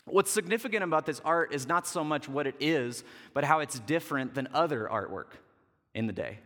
What's 0.07 0.31
significant 0.31 0.85
about 0.85 1.07
this 1.07 1.21
art 1.25 1.55
is 1.55 1.67
not 1.67 1.87
so 1.87 2.05
much 2.05 2.29
what 2.29 2.47
it 2.47 2.57
is, 2.61 3.05
but 3.33 3.45
how 3.45 3.61
it's 3.61 3.79
different 3.79 4.35
than 4.35 4.49
other 4.53 4.89
artwork 4.91 5.37
in 5.95 6.07
the 6.07 6.13
day. 6.13 6.39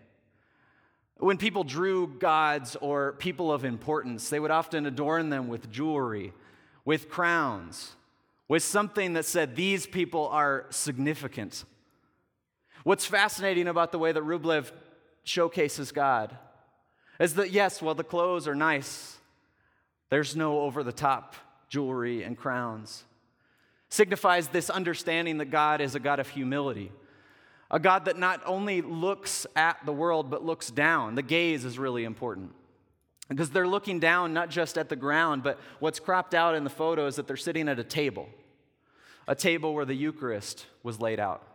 When 1.16 1.36
people 1.36 1.64
drew 1.64 2.06
gods 2.06 2.76
or 2.76 3.14
people 3.14 3.52
of 3.52 3.64
importance, 3.64 4.28
they 4.30 4.38
would 4.38 4.52
often 4.52 4.86
adorn 4.86 5.30
them 5.30 5.48
with 5.48 5.70
jewelry, 5.70 6.32
with 6.84 7.08
crowns, 7.08 7.96
with 8.46 8.62
something 8.62 9.14
that 9.14 9.24
said, 9.24 9.56
These 9.56 9.86
people 9.86 10.28
are 10.28 10.66
significant. 10.70 11.64
What's 12.84 13.04
fascinating 13.04 13.66
about 13.66 13.90
the 13.90 13.98
way 13.98 14.12
that 14.12 14.22
Rublev 14.22 14.70
showcases 15.24 15.90
God 15.90 16.36
is 17.18 17.34
that, 17.34 17.50
yes, 17.50 17.82
while 17.82 17.96
the 17.96 18.04
clothes 18.04 18.46
are 18.46 18.54
nice, 18.54 19.17
there's 20.10 20.36
no 20.36 20.60
over 20.60 20.82
the 20.82 20.92
top 20.92 21.34
jewelry 21.68 22.22
and 22.22 22.36
crowns. 22.36 23.04
Signifies 23.90 24.48
this 24.48 24.70
understanding 24.70 25.38
that 25.38 25.50
God 25.50 25.80
is 25.80 25.94
a 25.94 26.00
God 26.00 26.20
of 26.20 26.28
humility 26.28 26.92
a 27.70 27.78
God 27.78 28.06
that 28.06 28.18
not 28.18 28.40
only 28.46 28.80
looks 28.80 29.46
at 29.54 29.84
the 29.84 29.92
world, 29.92 30.30
but 30.30 30.44
looks 30.44 30.70
down. 30.70 31.14
The 31.14 31.22
gaze 31.22 31.64
is 31.64 31.78
really 31.78 32.04
important. 32.04 32.52
Because 33.28 33.50
they're 33.50 33.68
looking 33.68 34.00
down 34.00 34.32
not 34.32 34.48
just 34.48 34.78
at 34.78 34.88
the 34.88 34.96
ground, 34.96 35.42
but 35.42 35.58
what's 35.80 36.00
cropped 36.00 36.34
out 36.34 36.54
in 36.54 36.64
the 36.64 36.70
photo 36.70 37.06
is 37.06 37.16
that 37.16 37.26
they're 37.26 37.36
sitting 37.36 37.68
at 37.68 37.78
a 37.78 37.84
table, 37.84 38.26
a 39.26 39.34
table 39.34 39.74
where 39.74 39.84
the 39.84 39.94
Eucharist 39.94 40.64
was 40.82 40.98
laid 40.98 41.20
out, 41.20 41.46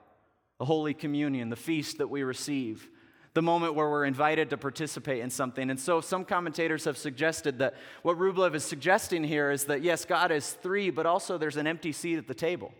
the 0.59 0.65
Holy 0.65 0.93
Communion, 0.93 1.49
the 1.49 1.55
feast 1.55 1.97
that 1.97 2.09
we 2.09 2.21
receive, 2.21 2.87
the 3.33 3.41
moment 3.41 3.73
where 3.73 3.89
we're 3.89 4.05
invited 4.05 4.49
to 4.51 4.57
participate 4.57 5.21
in 5.21 5.29
something. 5.29 5.69
And 5.69 5.79
so 5.79 6.01
some 6.01 6.23
commentators 6.23 6.85
have 6.85 6.97
suggested 6.97 7.59
that 7.59 7.73
what 8.03 8.17
Rublev 8.17 8.53
is 8.53 8.63
suggesting 8.63 9.23
here 9.23 9.49
is 9.49 9.65
that 9.65 9.81
yes, 9.81 10.05
God 10.05 10.31
is 10.31 10.51
three, 10.51 10.91
but 10.91 11.05
also 11.05 11.37
there's 11.37 11.57
an 11.57 11.65
empty 11.65 11.91
seat 11.91 12.17
at 12.17 12.27
the 12.27 12.35
table. 12.35 12.71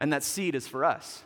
And 0.00 0.12
that 0.12 0.22
seat 0.22 0.54
is 0.54 0.68
for 0.68 0.84
us. 0.84 1.22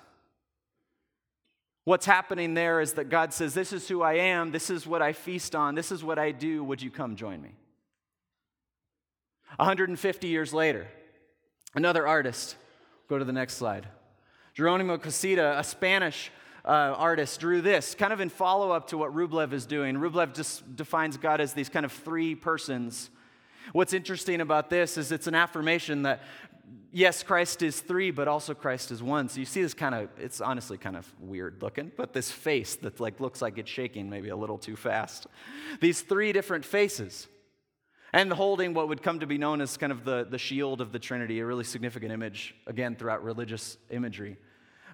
What's 1.85 2.07
happening 2.07 2.55
there 2.55 2.81
is 2.81 2.93
that 2.93 3.09
God 3.09 3.33
says, 3.33 3.55
This 3.55 3.73
is 3.73 3.89
who 3.89 4.03
I 4.03 4.15
am, 4.15 4.53
this 4.53 4.71
is 4.71 4.87
what 4.87 5.03
I 5.03 5.13
feast 5.13 5.57
on, 5.57 5.75
this 5.75 5.91
is 5.91 6.05
what 6.05 6.19
I 6.19 6.31
do. 6.31 6.63
Would 6.63 6.81
you 6.81 6.91
come 6.91 7.17
join 7.17 7.43
me? 7.43 7.51
150 9.57 10.29
years 10.29 10.55
later, 10.55 10.87
another 11.75 12.07
artist, 12.07 12.57
go 13.09 13.19
to 13.19 13.25
the 13.25 13.33
next 13.33 13.55
slide. 13.55 13.89
Jeronimo 14.57 14.99
Cosida, 14.99 15.59
a 15.59 15.65
Spanish 15.65 16.31
uh, 16.65 16.69
artist, 16.97 17.41
drew 17.41 17.61
this 17.61 17.95
kind 17.95 18.13
of 18.13 18.21
in 18.21 18.29
follow 18.29 18.71
up 18.71 18.89
to 18.89 18.99
what 18.99 19.15
Rublev 19.15 19.53
is 19.53 19.67
doing. 19.67 19.97
Rublev 19.97 20.35
just 20.35 20.77
defines 20.77 21.17
God 21.17 21.41
as 21.41 21.53
these 21.53 21.69
kind 21.69 21.85
of 21.85 21.93
three 21.93 22.35
persons. 22.35 23.11
What's 23.73 23.93
interesting 23.93 24.41
about 24.41 24.71
this 24.71 24.97
is 24.97 25.13
it's 25.13 25.27
an 25.27 25.35
affirmation 25.35 26.03
that 26.03 26.23
yes, 26.93 27.23
Christ 27.23 27.63
is 27.63 27.81
three, 27.81 28.11
but 28.11 28.29
also 28.29 28.55
Christ 28.55 28.91
is 28.91 29.03
one. 29.03 29.29
So 29.29 29.41
you 29.41 29.47
see 29.47 29.63
this 29.63 29.75
kind 29.75 29.95
of, 29.95 30.09
it's 30.19 30.41
honestly 30.41 30.77
kind 30.77 30.97
of 30.97 31.11
weird 31.21 31.63
looking, 31.63 31.91
but 31.97 32.13
this 32.13 32.31
face 32.31 32.77
that 32.77 33.01
like 33.01 33.19
looks 33.19 33.43
like 33.43 33.59
it's 33.59 33.71
shaking 33.71 34.09
maybe 34.11 34.29
a 34.29 34.37
little 34.37 34.59
too 34.59 34.77
fast. 34.77 35.27
These 35.81 36.03
three 36.03 36.33
different 36.33 36.65
faces. 36.65 37.27
And 38.15 38.31
holding 38.31 38.75
what 38.75 38.89
would 38.89 39.03
come 39.03 39.21
to 39.21 39.27
be 39.27 39.39
known 39.39 39.63
as 39.63 39.79
kind 39.79 39.91
of 39.91 40.05
the, 40.05 40.27
the 40.29 40.37
shield 40.37 40.83
of 40.83 40.93
the 40.93 40.99
Trinity, 40.99 41.41
a 41.41 41.47
really 41.47 41.65
significant 41.65 42.13
image, 42.13 42.55
again, 42.67 42.95
throughout 42.95 43.25
religious 43.25 43.79
imagery. 43.91 44.37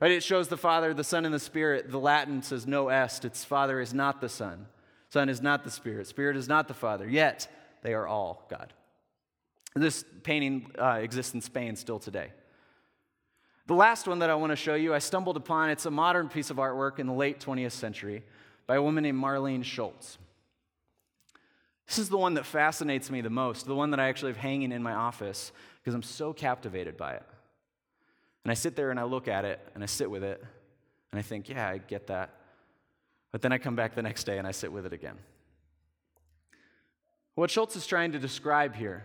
It 0.01 0.23
shows 0.23 0.49
the 0.49 0.57
Father, 0.57 0.95
the 0.95 1.05
Son, 1.05 1.25
and 1.25 1.35
the 1.35 1.41
Spirit. 1.41 1.91
The 1.91 1.99
Latin 1.99 2.43
says 2.43 2.67
no 2.67 2.89
est. 2.89 3.25
Its 3.25 3.45
Father 3.45 3.81
is 3.81 3.93
not 3.93 4.21
the 4.21 4.29
Son. 4.29 4.67
Son 5.11 5.29
is 5.29 5.43
not 5.43 5.65
the 5.65 5.71
Spirit. 5.71 6.07
Spirit 6.07 6.37
is 6.37 6.49
not 6.49 6.69
the 6.69 6.75
Father. 6.75 7.09
Yet 7.09 7.49
they 7.83 7.95
are 7.95 8.07
all 8.07 8.47
God. 8.49 8.73
This 9.75 10.05
painting 10.23 10.71
uh, 10.79 10.99
exists 11.03 11.35
in 11.35 11.41
Spain 11.41 11.77
still 11.77 11.99
today. 11.99 12.31
The 13.67 13.75
last 13.75 14.09
one 14.09 14.21
that 14.21 14.31
I 14.31 14.35
want 14.35 14.51
to 14.51 14.57
show 14.57 14.75
you, 14.75 14.95
I 14.95 14.99
stumbled 14.99 15.37
upon. 15.37 15.71
It's 15.71 15.87
a 15.87 15.91
modern 15.91 16.29
piece 16.29 16.51
of 16.51 16.57
artwork 16.57 16.99
in 16.99 17.07
the 17.07 17.13
late 17.13 17.41
20th 17.41 17.73
century 17.73 18.25
by 18.67 18.77
a 18.77 18.83
woman 18.83 19.03
named 19.03 19.23
Marlene 19.23 19.65
Schultz. 19.65 20.19
This 21.87 21.99
is 21.99 22.09
the 22.09 22.19
one 22.19 22.35
that 22.35 22.45
fascinates 22.45 23.11
me 23.11 23.21
the 23.21 23.31
most, 23.31 23.67
the 23.67 23.75
one 23.75 23.91
that 23.91 24.01
I 24.01 24.09
actually 24.09 24.33
have 24.33 24.39
hanging 24.39 24.73
in 24.73 24.83
my 24.83 24.93
office 24.93 25.53
because 25.81 25.95
I'm 25.95 26.03
so 26.03 26.33
captivated 26.33 26.97
by 26.97 27.15
it. 27.15 27.23
And 28.49 28.51
I 28.51 28.55
sit 28.55 28.77
there 28.77 28.91
and 28.91 28.99
I 28.99 29.03
look 29.03 29.29
at 29.29 29.45
it 29.45 29.61
and 29.75 29.83
I 29.83 29.87
sit 29.87 30.11
with 30.11 30.25
it 30.25 30.43
and 31.13 31.19
I 31.19 31.23
think, 31.23 31.51
yeah, 31.51 31.69
I 31.69 31.77
get 31.77 32.07
that. 32.07 32.31
But 33.31 33.43
then 33.43 33.53
I 33.53 33.59
come 33.59 33.77
back 33.77 33.95
the 33.95 34.01
next 34.01 34.25
day 34.25 34.39
and 34.39 34.47
I 34.47 34.53
sit 34.53 34.73
with 34.73 34.87
it 34.87 34.95
again. 34.95 35.17
What 37.35 37.51
Schultz 37.51 37.77
is 37.77 37.87
trying 37.87 38.13
to 38.13 38.19
describe 38.19 38.75
here 38.75 39.05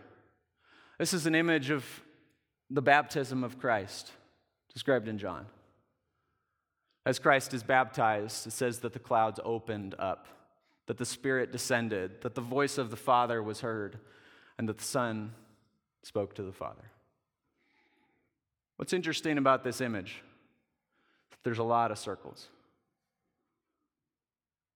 this 0.98 1.14
is 1.14 1.26
an 1.26 1.36
image 1.36 1.72
of 1.72 1.84
the 2.70 2.82
baptism 2.82 3.44
of 3.44 3.60
Christ, 3.60 4.14
described 4.72 5.10
in 5.10 5.18
John. 5.18 5.46
As 7.06 7.20
Christ 7.20 7.54
is 7.54 7.64
baptized, 7.64 8.48
it 8.48 8.52
says 8.52 8.80
that 8.80 8.94
the 8.94 9.00
clouds 9.00 9.42
opened 9.44 9.94
up, 10.00 10.26
that 10.86 10.98
the 10.98 11.06
Spirit 11.06 11.52
descended, 11.52 12.22
that 12.22 12.36
the 12.36 12.40
voice 12.40 12.78
of 12.78 12.92
the 12.92 12.96
Father 12.96 13.44
was 13.44 13.60
heard, 13.60 14.00
and 14.58 14.70
that 14.70 14.78
the 14.78 14.86
Son 14.86 15.34
spoke 16.02 16.34
to 16.36 16.44
the 16.44 16.54
Father. 16.54 16.93
What's 18.78 18.94
interesting 18.94 19.38
about 19.38 19.64
this 19.64 19.82
image? 19.82 20.22
There's 21.44 21.60
a 21.60 21.64
lot 21.64 21.92
of 21.92 21.98
circles. 21.98 22.48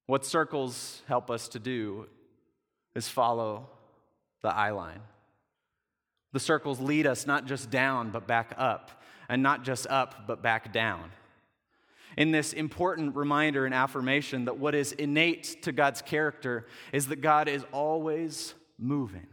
What 0.05 0.25
circles 0.25 1.01
help 1.07 1.29
us 1.29 1.47
to 1.49 1.59
do 1.59 2.07
is 2.95 3.09
follow 3.09 3.67
the 4.41 4.49
eye 4.49 4.71
line. 4.71 5.01
The 6.33 6.39
circles 6.39 6.79
lead 6.79 7.07
us 7.07 7.25
not 7.25 7.45
just 7.45 7.69
down, 7.69 8.11
but 8.11 8.27
back 8.27 8.53
up, 8.57 9.03
and 9.29 9.43
not 9.43 9.63
just 9.63 9.87
up, 9.87 10.27
but 10.27 10.41
back 10.41 10.71
down. 10.71 11.11
In 12.17 12.31
this 12.31 12.53
important 12.53 13.15
reminder 13.15 13.65
and 13.65 13.73
affirmation 13.73 14.45
that 14.45 14.57
what 14.57 14.75
is 14.75 14.91
innate 14.93 15.63
to 15.63 15.71
God's 15.71 16.01
character 16.01 16.65
is 16.91 17.07
that 17.07 17.21
God 17.21 17.47
is 17.47 17.63
always 17.71 18.53
moving. 18.79 19.27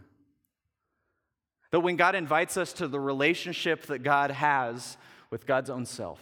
That 1.75 1.81
when 1.81 1.97
God 1.97 2.15
invites 2.15 2.57
us 2.57 2.73
to 2.75 2.87
the 2.87 3.01
relationship 3.01 3.87
that 3.87 4.05
God 4.05 4.31
has 4.31 4.97
with 5.29 5.45
God's 5.45 5.71
own 5.71 5.87
self, 5.87 6.21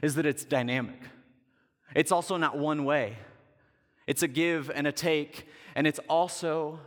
is 0.00 0.14
that 0.14 0.24
it's 0.24 0.44
dynamic. 0.44 1.00
It's 1.92 2.12
also 2.12 2.36
not 2.36 2.56
one 2.56 2.84
way, 2.84 3.16
it's 4.06 4.22
a 4.22 4.28
give 4.28 4.70
and 4.70 4.86
a 4.86 4.92
take, 4.92 5.48
and 5.74 5.88
it's 5.88 5.98
also 6.08 6.78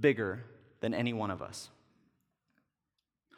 bigger 0.00 0.42
than 0.80 0.94
any 0.94 1.12
one 1.12 1.30
of 1.30 1.42
us. 1.42 1.68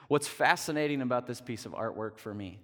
What's 0.07 0.29
fascinating 0.29 1.03
about 1.03 1.27
this 1.27 1.41
piece 1.41 1.67
of 1.67 1.73
artwork 1.73 2.19
for 2.19 2.33
me 2.33 2.61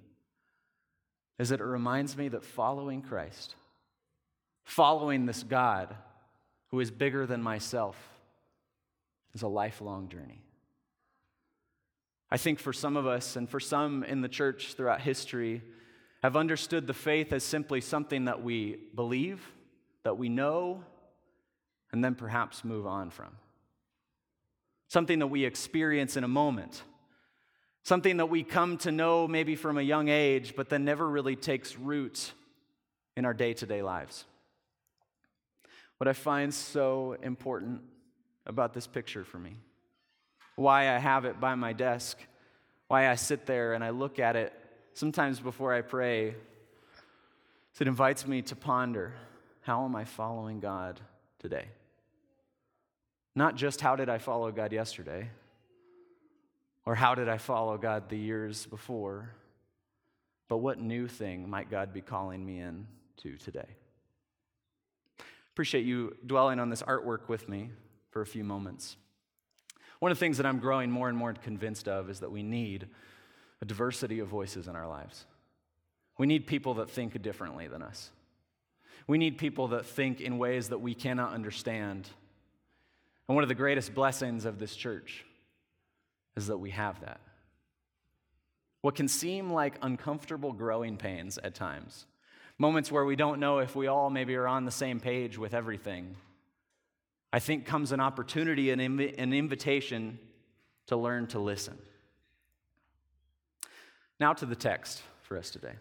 is 1.40 1.48
that 1.48 1.59
it 1.59 1.64
reminds 1.64 2.16
me 2.16 2.29
that 2.29 2.44
following 2.44 3.03
Christ, 3.03 3.57
following 4.62 5.27
this 5.27 5.42
God 5.42 5.96
who 6.68 6.79
is 6.79 6.92
bigger 6.92 7.27
than 7.27 7.42
myself, 7.42 7.96
is 9.38 9.42
a 9.42 9.48
lifelong 9.48 10.09
journey. 10.09 10.42
I 12.29 12.38
think 12.38 12.59
for 12.59 12.72
some 12.72 12.96
of 12.96 13.07
us, 13.07 13.37
and 13.37 13.48
for 13.48 13.61
some 13.61 14.03
in 14.03 14.20
the 14.20 14.29
church 14.29 14.74
throughout 14.74 15.01
history, 15.01 15.62
have 16.24 16.37
understood 16.37 16.88
the 16.88 16.92
faith 16.92 17.33
as 17.33 17.44
simply 17.44 17.81
something 17.81 18.24
that 18.24 18.42
we 18.42 18.79
believe, 18.96 19.40
that 20.03 20.18
we 20.18 20.29
know, 20.29 20.83
and 21.92 22.03
then 22.03 22.16
perhaps 22.16 22.64
move 22.64 22.85
on 22.85 23.11
from 23.11 23.29
something 24.88 25.20
that 25.20 25.29
we 25.29 25.44
experience 25.44 26.16
in 26.16 26.24
a 26.24 26.29
moment, 26.29 26.83
something 27.85 28.16
that 28.16 28.27
we 28.27 28.42
come 28.42 28.77
to 28.79 28.90
know 28.90 29.29
maybe 29.29 29.55
from 29.55 29.79
a 29.79 29.83
young 29.83 30.09
age, 30.09 30.55
but 30.57 30.68
then 30.68 30.85
never 30.85 31.09
really 31.09 31.37
takes 31.37 31.79
root 31.79 32.33
in 33.16 33.24
our 33.24 33.35
day 33.35 33.53
to 33.53 33.66
day 33.66 33.83
lives. 33.83 34.24
What 35.98 36.09
I 36.09 36.12
find 36.12 36.53
so 36.53 37.16
important 37.22 37.83
about 38.48 38.72
this 38.72 38.87
picture 38.87 39.24
for 39.24 39.38
me, 39.38 39.56
why 40.56 40.94
I 40.94 40.98
have 40.98 41.24
it 41.24 41.38
by 41.38 41.54
my 41.54 41.72
desk, 41.72 42.18
why 42.88 43.08
I 43.08 43.14
sit 43.14 43.46
there 43.46 43.74
and 43.74 43.84
I 43.84 43.90
look 43.90 44.18
at 44.18 44.34
it 44.34 44.52
sometimes 44.94 45.38
before 45.38 45.72
I 45.72 45.82
pray, 45.82 46.28
is 46.28 47.80
it 47.80 47.87
invites 47.87 48.26
me 48.26 48.42
to 48.42 48.56
ponder 48.56 49.12
how 49.61 49.84
am 49.84 49.94
I 49.94 50.04
following 50.04 50.61
God 50.61 50.98
today? 51.38 51.66
Not 53.37 53.54
just 53.54 53.80
how 53.80 53.94
did 53.94 54.08
I 54.08 54.18
follow 54.18 54.50
God 54.50 54.72
yesterday, 54.72 55.28
or 56.84 56.94
how 56.94 57.14
did 57.14 57.28
I 57.28 57.37
follow 57.37 57.76
God 57.76 58.08
the 58.08 58.16
years 58.16 58.66
before, 58.66 59.30
but 60.48 60.56
what 60.56 60.80
new 60.80 61.06
thing 61.06 61.48
might 61.48 61.70
God 61.70 61.92
be 61.92 62.00
calling 62.00 62.44
me 62.44 62.58
in 62.58 62.87
to 63.18 63.37
today? 63.37 63.68
Appreciate 65.52 65.84
you 65.84 66.16
dwelling 66.26 66.58
on 66.58 66.70
this 66.70 66.82
artwork 66.82 67.28
with 67.28 67.48
me 67.48 67.70
for 68.10 68.22
a 68.22 68.26
few 68.26 68.44
moments. 68.44 68.96
One 69.98 70.12
of 70.12 70.18
the 70.18 70.20
things 70.20 70.36
that 70.36 70.46
I'm 70.46 70.58
growing 70.58 70.90
more 70.90 71.08
and 71.08 71.18
more 71.18 71.32
convinced 71.32 71.88
of 71.88 72.08
is 72.08 72.20
that 72.20 72.30
we 72.30 72.42
need 72.42 72.86
a 73.60 73.64
diversity 73.64 74.20
of 74.20 74.28
voices 74.28 74.68
in 74.68 74.76
our 74.76 74.88
lives. 74.88 75.24
We 76.18 76.26
need 76.26 76.46
people 76.46 76.74
that 76.74 76.90
think 76.90 77.20
differently 77.20 77.68
than 77.68 77.82
us. 77.82 78.10
We 79.06 79.18
need 79.18 79.38
people 79.38 79.68
that 79.68 79.86
think 79.86 80.20
in 80.20 80.38
ways 80.38 80.68
that 80.68 80.78
we 80.78 80.94
cannot 80.94 81.32
understand 81.32 82.08
and 83.28 83.34
one 83.34 83.44
of 83.44 83.48
the 83.48 83.54
greatest 83.54 83.94
blessings 83.94 84.46
of 84.46 84.58
this 84.58 84.74
church 84.74 85.24
is 86.36 86.46
that 86.46 86.56
we 86.56 86.70
have 86.70 87.00
that. 87.02 87.20
What 88.80 88.94
can 88.94 89.08
seem 89.08 89.52
like 89.52 89.74
uncomfortable 89.82 90.52
growing 90.52 90.96
pains 90.96 91.38
at 91.38 91.54
times, 91.54 92.06
moments 92.58 92.90
where 92.90 93.04
we 93.04 93.16
don't 93.16 93.40
know 93.40 93.58
if 93.58 93.76
we 93.76 93.86
all 93.86 94.08
maybe 94.08 94.34
are 94.36 94.48
on 94.48 94.64
the 94.64 94.70
same 94.70 94.98
page 94.98 95.36
with 95.36 95.52
everything, 95.52 96.16
I 97.32 97.38
think 97.38 97.66
comes 97.66 97.92
an 97.92 98.00
opportunity, 98.00 98.70
an, 98.70 98.78
inv- 98.78 99.14
an 99.18 99.32
invitation 99.32 100.18
to 100.86 100.96
learn 100.96 101.26
to 101.28 101.38
listen. 101.38 101.76
Now 104.18 104.32
to 104.32 104.46
the 104.46 104.56
text 104.56 105.02
for 105.22 105.36
us 105.36 105.50
today. 105.50 105.74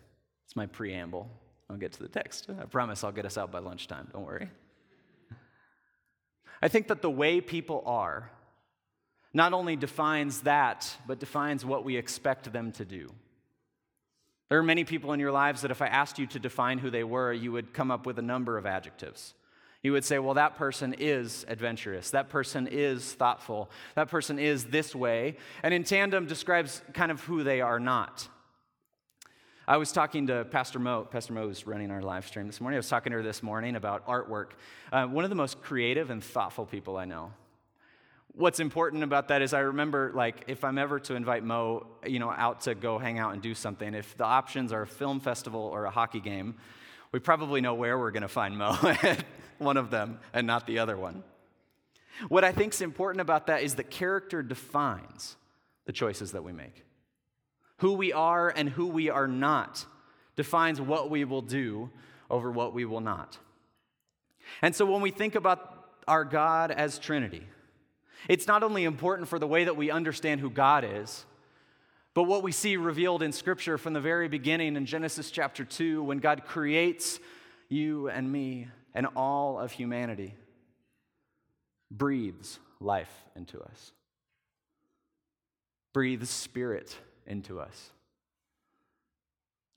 It's 0.45 0.55
my 0.55 0.65
preamble. 0.65 1.29
I'll 1.69 1.77
get 1.77 1.93
to 1.93 2.03
the 2.03 2.09
text. 2.09 2.47
I 2.49 2.65
promise 2.65 3.03
I'll 3.03 3.11
get 3.11 3.25
us 3.25 3.37
out 3.37 3.51
by 3.51 3.59
lunchtime. 3.59 4.09
Don't 4.13 4.25
worry. 4.25 4.49
I 6.61 6.67
think 6.67 6.87
that 6.87 7.01
the 7.01 7.09
way 7.09 7.41
people 7.41 7.83
are 7.85 8.31
not 9.33 9.53
only 9.53 9.75
defines 9.75 10.41
that, 10.41 10.91
but 11.05 11.19
defines 11.19 11.63
what 11.63 11.83
we 11.83 11.95
expect 11.97 12.51
them 12.51 12.71
to 12.73 12.85
do. 12.85 13.11
There 14.49 14.57
are 14.57 14.63
many 14.63 14.83
people 14.83 15.13
in 15.13 15.19
your 15.19 15.31
lives 15.31 15.61
that 15.61 15.71
if 15.71 15.81
I 15.81 15.87
asked 15.87 16.17
you 16.17 16.25
to 16.27 16.39
define 16.39 16.79
who 16.79 16.89
they 16.89 17.03
were, 17.03 17.33
you 17.33 17.51
would 17.51 17.73
come 17.73 17.91
up 17.91 18.05
with 18.05 18.17
a 18.17 18.21
number 18.21 18.57
of 18.57 18.65
adjectives. 18.65 19.33
You 19.87 19.93
would 19.93 20.03
say, 20.03 20.19
well, 20.19 20.33
that 20.33 20.57
person 20.57 20.93
is 20.99 21.45
adventurous. 21.47 22.09
That 22.09 22.27
person 22.27 22.67
is 22.69 23.13
thoughtful. 23.13 23.69
That 23.95 24.09
person 24.09 24.37
is 24.37 24.65
this 24.65 24.93
way. 24.93 25.37
And 25.63 25.73
in 25.73 25.85
tandem 25.85 26.25
describes 26.25 26.81
kind 26.93 27.09
of 27.09 27.21
who 27.21 27.45
they 27.45 27.61
are 27.61 27.79
not. 27.79 28.27
I 29.65 29.77
was 29.77 29.93
talking 29.93 30.27
to 30.27 30.43
Pastor 30.43 30.77
Mo. 30.77 31.07
Pastor 31.09 31.31
Mo 31.31 31.47
was 31.47 31.65
running 31.65 31.89
our 31.89 32.01
live 32.01 32.27
stream 32.27 32.47
this 32.47 32.59
morning. 32.59 32.75
I 32.75 32.79
was 32.79 32.89
talking 32.89 33.11
to 33.11 33.17
her 33.19 33.23
this 33.23 33.41
morning 33.41 33.77
about 33.77 34.05
artwork. 34.07 34.47
Uh, 34.91 35.05
one 35.05 35.23
of 35.23 35.29
the 35.29 35.37
most 35.37 35.61
creative 35.61 36.09
and 36.09 36.21
thoughtful 36.21 36.65
people 36.65 36.97
I 36.97 37.05
know. 37.05 37.31
What's 38.33 38.59
important 38.59 39.03
about 39.03 39.29
that 39.29 39.41
is 39.41 39.53
I 39.53 39.59
remember, 39.59 40.11
like, 40.13 40.43
if 40.47 40.65
I'm 40.65 40.77
ever 40.77 40.99
to 40.99 41.15
invite 41.15 41.45
Mo, 41.45 41.87
you 42.05 42.19
know, 42.19 42.29
out 42.29 42.59
to 42.63 42.75
go 42.75 42.99
hang 42.99 43.19
out 43.19 43.31
and 43.31 43.41
do 43.41 43.55
something, 43.55 43.93
if 43.93 44.17
the 44.17 44.25
options 44.25 44.73
are 44.73 44.81
a 44.81 44.87
film 44.87 45.21
festival 45.21 45.61
or 45.61 45.85
a 45.85 45.91
hockey 45.91 46.19
game, 46.19 46.55
we 47.13 47.19
probably 47.19 47.61
know 47.61 47.73
where 47.73 47.97
we're 47.97 48.11
going 48.11 48.23
to 48.23 48.27
find 48.27 48.57
Mo 48.57 48.77
one 49.59 49.77
of 49.77 49.89
them 49.89 50.19
and 50.33 50.45
not 50.47 50.67
the 50.67 50.79
other 50.79 50.97
one. 50.97 51.23
What 52.29 52.43
I 52.43 52.51
think 52.51 52.73
is 52.73 52.81
important 52.81 53.21
about 53.21 53.47
that 53.47 53.63
is 53.63 53.75
that 53.75 53.89
character 53.89 54.41
defines 54.41 55.35
the 55.85 55.93
choices 55.93 56.31
that 56.31 56.43
we 56.43 56.51
make. 56.51 56.83
Who 57.77 57.93
we 57.93 58.11
are 58.11 58.49
and 58.49 58.69
who 58.69 58.87
we 58.87 59.09
are 59.09 59.27
not 59.27 59.85
defines 60.35 60.81
what 60.81 61.09
we 61.09 61.23
will 61.25 61.41
do 61.41 61.89
over 62.29 62.51
what 62.51 62.73
we 62.73 62.85
will 62.85 63.01
not. 63.01 63.37
And 64.61 64.75
so 64.75 64.85
when 64.85 65.01
we 65.01 65.11
think 65.11 65.35
about 65.35 65.85
our 66.07 66.25
God 66.25 66.71
as 66.71 66.99
Trinity, 66.99 67.43
it's 68.27 68.47
not 68.47 68.63
only 68.63 68.83
important 68.83 69.27
for 69.27 69.39
the 69.39 69.47
way 69.47 69.65
that 69.65 69.77
we 69.77 69.91
understand 69.91 70.41
who 70.41 70.49
God 70.49 70.83
is, 70.83 71.25
but 72.13 72.23
what 72.23 72.41
we 72.41 72.51
see 72.51 72.77
revealed 72.77 73.21
in 73.21 73.31
Scripture 73.31 73.77
from 73.77 73.93
the 73.93 74.01
very 74.01 74.27
beginning 74.27 74.75
in 74.75 74.87
Genesis 74.87 75.29
chapter 75.29 75.63
2, 75.63 76.01
when 76.01 76.17
God 76.17 76.45
creates 76.45 77.19
you 77.69 78.09
and 78.09 78.31
me 78.31 78.67
and 78.97 79.05
all 79.15 79.59
of 79.59 79.71
humanity, 79.71 80.33
breathes 81.91 82.57
life 82.79 83.13
into 83.35 83.61
us, 83.61 83.91
breathes 85.93 86.31
spirit 86.31 86.97
into 87.27 87.59
us. 87.59 87.91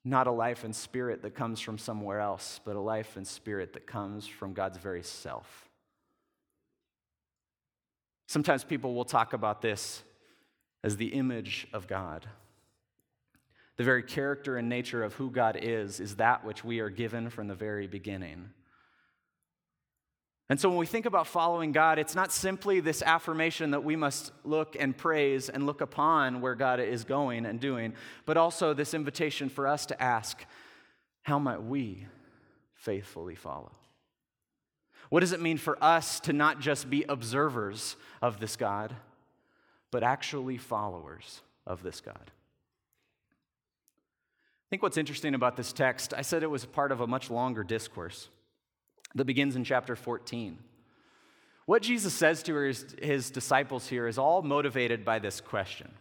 Not 0.07 0.27
a 0.27 0.31
life 0.31 0.65
and 0.65 0.75
spirit 0.75 1.21
that 1.21 1.35
comes 1.35 1.61
from 1.61 1.77
somewhere 1.77 2.19
else, 2.19 2.61
but 2.65 2.77
a 2.77 2.81
life 2.81 3.19
and 3.19 3.27
spirit 3.27 3.75
that 3.75 3.87
comes 3.87 4.27
from 4.27 4.55
God's 4.55 4.79
very 4.79 5.03
self. 5.03 5.69
Sometimes 8.27 8.65
people 8.65 8.95
will 8.95 9.05
talk 9.05 9.35
about 9.35 9.61
this 9.61 10.03
as 10.83 10.97
the 10.97 11.09
image 11.09 11.69
of 11.75 11.87
God. 11.87 12.27
The 13.77 13.85
very 13.85 14.03
character 14.03 14.57
and 14.57 14.71
nature 14.71 15.05
of 15.05 15.13
who 15.13 15.31
God 15.31 15.59
is 15.61 16.01
is 16.01 16.17
that 16.17 16.43
which 16.43 16.65
we 16.65 16.81
are 16.81 16.89
given 16.89 17.29
from 17.29 17.49
the 17.49 17.55
very 17.55 17.87
beginning. 17.87 18.49
And 20.51 20.61
so 20.61 20.69
when 20.69 20.77
we 20.77 20.85
think 20.85 21.07
about 21.07 21.27
following 21.27 21.73
God, 21.73 21.99
it's 21.99 22.15
not 22.15 22.31
simply 22.31 22.81
this 22.81 23.01
affirmation 23.01 23.71
that 23.71 23.85
we 23.85 23.97
must 23.97 24.33
look 24.45 24.77
and 24.79 24.95
praise 24.95 25.49
and 25.49 25.65
look 25.65 25.81
upon 25.81 26.43
where 26.43 26.55
God 26.55 26.81
is 26.81 27.05
going 27.05 27.47
and 27.47 27.59
doing, 27.59 27.95
but 28.27 28.37
also 28.37 28.75
this 28.75 28.93
invitation 28.93 29.49
for 29.49 29.67
us 29.67 29.87
to 29.87 30.03
ask, 30.03 30.45
how 31.23 31.39
might 31.39 31.63
we 31.63 32.05
faithfully 32.75 33.37
follow? 33.37 33.73
What 35.09 35.21
does 35.21 35.33
it 35.33 35.41
mean 35.41 35.57
for 35.57 35.83
us 35.83 36.21
to 36.21 36.35
not 36.35 36.61
just 36.61 36.91
be 36.91 37.07
observers 37.09 37.97
of 38.21 38.41
this 38.41 38.57
God? 38.57 38.95
but 39.91 40.03
actually 40.03 40.57
followers 40.57 41.43
of 41.67 41.83
this 41.83 42.01
God. 42.01 42.17
I 42.17 42.31
think 44.71 44.83
what's 44.83 44.97
interesting 44.97 45.35
about 45.35 45.57
this 45.57 45.73
text, 45.73 46.15
I 46.17 46.23
said 46.23 46.43
it 46.43 46.51
was 46.51 46.65
part 46.65 46.93
of 46.93 47.01
a 47.01 47.07
much 47.07 47.31
longer 47.31 47.65
discourse 47.65 48.29
that 49.15 49.25
begins 49.25 49.57
in 49.57 49.65
chapter 49.65 49.97
14. 49.97 50.59
What 51.67 51.83
Jesus 51.83 52.13
says 52.13 52.43
to 52.45 52.55
his, 52.57 52.97
his 53.01 53.31
disciples 53.31 53.87
here 53.87 54.07
is 54.07 54.19
all 54.19 54.43
motivated 54.43 55.05
by 55.05 55.19
this 55.19 55.41
question. 55.41 55.93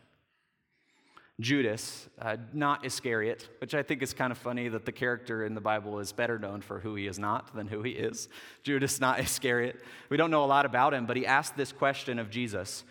Judas, 1.40 2.10
uh, 2.20 2.36
not 2.54 2.86
Iscariot, 2.86 3.48
which 3.60 3.74
I 3.74 3.82
think 3.82 4.02
is 4.02 4.14
kind 4.14 4.32
of 4.32 4.38
funny 4.38 4.68
that 4.68 4.86
the 4.86 4.92
character 4.92 5.46
in 5.46 5.56
the 5.56 5.62
Bible 5.62 6.00
is 6.00 6.12
better 6.12 6.38
known 6.38 6.62
for 6.62 6.80
who 6.80 6.96
he 6.96 7.08
is 7.08 7.18
not 7.18 7.56
than 7.56 7.68
who 7.68 7.82
he 7.82 7.92
is. 7.92 8.28
Judas, 8.64 9.00
not 9.00 9.20
Iscariot. 9.20 9.80
We 10.10 10.18
don't 10.18 10.32
know 10.32 10.44
a 10.44 10.48
lot 10.48 10.66
about 10.66 10.94
him, 10.94 11.06
but 11.06 11.16
he 11.16 11.26
asked 11.26 11.56
this 11.56 11.72
question 11.72 12.20
of 12.20 12.30
Jesus 12.30 12.84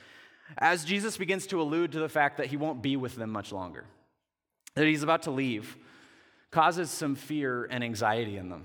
as 0.56 0.84
Jesus 0.84 1.18
begins 1.18 1.46
to 1.48 1.60
allude 1.60 1.92
to 1.92 1.98
the 1.98 2.08
fact 2.08 2.38
that 2.38 2.46
he 2.46 2.56
won't 2.56 2.80
be 2.82 2.96
with 2.96 3.16
them 3.16 3.30
much 3.30 3.52
longer, 3.52 3.84
that 4.74 4.86
he's 4.86 5.02
about 5.02 5.22
to 5.24 5.30
leave, 5.30 5.76
causes 6.50 6.90
some 6.90 7.16
fear 7.16 7.66
and 7.66 7.84
anxiety 7.84 8.38
in 8.38 8.48
them. 8.48 8.64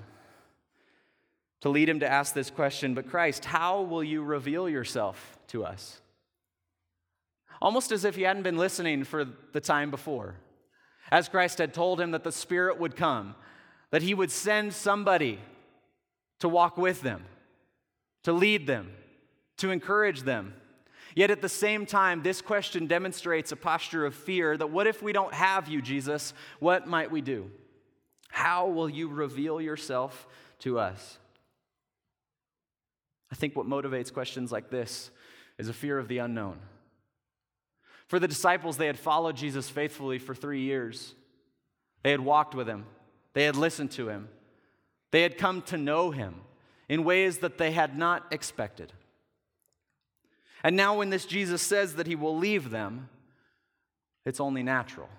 To 1.64 1.70
lead 1.70 1.90
him 1.90 2.00
to 2.02 2.10
ask 2.10 2.34
this 2.34 2.50
question, 2.50 2.94
but 2.94 3.10
Christ, 3.10 3.44
how 3.46 3.82
will 3.82 4.04
you 4.04 4.22
reveal 4.22 4.70
yourself 4.70 5.38
to 5.48 5.66
us? 5.66 6.00
Almost 7.62 7.92
as 7.92 8.06
if 8.06 8.16
he 8.16 8.22
hadn't 8.22 8.44
been 8.44 8.58
listening 8.58 9.04
for 9.04 9.26
the 9.26 9.62
time 9.62 9.90
before. 9.90 10.36
As 11.12 11.28
Christ 11.28 11.58
had 11.58 11.74
told 11.74 12.00
him 12.00 12.12
that 12.12 12.24
the 12.24 12.32
Spirit 12.32 12.80
would 12.80 12.96
come, 12.96 13.36
that 13.92 14.02
he 14.02 14.14
would 14.14 14.32
send 14.32 14.74
somebody 14.74 15.40
to 16.40 16.48
walk 16.48 16.78
with 16.78 17.02
them, 17.02 17.24
to 18.24 18.34
lead 18.34 18.68
them, 18.68 18.92
to 19.58 19.72
encourage 19.72 20.22
them 20.22 20.54
Yet 21.16 21.32
at 21.32 21.42
the 21.42 21.50
same 21.50 21.86
time, 21.86 22.24
this 22.24 22.42
question 22.42 22.88
demonstrates 22.88 23.52
a 23.52 23.56
posture 23.56 24.06
of 24.06 24.16
fear 24.16 24.58
that 24.58 24.72
what 24.72 24.88
if 24.88 25.04
we 25.04 25.14
don't 25.14 25.34
have 25.34 25.68
you, 25.68 25.82
Jesus? 25.82 26.34
What 26.60 26.88
might 26.88 27.12
we 27.12 27.22
do? 27.22 27.52
How 28.30 28.68
will 28.68 28.90
you 28.90 29.08
reveal 29.08 29.62
yourself 29.62 30.28
to 30.60 30.80
us? 30.80 31.20
I 33.34 33.36
think 33.36 33.56
what 33.56 33.66
motivates 33.66 34.14
questions 34.14 34.52
like 34.52 34.70
this 34.70 35.10
is 35.58 35.68
a 35.68 35.74
fear 35.74 35.98
of 35.98 36.08
the 36.08 36.20
unknown. 36.20 36.60
For 38.06 38.20
the 38.20 38.28
disciples, 38.28 38.78
they 38.78 38.86
had 38.86 39.00
followed 39.00 39.36
Jesus 39.36 39.68
faithfully 39.68 40.20
for 40.20 40.36
three 40.36 40.62
years. 40.62 41.16
They 42.04 42.12
had 42.12 42.20
walked 42.20 42.54
with 42.54 42.68
him, 42.68 42.86
they 43.34 43.46
had 43.46 43.56
listened 43.56 43.90
to 43.94 44.08
him, 44.08 44.30
they 45.10 45.24
had 45.24 45.40
come 45.40 45.64
to 45.64 45.78
know 45.80 46.12
him 46.12 46.42
in 46.88 47.04
ways 47.04 47.40
that 47.40 47.58
they 47.58 47.72
had 47.72 47.98
not 47.98 48.24
expected. 48.30 48.94
And 50.64 50.76
now, 50.76 51.00
when 51.00 51.10
this 51.10 51.26
Jesus 51.26 51.64
says 51.64 51.96
that 51.96 52.06
he 52.06 52.16
will 52.16 52.38
leave 52.38 52.70
them, 52.70 53.10
it's 54.26 54.40
only 54.40 54.62
natural. 54.62 55.10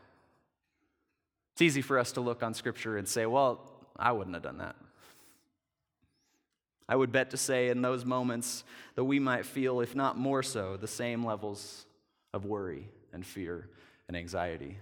It's 1.55 1.63
easy 1.63 1.83
for 1.83 1.99
us 1.99 2.13
to 2.13 2.21
look 2.21 2.45
on 2.45 2.55
Scripture 2.55 2.97
and 2.97 3.09
say, 3.09 3.27
well, 3.27 3.73
I 3.97 4.13
wouldn't 4.13 4.35
have 4.37 4.45
done 4.45 4.59
that. 4.59 4.77
I 6.89 6.97
would 6.97 7.13
bet 7.13 7.31
to 7.31 7.37
say 7.37 7.69
in 7.69 7.83
those 7.83 8.05
moments 8.05 8.65
that 8.95 9.05
we 9.05 9.19
might 9.19 9.47
feel, 9.47 9.81
if 9.81 9.95
not 9.95 10.19
more 10.19 10.43
so, 10.43 10.77
the 10.77 10.87
same 10.87 11.25
levels 11.25 11.87
of 12.33 12.45
worry 12.45 12.89
and 13.13 13.25
fear 13.25 13.69
and 14.09 14.17
anxiety 14.17 14.77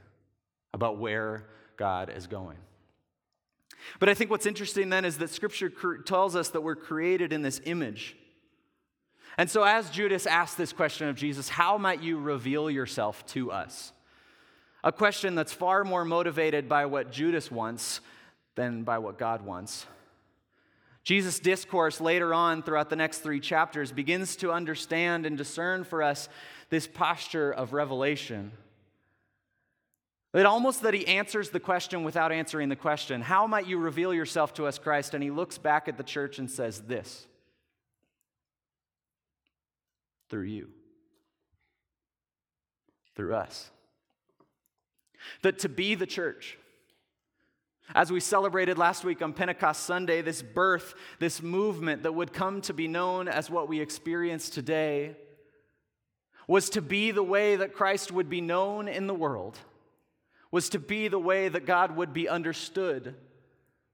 about 0.74 0.98
where 0.98 1.44
God 1.76 2.10
is 2.14 2.26
going. 2.26 2.58
But 3.98 4.08
I 4.08 4.14
think 4.14 4.30
what's 4.30 4.46
interesting 4.46 4.88
then 4.88 5.04
is 5.04 5.18
that 5.18 5.30
Scripture 5.30 5.70
tells 5.98 6.36
us 6.36 6.50
that 6.50 6.60
we're 6.60 6.76
created 6.76 7.32
in 7.32 7.42
this 7.42 7.60
image 7.64 8.16
and 9.38 9.50
so, 9.50 9.62
as 9.62 9.90
Judas 9.90 10.26
asked 10.26 10.58
this 10.58 10.72
question 10.72 11.08
of 11.08 11.16
Jesus, 11.16 11.48
how 11.48 11.78
might 11.78 12.02
you 12.02 12.18
reveal 12.18 12.70
yourself 12.70 13.24
to 13.28 13.50
us? 13.50 13.92
A 14.84 14.92
question 14.92 15.34
that's 15.34 15.52
far 15.52 15.84
more 15.84 16.04
motivated 16.04 16.68
by 16.68 16.86
what 16.86 17.10
Judas 17.10 17.50
wants 17.50 18.00
than 18.56 18.82
by 18.82 18.98
what 18.98 19.18
God 19.18 19.42
wants. 19.42 19.86
Jesus' 21.04 21.40
discourse 21.40 22.00
later 22.00 22.32
on 22.32 22.62
throughout 22.62 22.88
the 22.88 22.96
next 22.96 23.18
three 23.18 23.40
chapters 23.40 23.90
begins 23.90 24.36
to 24.36 24.52
understand 24.52 25.26
and 25.26 25.36
discern 25.36 25.82
for 25.84 26.02
us 26.02 26.28
this 26.70 26.86
posture 26.86 27.50
of 27.50 27.72
revelation. 27.72 28.52
That 30.32 30.46
almost 30.46 30.82
that 30.82 30.94
he 30.94 31.06
answers 31.06 31.50
the 31.50 31.60
question 31.60 32.04
without 32.04 32.32
answering 32.32 32.68
the 32.68 32.76
question 32.76 33.20
How 33.20 33.46
might 33.46 33.66
you 33.66 33.78
reveal 33.78 34.14
yourself 34.14 34.54
to 34.54 34.66
us, 34.66 34.78
Christ? 34.78 35.12
And 35.12 35.22
he 35.22 35.30
looks 35.30 35.58
back 35.58 35.88
at 35.88 35.96
the 35.96 36.04
church 36.04 36.38
and 36.38 36.50
says, 36.50 36.80
This 36.82 37.26
through 40.30 40.44
you, 40.44 40.68
through 43.14 43.34
us. 43.34 43.70
That 45.42 45.58
to 45.60 45.68
be 45.68 45.94
the 45.94 46.06
church, 46.06 46.58
as 47.94 48.10
we 48.10 48.20
celebrated 48.20 48.78
last 48.78 49.04
week 49.04 49.22
on 49.22 49.32
Pentecost 49.32 49.84
Sunday, 49.84 50.22
this 50.22 50.42
birth, 50.42 50.94
this 51.18 51.42
movement 51.42 52.02
that 52.04 52.14
would 52.14 52.32
come 52.32 52.60
to 52.62 52.72
be 52.72 52.88
known 52.88 53.28
as 53.28 53.50
what 53.50 53.68
we 53.68 53.80
experience 53.80 54.48
today, 54.48 55.16
was 56.48 56.70
to 56.70 56.82
be 56.82 57.10
the 57.10 57.22
way 57.22 57.56
that 57.56 57.74
Christ 57.74 58.10
would 58.10 58.28
be 58.28 58.40
known 58.40 58.88
in 58.88 59.06
the 59.06 59.14
world, 59.14 59.58
was 60.50 60.68
to 60.70 60.78
be 60.78 61.08
the 61.08 61.18
way 61.18 61.48
that 61.48 61.66
God 61.66 61.96
would 61.96 62.12
be 62.12 62.28
understood 62.28 63.14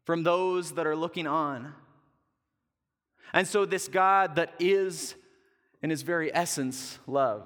from 0.05 0.23
those 0.23 0.73
that 0.73 0.87
are 0.87 0.97
looking 0.97 1.27
on. 1.27 1.75
And 3.33 3.47
so, 3.47 3.67
this 3.67 3.89
God 3.89 4.37
that 4.37 4.55
is 4.59 5.15
in 5.83 5.91
his 5.91 6.03
very 6.03 6.35
essence, 6.35 6.99
love. 7.07 7.45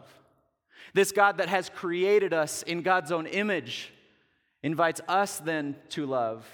This 0.94 1.12
God 1.12 1.38
that 1.38 1.48
has 1.48 1.68
created 1.68 2.32
us 2.32 2.62
in 2.62 2.82
God's 2.82 3.10
own 3.10 3.26
image 3.26 3.92
invites 4.62 5.00
us 5.08 5.38
then 5.38 5.76
to 5.90 6.06
love. 6.06 6.46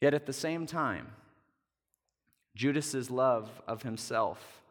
Yet 0.00 0.14
at 0.14 0.26
the 0.26 0.32
same 0.32 0.66
time, 0.66 1.08
Judas's 2.54 3.10
love 3.10 3.50
of 3.66 3.82
himself 3.82 4.62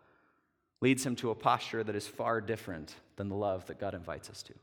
leads 0.82 1.06
him 1.06 1.16
to 1.18 1.32
a 1.32 1.36
posture 1.36 1.84
that 1.84 1.96
is 1.96 2.08
far 2.08 2.42
different 2.42 2.96
than 3.16 3.30
the 3.30 3.36
love 3.36 3.66
that 3.68 3.80
God 3.80 3.94
invites 3.94 4.30
us 4.30 4.44
to. 4.44 4.54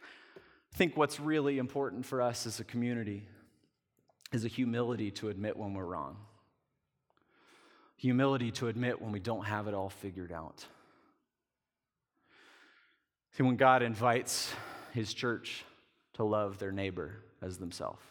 I 0.00 0.76
think 0.76 0.96
what's 0.96 1.18
really 1.18 1.58
important 1.58 2.06
for 2.06 2.22
us 2.22 2.46
as 2.46 2.60
a 2.60 2.64
community 2.64 3.26
is 4.32 4.44
a 4.44 4.48
humility 4.48 5.10
to 5.12 5.28
admit 5.28 5.56
when 5.56 5.74
we're 5.74 5.84
wrong 5.84 6.16
humility 7.98 8.52
to 8.52 8.68
admit 8.68 9.02
when 9.02 9.12
we 9.12 9.18
don't 9.18 9.44
have 9.44 9.66
it 9.66 9.74
all 9.74 9.90
figured 9.90 10.32
out. 10.32 10.64
See, 13.32 13.42
when 13.42 13.56
God 13.56 13.82
invites 13.82 14.50
his 14.98 15.14
church 15.14 15.64
to 16.14 16.24
love 16.24 16.58
their 16.58 16.72
neighbor 16.72 17.22
as 17.40 17.58
themselves, 17.58 18.02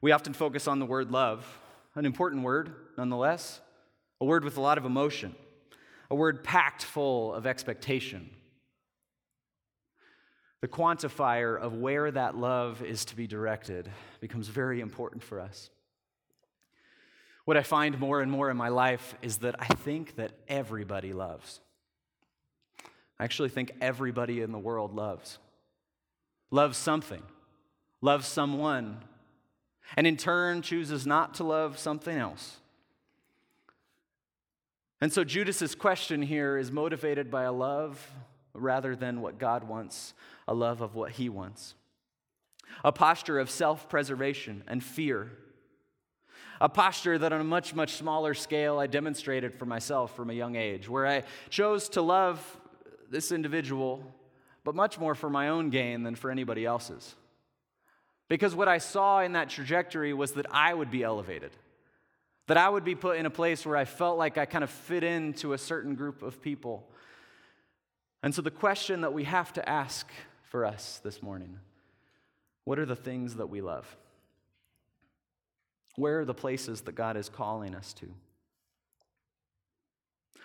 we 0.00 0.10
often 0.10 0.32
focus 0.32 0.66
on 0.66 0.80
the 0.80 0.84
word 0.84 1.12
love, 1.12 1.46
an 1.94 2.04
important 2.04 2.42
word 2.42 2.74
nonetheless, 2.98 3.60
a 4.20 4.24
word 4.24 4.42
with 4.42 4.56
a 4.56 4.60
lot 4.60 4.78
of 4.78 4.84
emotion, 4.84 5.34
a 6.10 6.14
word 6.16 6.42
packed 6.42 6.82
full 6.82 7.32
of 7.32 7.46
expectation. 7.46 8.30
The 10.60 10.68
quantifier 10.68 11.58
of 11.58 11.74
where 11.74 12.10
that 12.10 12.36
love 12.36 12.82
is 12.82 13.04
to 13.06 13.16
be 13.16 13.28
directed 13.28 13.88
becomes 14.20 14.48
very 14.48 14.80
important 14.80 15.22
for 15.22 15.40
us. 15.40 15.70
What 17.44 17.56
I 17.56 17.62
find 17.62 17.98
more 17.98 18.20
and 18.20 18.30
more 18.30 18.50
in 18.50 18.56
my 18.56 18.68
life 18.68 19.14
is 19.22 19.38
that 19.38 19.54
I 19.60 19.66
think 19.66 20.16
that 20.16 20.32
everybody 20.48 21.12
loves. 21.12 21.60
I 23.22 23.24
actually 23.24 23.50
think 23.50 23.70
everybody 23.80 24.40
in 24.40 24.50
the 24.50 24.58
world 24.58 24.96
loves. 24.96 25.38
Loves 26.50 26.76
something, 26.76 27.22
loves 28.00 28.26
someone, 28.26 28.98
and 29.96 30.08
in 30.08 30.16
turn 30.16 30.60
chooses 30.60 31.06
not 31.06 31.34
to 31.34 31.44
love 31.44 31.78
something 31.78 32.18
else. 32.18 32.56
And 35.00 35.12
so 35.12 35.22
Judas's 35.22 35.76
question 35.76 36.20
here 36.20 36.58
is 36.58 36.72
motivated 36.72 37.30
by 37.30 37.44
a 37.44 37.52
love 37.52 38.04
rather 38.54 38.96
than 38.96 39.20
what 39.20 39.38
God 39.38 39.68
wants, 39.68 40.14
a 40.48 40.52
love 40.52 40.80
of 40.80 40.96
what 40.96 41.12
he 41.12 41.28
wants. 41.28 41.76
A 42.82 42.90
posture 42.90 43.38
of 43.38 43.50
self 43.50 43.88
preservation 43.88 44.64
and 44.66 44.82
fear. 44.82 45.30
A 46.60 46.68
posture 46.68 47.18
that 47.18 47.32
on 47.32 47.40
a 47.40 47.44
much, 47.44 47.72
much 47.72 47.92
smaller 47.92 48.34
scale 48.34 48.80
I 48.80 48.88
demonstrated 48.88 49.54
for 49.54 49.64
myself 49.64 50.16
from 50.16 50.28
a 50.28 50.34
young 50.34 50.56
age, 50.56 50.88
where 50.88 51.06
I 51.06 51.22
chose 51.50 51.88
to 51.90 52.02
love 52.02 52.58
this 53.12 53.30
individual, 53.30 54.02
but 54.64 54.74
much 54.74 54.98
more 54.98 55.14
for 55.14 55.30
my 55.30 55.48
own 55.48 55.70
gain 55.70 56.02
than 56.02 56.16
for 56.16 56.30
anybody 56.30 56.64
else's. 56.64 57.14
Because 58.28 58.54
what 58.54 58.66
I 58.66 58.78
saw 58.78 59.20
in 59.20 59.34
that 59.34 59.50
trajectory 59.50 60.14
was 60.14 60.32
that 60.32 60.46
I 60.50 60.72
would 60.72 60.90
be 60.90 61.02
elevated, 61.02 61.52
that 62.46 62.56
I 62.56 62.68
would 62.68 62.84
be 62.84 62.94
put 62.94 63.18
in 63.18 63.26
a 63.26 63.30
place 63.30 63.66
where 63.66 63.76
I 63.76 63.84
felt 63.84 64.18
like 64.18 64.38
I 64.38 64.46
kind 64.46 64.64
of 64.64 64.70
fit 64.70 65.04
into 65.04 65.52
a 65.52 65.58
certain 65.58 65.94
group 65.94 66.22
of 66.22 66.40
people. 66.40 66.88
And 68.22 68.34
so 68.34 68.40
the 68.40 68.50
question 68.50 69.02
that 69.02 69.12
we 69.12 69.24
have 69.24 69.52
to 69.52 69.68
ask 69.68 70.08
for 70.44 70.64
us 70.64 71.00
this 71.04 71.22
morning 71.22 71.58
what 72.64 72.78
are 72.78 72.86
the 72.86 72.96
things 72.96 73.36
that 73.36 73.48
we 73.48 73.60
love? 73.60 73.96
Where 75.96 76.20
are 76.20 76.24
the 76.24 76.32
places 76.32 76.82
that 76.82 76.94
God 76.94 77.16
is 77.16 77.28
calling 77.28 77.74
us 77.74 77.92
to? 77.94 78.06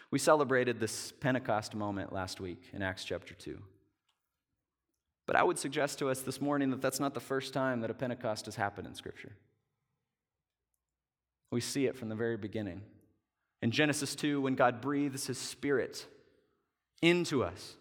We 0.10 0.20
celebrated 0.20 0.80
this 0.80 1.12
Pentecost 1.20 1.76
moment 1.76 2.14
last 2.14 2.40
week 2.40 2.62
in 2.74 2.82
Acts 2.82 3.04
chapter 3.04 3.34
2. 3.34 3.60
But 5.26 5.36
I 5.36 5.44
would 5.44 5.60
suggest 5.60 6.00
to 6.00 6.10
us 6.10 6.22
this 6.22 6.40
morning 6.40 6.72
that 6.72 6.82
that's 6.82 7.02
not 7.02 7.14
the 7.14 7.20
first 7.20 7.54
time 7.54 7.82
that 7.82 7.92
a 7.92 7.94
Pentecost 7.94 8.46
has 8.46 8.56
happened 8.56 8.88
in 8.88 8.96
Scripture. 8.96 9.34
We 11.52 11.60
see 11.60 11.86
it 11.86 11.98
from 11.98 12.10
the 12.10 12.16
very 12.16 12.38
beginning. 12.38 12.82
In 13.62 13.72
Genesis 13.72 14.16
2, 14.16 14.42
when 14.42 14.56
God 14.56 14.80
breathes 14.82 15.28
his 15.28 15.38
spirit 15.38 16.06
into 17.02 17.44
us, 17.44 17.76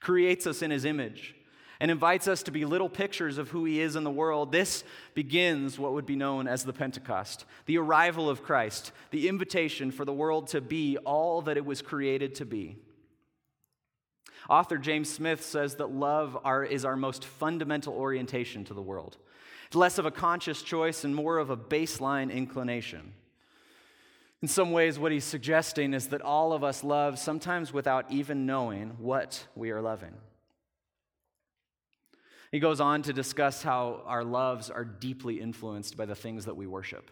creates 0.00 0.46
us 0.46 0.62
in 0.62 0.70
his 0.70 0.84
image, 0.84 1.34
and 1.80 1.90
invites 1.90 2.26
us 2.26 2.42
to 2.44 2.50
be 2.50 2.64
little 2.64 2.88
pictures 2.88 3.38
of 3.38 3.50
who 3.50 3.64
he 3.64 3.80
is 3.80 3.96
in 3.96 4.04
the 4.04 4.10
world, 4.10 4.52
this 4.52 4.84
begins 5.14 5.78
what 5.78 5.92
would 5.92 6.06
be 6.06 6.16
known 6.16 6.48
as 6.48 6.64
the 6.64 6.72
Pentecost, 6.72 7.44
the 7.66 7.78
arrival 7.78 8.30
of 8.30 8.42
Christ, 8.42 8.92
the 9.10 9.28
invitation 9.28 9.90
for 9.90 10.04
the 10.04 10.12
world 10.12 10.48
to 10.48 10.60
be 10.60 10.96
all 10.98 11.42
that 11.42 11.56
it 11.56 11.66
was 11.66 11.82
created 11.82 12.34
to 12.36 12.46
be. 12.46 12.76
Author 14.48 14.78
James 14.78 15.10
Smith 15.10 15.44
says 15.44 15.76
that 15.76 15.90
love 15.90 16.38
are, 16.44 16.64
is 16.64 16.84
our 16.84 16.96
most 16.96 17.24
fundamental 17.24 17.94
orientation 17.94 18.64
to 18.64 18.74
the 18.74 18.82
world. 18.82 19.16
It's 19.66 19.76
less 19.76 19.98
of 19.98 20.06
a 20.06 20.10
conscious 20.10 20.62
choice 20.62 21.04
and 21.04 21.14
more 21.14 21.38
of 21.38 21.50
a 21.50 21.56
baseline 21.56 22.32
inclination. 22.32 23.12
In 24.42 24.48
some 24.48 24.70
ways, 24.70 24.98
what 24.98 25.12
he's 25.12 25.24
suggesting 25.24 25.92
is 25.94 26.08
that 26.08 26.22
all 26.22 26.52
of 26.52 26.62
us 26.62 26.84
love 26.84 27.18
sometimes 27.18 27.72
without 27.72 28.10
even 28.12 28.46
knowing 28.46 28.90
what 28.98 29.46
we 29.56 29.70
are 29.70 29.80
loving. 29.80 30.14
He 32.52 32.60
goes 32.60 32.80
on 32.80 33.02
to 33.02 33.12
discuss 33.12 33.62
how 33.62 34.02
our 34.06 34.24
loves 34.24 34.70
are 34.70 34.84
deeply 34.84 35.40
influenced 35.40 35.96
by 35.96 36.06
the 36.06 36.14
things 36.14 36.44
that 36.44 36.56
we 36.56 36.66
worship. 36.66 37.10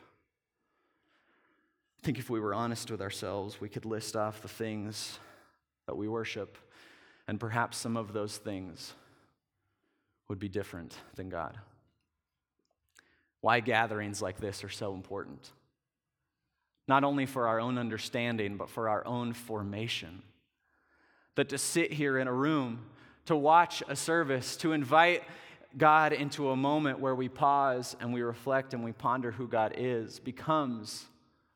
I 2.03 2.07
think 2.07 2.19
if 2.19 2.31
we 2.31 2.41
were 2.41 2.55
honest 2.55 2.91
with 2.91 3.01
ourselves, 3.01 3.61
we 3.61 3.69
could 3.69 3.85
list 3.85 4.17
off 4.17 4.43
the 4.43 4.49
things 4.49 5.19
that 5.87 5.97
we 5.97 6.09
worship, 6.09 6.57
and 7.27 7.41
perhaps 7.41 7.77
some 7.77 7.97
of 7.97 8.13
those 8.13 8.37
things 8.37 8.95
would 10.29 10.39
be 10.39 10.49
different 10.49 10.97
than 11.17 11.29
God. 11.29 11.59
Why 13.41 13.61
gatherings 13.61 14.23
like 14.23 14.39
this 14.39 14.65
are 14.65 14.71
so 14.71 14.95
important 14.95 15.51
not 16.87 17.05
only 17.05 17.27
for 17.27 17.49
our 17.49 17.61
own 17.61 17.79
understanding, 17.79 18.57
but 18.57 18.69
for 18.69 18.89
our 18.89 19.07
own 19.07 19.33
formation. 19.33 20.23
That 21.37 21.49
to 21.49 21.59
sit 21.59 21.93
here 21.93 22.19
in 22.19 22.29
a 22.29 22.33
room, 22.33 22.87
to 23.27 23.37
watch 23.37 23.83
a 23.89 23.97
service, 23.97 24.57
to 24.57 24.73
invite 24.73 25.23
God 25.77 26.13
into 26.13 26.51
a 26.51 26.57
moment 26.57 27.01
where 27.01 27.15
we 27.15 27.29
pause 27.29 27.97
and 28.01 28.13
we 28.13 28.23
reflect 28.23 28.75
and 28.75 28.85
we 28.85 28.93
ponder 28.93 29.31
who 29.31 29.49
God 29.49 29.75
is 29.77 30.21
becomes 30.21 31.05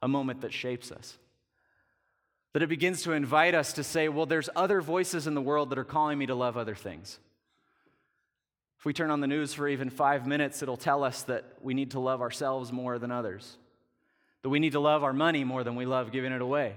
a 0.03 0.09
moment 0.09 0.41
that 0.41 0.53
shapes 0.53 0.91
us. 0.91 1.19
That 2.53 2.63
it 2.63 2.69
begins 2.69 3.03
to 3.03 3.13
invite 3.13 3.55
us 3.55 3.75
to 3.75 3.85
say, 3.85 4.09
well, 4.09 4.27
there's 4.27 4.49
other 4.57 4.81
voices 4.81 5.27
in 5.27 5.35
the 5.35 5.43
world 5.43 5.71
that 5.71 5.79
are 5.79 5.85
calling 5.85 6.19
me 6.19 6.27
to 6.27 6.35
love 6.35 6.57
other 6.57 6.75
things. 6.75 7.19
If 8.79 8.85
we 8.85 8.93
turn 8.93 9.11
on 9.11 9.21
the 9.21 9.27
news 9.27 9.55
for 9.55 9.69
even 9.69 9.91
five 9.91 10.27
minutes, 10.27 10.63
it'll 10.63 10.77
tell 10.77 11.05
us 11.05 11.23
that 11.25 11.45
we 11.61 11.75
need 11.75 11.93
to 11.93 12.01
love 12.01 12.21
ourselves 12.21 12.73
more 12.73 12.99
than 12.99 13.11
others 13.11 13.57
that 14.43 14.49
we 14.49 14.61
need 14.61 14.73
to 14.73 14.81
love 14.81 15.05
our 15.05 15.13
money 15.13 15.45
more 15.45 15.65
than 15.65 15.77
we 15.77 15.87
love 15.87 16.13
giving 16.13 16.33
it 16.33 16.41
away, 16.41 16.77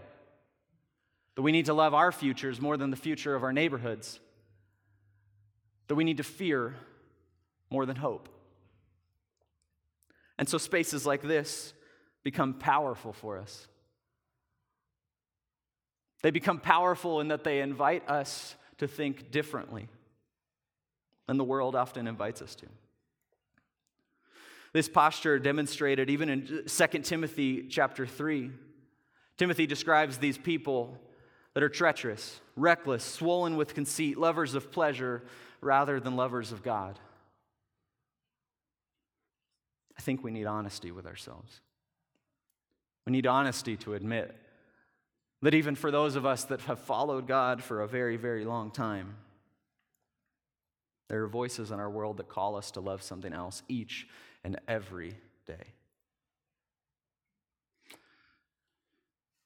that 1.35 1.41
we 1.41 1.51
need 1.51 1.67
to 1.67 1.73
love 1.73 1.93
our 1.93 2.11
futures 2.11 2.59
more 2.59 2.77
than 2.77 2.89
the 2.89 2.97
future 2.97 3.35
of 3.35 3.43
our 3.43 3.53
neighborhoods, 3.53 4.19
that 5.91 5.95
we 5.95 6.05
need 6.05 6.15
to 6.15 6.23
fear 6.23 6.73
more 7.69 7.85
than 7.85 7.97
hope. 7.97 8.29
And 10.37 10.47
so 10.47 10.57
spaces 10.57 11.05
like 11.05 11.21
this 11.21 11.73
become 12.23 12.53
powerful 12.53 13.11
for 13.11 13.37
us. 13.37 13.67
They 16.23 16.31
become 16.31 16.59
powerful 16.59 17.19
in 17.19 17.27
that 17.27 17.43
they 17.43 17.59
invite 17.59 18.09
us 18.09 18.55
to 18.77 18.87
think 18.87 19.31
differently 19.31 19.89
than 21.27 21.35
the 21.35 21.43
world 21.43 21.75
often 21.75 22.07
invites 22.07 22.41
us 22.41 22.55
to. 22.55 22.67
This 24.71 24.87
posture 24.87 25.39
demonstrated 25.39 26.09
even 26.09 26.29
in 26.29 26.63
2 26.67 26.87
Timothy 26.99 27.67
chapter 27.69 28.07
3. 28.07 28.49
Timothy 29.35 29.67
describes 29.67 30.19
these 30.19 30.37
people 30.37 30.97
that 31.53 31.63
are 31.63 31.69
treacherous, 31.69 32.39
reckless, 32.55 33.03
swollen 33.03 33.57
with 33.57 33.73
conceit, 33.73 34.17
lovers 34.17 34.55
of 34.55 34.71
pleasure 34.71 35.23
rather 35.59 35.99
than 35.99 36.15
lovers 36.15 36.51
of 36.51 36.63
God. 36.63 36.97
I 39.97 40.01
think 40.01 40.23
we 40.23 40.31
need 40.31 40.45
honesty 40.45 40.91
with 40.91 41.05
ourselves. 41.05 41.59
We 43.05 43.11
need 43.11 43.27
honesty 43.27 43.77
to 43.77 43.93
admit 43.93 44.35
that 45.41 45.53
even 45.53 45.75
for 45.75 45.91
those 45.91 46.15
of 46.15 46.25
us 46.25 46.45
that 46.45 46.61
have 46.61 46.79
followed 46.79 47.27
God 47.27 47.61
for 47.61 47.81
a 47.81 47.87
very, 47.87 48.15
very 48.15 48.45
long 48.45 48.71
time, 48.71 49.15
there 51.09 51.23
are 51.23 51.27
voices 51.27 51.71
in 51.71 51.79
our 51.79 51.89
world 51.89 52.17
that 52.17 52.29
call 52.29 52.55
us 52.55 52.71
to 52.71 52.79
love 52.79 53.01
something 53.01 53.33
else 53.33 53.63
each 53.67 54.07
and 54.43 54.59
every 54.67 55.15
day. 55.45 55.73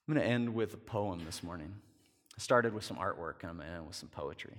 I'm 0.07 0.13
going 0.13 0.23
to 0.23 0.31
end 0.31 0.53
with 0.53 0.75
a 0.75 0.77
poem 0.77 1.23
this 1.25 1.41
morning. 1.41 1.73
I 2.37 2.41
started 2.41 2.73
with 2.73 2.83
some 2.83 2.97
artwork, 2.97 3.41
and 3.41 3.49
I'm 3.49 3.61
end 3.61 3.87
with 3.87 3.95
some 3.95 4.09
poetry. 4.09 4.57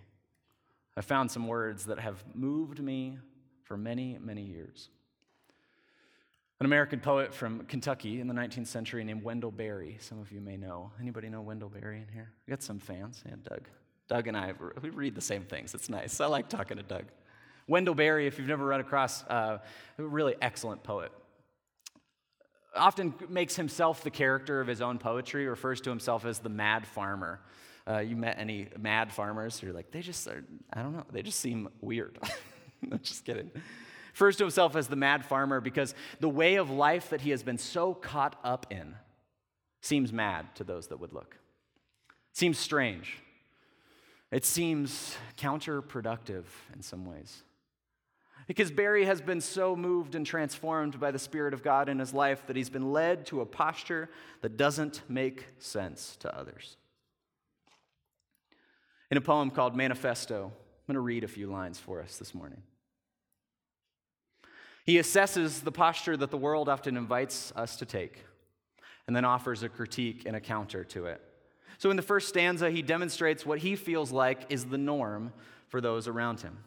I 0.97 1.03
found 1.03 1.31
some 1.31 1.47
words 1.47 1.87
that 1.87 1.99
have 1.99 2.25
moved 2.35 2.81
me 2.81 3.19
for 3.65 3.77
many, 3.77 4.19
many 4.19 4.43
years. 4.43 4.89
An 6.59 6.65
American 6.65 7.01
poet 7.01 7.35
from 7.35 7.67
Kentucky 7.67 8.19
in 8.19 8.29
the 8.29 8.35
19th 8.35 8.69
century 8.69 9.05
named 9.05 9.23
Wendell 9.23 9.51
Berry. 9.51 9.99
Some 10.01 10.19
of 10.19 10.33
you 10.33 10.41
may 10.41 10.57
know. 10.57 10.91
Anybody 10.99 11.29
know 11.29 11.43
Wendell 11.43 11.69
Berry 11.69 11.99
in 11.99 12.09
here? 12.15 12.33
We 12.47 12.51
got 12.51 12.63
some 12.63 12.79
fans. 12.79 13.23
Yeah, 13.27 13.35
Doug. 13.47 13.69
Doug 14.09 14.29
and 14.29 14.37
I, 14.37 14.55
we 14.81 14.89
read 14.91 15.15
the 15.15 15.21
same 15.21 15.43
things. 15.43 15.75
It's 15.75 15.91
nice. 15.91 16.19
I 16.21 16.27
like 16.27 16.49
talking 16.49 16.79
to 16.79 16.83
Doug. 16.83 17.05
Wendell 17.69 17.95
Berry, 17.95 18.27
if 18.27 18.39
you've 18.39 18.49
never 18.49 18.65
run 18.65 18.81
across, 18.81 19.23
uh, 19.25 19.59
a 19.99 20.03
really 20.03 20.37
excellent 20.41 20.83
poet. 20.83 21.13
Often 22.75 23.15
makes 23.29 23.57
himself 23.57 24.03
the 24.03 24.11
character 24.11 24.61
of 24.61 24.69
his 24.69 24.81
own 24.81 24.99
poetry, 24.99 25.47
refers 25.47 25.81
to 25.83 25.91
himself 25.91 26.25
as 26.25 26.39
the 26.39 26.49
mad 26.49 26.87
farmer. 26.87 27.41
Uh, 27.89 27.99
you 27.99 28.17
met 28.17 28.37
any 28.39 28.69
mad 28.79 29.13
farmers? 29.13 29.59
who 29.59 29.71
are 29.71 29.73
like, 29.73 29.91
they 29.91 30.01
just 30.01 30.27
are, 30.27 30.45
I 30.73 30.83
don't 30.83 30.93
know, 30.93 31.05
they 31.13 31.23
just 31.23 31.41
seem 31.41 31.69
weird. 31.81 32.19
I'm 32.93 33.01
just 33.01 33.25
kidding. 33.25 33.51
Refers 34.13 34.37
to 34.37 34.45
himself 34.45 34.77
as 34.77 34.89
the 34.89 34.97
mad 34.97 35.25
farmer 35.25 35.61
because 35.61 35.95
the 36.21 36.29
way 36.29 36.57
of 36.57 36.71
life 36.71 37.11
that 37.11 37.21
he 37.21 37.31
has 37.31 37.43
been 37.43 37.59
so 37.59 37.95
caught 37.95 38.39
up 38.43 38.67
in 38.71 38.95
seems 39.83 40.13
mad 40.13 40.55
to 40.57 40.65
those 40.65 40.89
that 40.89 41.01
would 41.01 41.13
look. 41.13 41.37
Seems 42.33 42.59
strange. 42.59 43.19
It 44.31 44.45
seems 44.45 45.17
counterproductive 45.37 46.45
in 46.75 46.83
some 46.83 47.07
ways. 47.07 47.43
Because 48.47 48.71
Berry 48.71 49.05
has 49.05 49.21
been 49.21 49.41
so 49.41 49.75
moved 49.75 50.15
and 50.15 50.25
transformed 50.25 51.01
by 51.01 51.11
the 51.11 51.19
Spirit 51.19 51.53
of 51.53 51.63
God 51.63 51.89
in 51.89 51.99
his 51.99 52.15
life 52.15 52.47
that 52.47 52.57
he's 52.57 52.71
been 52.71 52.93
led 52.93 53.27
to 53.27 53.41
a 53.41 53.47
posture 53.47 54.09
that 54.41 54.57
doesn't 54.57 55.03
make 55.09 55.47
sense 55.59 56.17
to 56.21 56.37
others. 56.37 56.77
In 59.11 59.17
a 59.17 59.21
poem 59.21 59.51
called 59.51 59.77
Manifesto, 59.77 60.47
I'm 60.47 60.93
going 60.93 60.95
to 60.95 61.01
read 61.01 61.23
a 61.23 61.29
few 61.29 61.47
lines 61.47 61.79
for 61.79 62.03
us 62.03 62.17
this 62.17 62.35
morning. 62.35 62.63
He 64.85 64.99
assesses 64.99 65.63
the 65.63 65.73
posture 65.73 66.17
that 66.17 66.31
the 66.31 66.37
world 66.37 66.69
often 66.69 66.97
invites 66.97 67.53
us 67.55 67.77
to 67.77 67.87
take 67.87 68.25
and 69.07 69.15
then 69.15 69.25
offers 69.25 69.63
a 69.63 69.69
critique 69.69 70.23
and 70.27 70.35
a 70.35 70.41
counter 70.41 70.85
to 70.85 71.07
it. 71.07 71.21
So, 71.79 71.91
in 71.91 71.97
the 71.97 72.03
first 72.03 72.29
stanza, 72.29 72.71
he 72.71 72.83
demonstrates 72.83 73.45
what 73.45 73.59
he 73.59 73.77
feels 73.77 74.11
like 74.11 74.47
is 74.49 74.65
the 74.65 74.79
norm 74.79 75.33
for 75.69 75.81
those 75.81 76.09
around 76.09 76.41
him. 76.41 76.59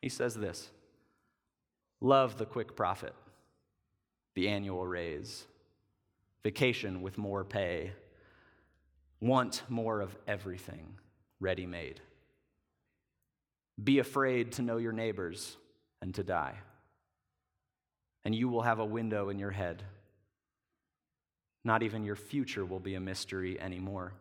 He 0.00 0.08
says 0.08 0.34
this 0.34 0.70
Love 2.00 2.38
the 2.38 2.46
quick 2.46 2.74
profit, 2.74 3.14
the 4.34 4.48
annual 4.48 4.86
raise, 4.86 5.44
vacation 6.42 7.02
with 7.02 7.18
more 7.18 7.44
pay, 7.44 7.92
want 9.20 9.62
more 9.68 10.00
of 10.00 10.16
everything 10.26 10.96
ready 11.40 11.66
made. 11.66 12.00
Be 13.82 13.98
afraid 13.98 14.52
to 14.52 14.62
know 14.62 14.76
your 14.76 14.92
neighbors 14.92 15.56
and 16.00 16.14
to 16.14 16.22
die. 16.22 16.54
And 18.24 18.34
you 18.34 18.48
will 18.48 18.62
have 18.62 18.78
a 18.78 18.84
window 18.84 19.28
in 19.28 19.38
your 19.38 19.50
head. 19.50 19.82
Not 21.64 21.82
even 21.82 22.04
your 22.04 22.16
future 22.16 22.64
will 22.64 22.80
be 22.80 22.94
a 22.94 23.00
mystery 23.00 23.60
anymore. 23.60 24.12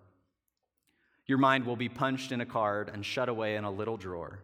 Your 1.26 1.38
mind 1.38 1.66
will 1.66 1.76
be 1.76 1.90
punched 1.90 2.32
in 2.32 2.42
a 2.42 2.46
card 2.46 2.90
and 2.94 3.06
shut 3.06 3.30
away 3.30 3.56
in 3.56 3.64
a 3.64 3.72
little 3.72 3.98
drawer. 3.98 4.40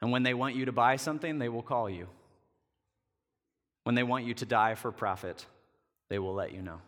And 0.00 0.10
when 0.10 0.22
they 0.22 0.34
want 0.34 0.54
you 0.54 0.64
to 0.66 0.72
buy 0.72 0.96
something, 0.96 1.38
they 1.38 1.48
will 1.48 1.62
call 1.62 1.88
you. 1.88 2.08
When 3.84 3.94
they 3.94 4.02
want 4.02 4.24
you 4.24 4.34
to 4.34 4.46
die 4.46 4.74
for 4.74 4.92
profit, 4.92 5.44
they 6.08 6.18
will 6.18 6.34
let 6.34 6.52
you 6.52 6.62
know. 6.62 6.80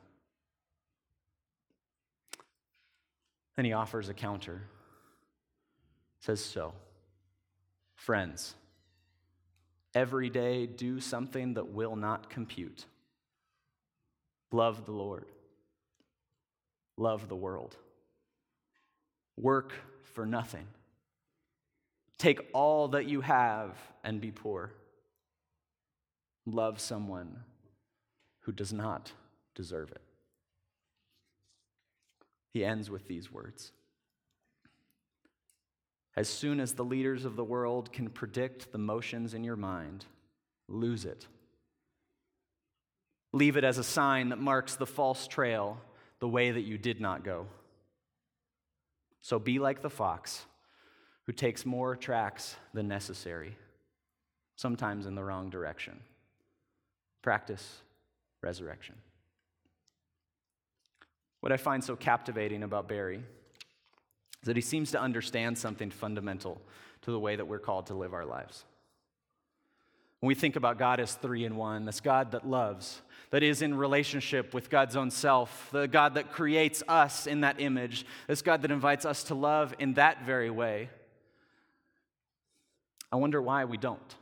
Then 3.57 3.65
he 3.65 3.73
offers 3.73 4.09
a 4.09 4.15
counter. 4.15 4.63
Says 6.21 6.45
so. 6.45 6.73
Friends, 7.95 8.55
every 9.95 10.31
day 10.31 10.67
do 10.67 11.01
something 11.01 11.55
that 11.55 11.69
will 11.69 11.97
not 11.97 12.31
compute. 12.31 12.87
Love 14.51 14.85
the 14.87 14.93
Lord. 14.93 15.27
Love 16.97 17.29
the 17.29 17.37
world. 17.37 17.77
Work 19.37 19.73
for 20.15 20.27
nothing. 20.27 20.67
Take 22.19 22.41
all 22.53 22.89
that 22.89 23.07
you 23.07 23.21
have 23.21 23.77
and 24.05 24.21
be 24.21 24.31
poor. 24.31 24.73
Love 26.47 26.81
someone 26.81 27.41
who 28.41 28.53
does 28.53 28.73
not 28.73 29.13
deserve 29.55 29.91
it. 29.91 30.04
He 32.55 32.65
ends 32.65 32.89
with 32.89 33.09
these 33.09 33.31
words 33.31 33.73
As 36.17 36.29
soon 36.29 36.61
as 36.61 36.75
the 36.75 36.85
leaders 36.85 37.25
of 37.25 37.37
the 37.37 37.45
world 37.45 37.93
can 37.93 38.09
predict 38.09 38.71
the 38.71 38.79
motions 38.79 39.35
in 39.35 39.43
your 39.43 39.57
mind, 39.57 40.07
lose 40.69 41.05
it. 41.05 41.27
Leave 43.33 43.57
it 43.57 43.65
as 43.65 43.79
a 43.79 43.85
sign 43.85 44.29
that 44.29 44.39
marks 44.39 44.77
the 44.77 44.87
false 44.87 45.27
trail, 45.27 45.81
the 46.21 46.29
way 46.29 46.53
that 46.53 46.61
you 46.61 46.79
did 46.79 47.01
not 47.01 47.25
go. 47.25 47.49
So 49.21 49.41
be 49.41 49.59
like 49.59 49.83
the 49.83 49.91
fox 49.91 50.47
who 51.27 51.33
takes 51.33 51.67
more 51.67 51.97
tracks 51.97 52.55
than 52.73 52.87
necessary, 52.87 53.57
sometimes 54.55 55.07
in 55.07 55.17
the 55.17 55.25
wrong 55.25 55.51
direction. 55.51 55.99
Practice 57.23 57.79
resurrection. 58.41 58.95
What 61.45 61.53
I 61.53 61.59
find 61.59 61.84
so 61.84 61.95
captivating 61.95 62.62
about 62.62 62.88
Berry 62.88 63.16
is 63.16 63.22
that 64.45 64.57
he 64.57 64.62
seems 64.62 64.92
to 64.92 64.99
understand 64.99 65.59
something 65.59 65.90
fundamental 65.90 66.59
to 67.03 67.11
the 67.11 67.20
way 67.20 67.36
that 67.36 67.45
we're 67.45 67.59
called 67.59 67.88
to 67.88 67.95
live 67.95 68.14
our 68.14 68.24
lives. 68.24 68.64
When 70.20 70.28
we 70.28 70.34
think 70.34 70.57
about 70.57 70.78
God 70.78 71.01
as 71.01 71.12
three 71.12 71.45
in 71.45 71.57
one, 71.57 71.84
this 71.84 72.01
God 72.01 72.32
that 72.32 72.49
loves, 72.49 73.03
that 73.28 73.42
is 73.42 73.61
in 73.61 73.74
relationship 73.74 74.55
with 74.55 74.70
God's 74.70 74.97
own 74.97 75.11
self, 75.11 75.68
the 75.70 75.86
God 75.86 76.14
that 76.14 76.32
creates 76.32 76.82
us 76.88 77.26
in 77.26 77.42
that 77.42 77.61
image, 77.61 78.07
this 78.26 78.40
God 78.40 78.62
that 78.62 78.70
invites 78.70 79.05
us 79.05 79.24
to 79.24 79.34
love 79.34 79.74
in 79.78 79.92
that 79.95 80.24
very 80.24 80.49
way, 80.49 80.88
I 83.12 83.16
wonder 83.16 83.42
why 83.42 83.66
we 83.66 83.76
don't. 83.76 84.14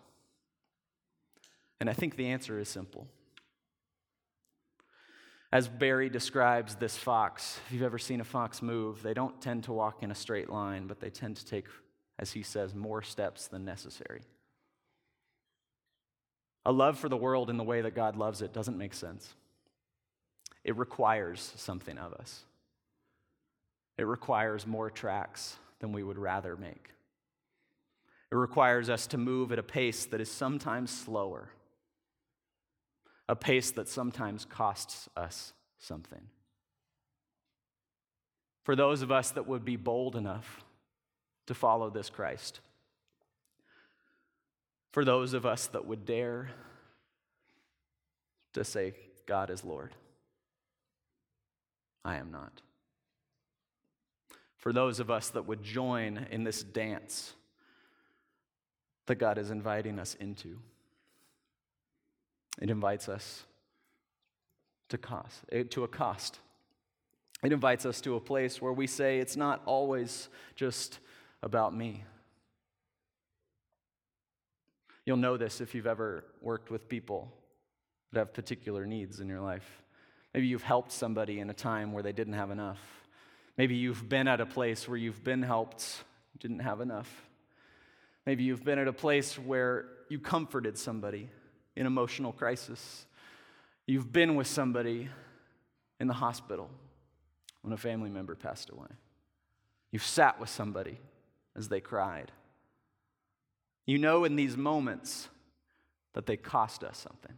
And 1.79 1.89
I 1.89 1.93
think 1.93 2.17
the 2.17 2.27
answer 2.27 2.59
is 2.59 2.69
simple. 2.69 3.07
As 5.53 5.69
Berry 5.69 6.09
describes 6.09 6.77
this 6.77 6.97
fox, 6.97 7.61
if 7.67 7.73
you've 7.73 7.83
ever 7.83 7.99
seen 7.99 8.23
a 8.23 8.25
fox 8.25 8.63
move, 8.63 9.03
they 9.03 9.13
don't 9.13 9.39
tend 9.43 9.65
to 9.65 9.73
walk 9.73 10.03
in 10.03 10.11
a 10.11 10.15
straight 10.15 10.49
line, 10.49 10.87
but 10.87 10.99
they 10.99 11.11
tend 11.11 11.37
to 11.37 11.45
take, 11.45 11.67
as 12.19 12.33
he 12.33 12.43
says, 12.43 12.75
more 12.75 13.03
steps 13.03 13.49
than 13.49 13.63
necessary. 13.63 14.23
A 16.65 16.73
love 16.73 16.99
for 16.99 17.11
the 17.11 17.19
world 17.19 17.51
in 17.51 17.59
the 17.59 17.65
way 17.65 17.83
that 17.83 17.95
God 17.95 18.17
loves 18.17 18.41
it 18.41 18.55
doesn't 18.55 18.79
make 18.79 18.95
sense. 18.95 19.35
It 20.65 20.77
requires 20.77 21.53
something 21.57 21.99
of 21.99 22.15
us, 22.15 22.45
it 23.99 24.05
requires 24.05 24.67
more 24.67 24.89
tracks 24.89 25.57
than 25.81 25.93
we 25.93 26.03
would 26.03 26.19
rather 26.19 26.57
make. 26.57 26.89
It 28.31 28.37
requires 28.37 28.89
us 28.89 29.07
to 29.09 29.19
move 29.19 29.53
at 29.53 29.59
a 29.59 29.63
pace 29.63 30.07
that 30.07 30.21
is 30.23 30.31
sometimes 30.31 30.91
slower, 30.91 31.51
a 33.33 33.35
pace 33.35 33.71
that 33.71 33.89
sometimes 33.89 34.45
costs 34.45 35.09
us 35.17 35.55
something. 35.79 36.21
For 38.63 38.77
those 38.77 39.01
of 39.01 39.11
us 39.11 39.31
that 39.31 39.49
would 39.49 39.65
be 39.65 39.77
bold 39.77 40.17
enough 40.17 40.63
to 41.47 41.55
follow 41.55 41.89
this 41.89 42.11
Christ, 42.11 42.61
for 44.93 45.03
those 45.03 45.33
of 45.33 45.47
us 45.47 45.67
that 45.69 45.87
would 45.87 46.05
dare 46.05 46.51
to 48.53 48.65
say, 48.65 48.93
God 49.25 49.49
is 49.49 49.65
Lord. 49.65 49.95
I 52.05 52.17
am 52.17 52.31
not. 52.31 52.61
For 54.59 54.75
those 54.75 55.01
of 55.01 55.11
us 55.11 55.31
that 55.31 55.47
would 55.47 55.63
join 55.63 56.27
in 56.31 56.45
this 56.45 56.63
dance 56.63 57.33
that 59.07 59.15
God 59.15 59.39
is 59.39 59.51
inviting 59.51 59.99
us 59.99 60.19
into, 60.21 60.59
it 62.61 62.71
invites 62.71 63.09
us 63.09 63.45
to, 64.91 64.99
cost, 64.99 65.41
eh, 65.51 65.65
to 65.71 65.85
a 65.85 65.89
cost. 65.89 66.39
It 67.43 67.53
invites 67.53 67.87
us 67.87 68.01
to 68.03 68.15
a 68.15 68.21
place 68.21 68.61
where 68.61 68.73
we 68.73 68.87
say, 68.87 69.19
it's 69.19 69.37
not 69.37 69.63
always 69.65 70.29
just 70.55 70.99
about 71.43 71.75
me. 71.75 72.05
You'll 75.05 75.17
know 75.17 75.37
this 75.37 75.61
if 75.61 75.75
you've 75.75 75.87
ever 75.87 76.25
worked 76.41 76.71
with 76.71 76.89
people 76.89 77.33
that 78.13 78.21
have 78.21 78.35
particular 78.35 78.87
needs 78.87 79.19
in 79.19 79.29
your 79.29 79.41
life. 79.41 79.83
Maybe 80.35 80.47
you've 80.47 80.63
helped 80.63 80.93
somebody 80.93 81.41
in 81.41 81.51
a 81.51 81.55
time 81.55 81.93
where 81.93 82.03
they 82.03 82.13
didn't 82.13 82.35
have 82.35 82.51
enough. 82.51 82.79
Maybe 83.57 83.75
you've 83.75 84.09
been 84.09 84.29
at 84.29 84.41
a 84.41 84.47
place 84.47 84.89
where 84.89 84.97
you've 84.97 85.25
been 85.25 85.43
helped, 85.43 86.05
didn't 86.39 86.61
have 86.61 86.81
enough. 86.81 87.11
Maybe 88.25 88.45
you've 88.45 88.65
been 88.65 88.79
at 88.79 88.87
a 88.87 88.93
place 88.93 89.37
where 89.39 89.87
you 90.09 90.21
comforted 90.21 90.79
somebody 90.79 91.29
in 91.77 91.87
emotional 91.87 92.33
crisis. 92.33 93.07
You've 93.87 94.13
been 94.13 94.37
with 94.37 94.47
somebody 94.47 95.09
in 96.01 96.07
the 96.07 96.15
hospital 96.15 96.71
when 97.63 97.73
a 97.73 97.77
family 97.77 98.11
member 98.11 98.35
passed 98.35 98.71
away. 98.71 98.89
You've 99.91 100.05
sat 100.05 100.41
with 100.41 100.49
somebody 100.49 100.99
as 101.57 101.69
they 101.69 101.81
cried. 101.81 102.33
You 103.87 103.99
know 103.99 104.25
in 104.25 104.37
these 104.37 104.57
moments 104.57 105.29
that 106.15 106.27
they 106.27 106.37
cost 106.37 106.85
us 106.85 106.99
something. 106.99 107.37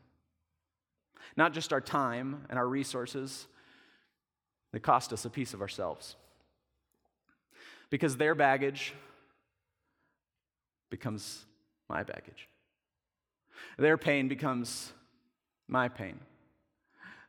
Not 1.36 1.52
just 1.52 1.72
our 1.72 1.80
time 1.80 2.44
and 2.48 2.58
our 2.58 2.68
resources, 2.68 3.46
they 4.72 4.78
cost 4.78 5.12
us 5.12 5.24
a 5.24 5.30
piece 5.30 5.54
of 5.54 5.60
ourselves. 5.60 6.16
Because 7.90 8.16
their 8.16 8.34
baggage 8.34 8.94
becomes 10.90 11.44
my 11.88 12.02
baggage. 12.02 12.48
Their 13.78 13.96
pain 13.96 14.28
becomes 14.28 14.92
my 15.68 15.88
pain. 15.88 16.20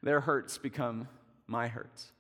Their 0.03 0.21
hurts 0.21 0.57
become 0.57 1.07
my 1.47 1.67
hurts. 1.67 2.11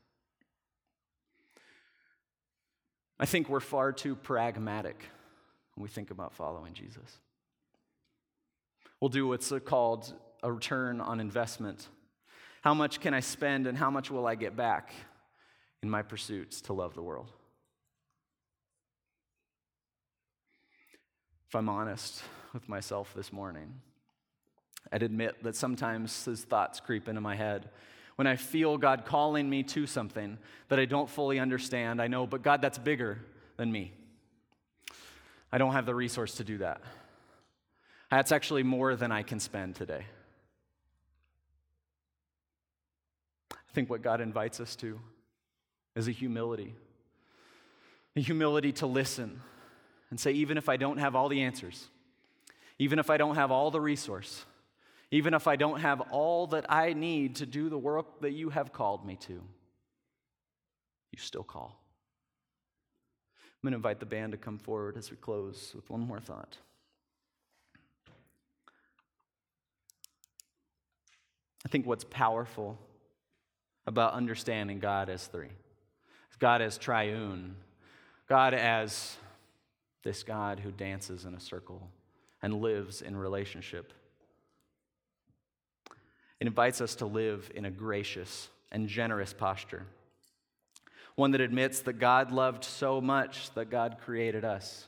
I 3.19 3.25
think 3.25 3.47
we're 3.47 3.59
far 3.59 3.91
too 3.91 4.15
pragmatic 4.15 5.03
when 5.75 5.83
we 5.83 5.89
think 5.89 6.11
about 6.11 6.33
following 6.33 6.73
Jesus. 6.73 7.19
We'll 8.99 9.09
do 9.09 9.27
what's 9.27 9.51
called 9.65 10.13
a 10.43 10.51
return 10.51 10.99
on 10.99 11.19
investment. 11.19 11.87
How 12.61 12.73
much 12.73 12.99
can 12.99 13.13
I 13.13 13.19
spend 13.19 13.67
and 13.67 13.77
how 13.77 13.89
much 13.89 14.09
will 14.09 14.25
I 14.25 14.35
get 14.35 14.55
back 14.55 14.91
in 15.83 15.89
my 15.89 16.01
pursuits 16.01 16.61
to 16.61 16.73
love 16.73 16.95
the 16.95 17.01
world? 17.01 17.31
If 21.47 21.55
I'm 21.55 21.69
honest 21.69 22.23
with 22.53 22.67
myself 22.67 23.13
this 23.15 23.31
morning, 23.31 23.81
I'd 24.95 25.03
admit 25.03 25.43
that 25.43 25.57
sometimes 25.57 26.23
his 26.23 26.45
thoughts 26.45 26.79
creep 26.79 27.09
into 27.09 27.19
my 27.19 27.35
head. 27.35 27.67
When 28.15 28.27
I 28.27 28.37
feel 28.37 28.77
God 28.77 29.03
calling 29.05 29.49
me 29.49 29.61
to 29.63 29.85
something 29.87 30.37
that 30.69 30.79
I 30.79 30.85
don't 30.85 31.09
fully 31.09 31.37
understand, 31.37 32.01
I 32.01 32.07
know, 32.07 32.25
but 32.25 32.43
God, 32.43 32.61
that's 32.61 32.77
bigger 32.77 33.19
than 33.57 33.69
me. 33.69 33.91
I 35.51 35.57
don't 35.57 35.73
have 35.73 35.85
the 35.85 35.93
resource 35.93 36.35
to 36.35 36.45
do 36.45 36.59
that. 36.59 36.79
That's 38.09 38.31
actually 38.31 38.63
more 38.63 38.95
than 38.95 39.11
I 39.11 39.21
can 39.21 39.41
spend 39.41 39.75
today. 39.75 40.05
I 43.51 43.73
think 43.73 43.89
what 43.89 44.01
God 44.01 44.21
invites 44.21 44.61
us 44.61 44.77
to 44.77 44.97
is 45.93 46.07
a 46.07 46.11
humility. 46.11 46.73
A 48.15 48.21
humility 48.21 48.71
to 48.71 48.85
listen 48.85 49.41
and 50.09 50.17
say, 50.17 50.31
even 50.31 50.57
if 50.57 50.69
I 50.69 50.77
don't 50.77 50.99
have 50.99 51.17
all 51.17 51.27
the 51.27 51.41
answers, 51.41 51.89
even 52.79 52.97
if 52.97 53.09
I 53.09 53.17
don't 53.17 53.35
have 53.35 53.51
all 53.51 53.71
the 53.71 53.81
resource, 53.81 54.45
even 55.15 55.33
if 55.33 55.47
I 55.47 55.55
don't 55.55 55.79
have 55.79 56.01
all 56.11 56.47
that 56.47 56.65
I 56.67 56.91
need 56.91 57.37
to 57.37 57.45
do 57.45 57.69
the 57.69 57.77
work 57.77 58.19
that 58.19 58.31
you 58.31 58.49
have 58.49 58.73
called 58.73 59.05
me 59.05 59.15
to, 59.21 59.31
you 59.31 61.19
still 61.19 61.41
call. 61.41 61.79
I'm 63.39 63.69
going 63.69 63.71
to 63.71 63.77
invite 63.77 64.01
the 64.01 64.05
band 64.05 64.33
to 64.33 64.37
come 64.37 64.57
forward 64.57 64.97
as 64.97 65.09
we 65.09 65.15
close 65.15 65.71
with 65.73 65.89
one 65.89 66.01
more 66.01 66.19
thought. 66.19 66.57
I 71.65 71.69
think 71.69 71.85
what's 71.85 72.03
powerful 72.03 72.77
about 73.87 74.15
understanding 74.15 74.79
God 74.79 75.07
as 75.07 75.27
three, 75.27 75.47
God 76.39 76.61
as 76.61 76.77
triune, 76.77 77.55
God 78.27 78.53
as 78.53 79.15
this 80.03 80.23
God 80.23 80.59
who 80.59 80.71
dances 80.71 81.23
in 81.23 81.33
a 81.35 81.39
circle 81.39 81.89
and 82.41 82.61
lives 82.61 83.01
in 83.01 83.15
relationship. 83.15 83.93
It 86.39 86.47
invites 86.47 86.81
us 86.81 86.95
to 86.95 87.05
live 87.05 87.49
in 87.55 87.65
a 87.65 87.71
gracious 87.71 88.49
and 88.71 88.87
generous 88.87 89.33
posture, 89.33 89.85
one 91.15 91.31
that 91.31 91.41
admits 91.41 91.79
that 91.81 91.99
God 91.99 92.31
loved 92.31 92.63
so 92.63 92.99
much 92.99 93.51
that 93.51 93.69
God 93.69 93.97
created 94.03 94.43
us 94.43 94.87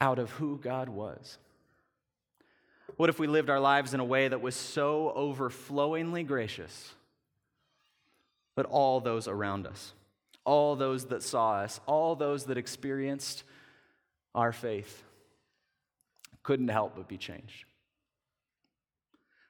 out 0.00 0.18
of 0.18 0.30
who 0.32 0.58
God 0.58 0.88
was. 0.88 1.38
What 2.96 3.08
if 3.08 3.18
we 3.18 3.26
lived 3.26 3.48
our 3.48 3.60
lives 3.60 3.94
in 3.94 4.00
a 4.00 4.04
way 4.04 4.28
that 4.28 4.42
was 4.42 4.56
so 4.56 5.10
overflowingly 5.10 6.24
gracious 6.24 6.92
that 8.56 8.66
all 8.66 9.00
those 9.00 9.28
around 9.28 9.66
us, 9.66 9.92
all 10.44 10.74
those 10.74 11.06
that 11.06 11.22
saw 11.22 11.58
us, 11.58 11.80
all 11.86 12.16
those 12.16 12.46
that 12.46 12.58
experienced 12.58 13.44
our 14.34 14.52
faith 14.52 15.02
couldn't 16.42 16.68
help 16.68 16.96
but 16.96 17.08
be 17.08 17.16
changed? 17.16 17.67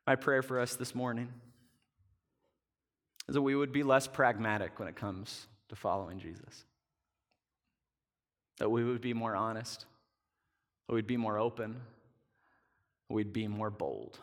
My 0.08 0.16
prayer 0.16 0.40
for 0.40 0.58
us 0.58 0.74
this 0.74 0.94
morning 0.94 1.28
is 3.28 3.34
that 3.34 3.42
we 3.42 3.54
would 3.54 3.72
be 3.72 3.82
less 3.82 4.06
pragmatic 4.06 4.78
when 4.78 4.88
it 4.88 4.96
comes 4.96 5.46
to 5.68 5.76
following 5.76 6.18
Jesus. 6.18 6.64
That 8.56 8.70
we 8.70 8.84
would 8.84 9.02
be 9.02 9.12
more 9.12 9.36
honest, 9.36 9.84
that 10.86 10.94
we'd 10.94 11.06
be 11.06 11.18
more 11.18 11.36
open, 11.36 11.82
we'd 13.10 13.34
be 13.34 13.48
more 13.48 13.68
bold. 13.68 14.18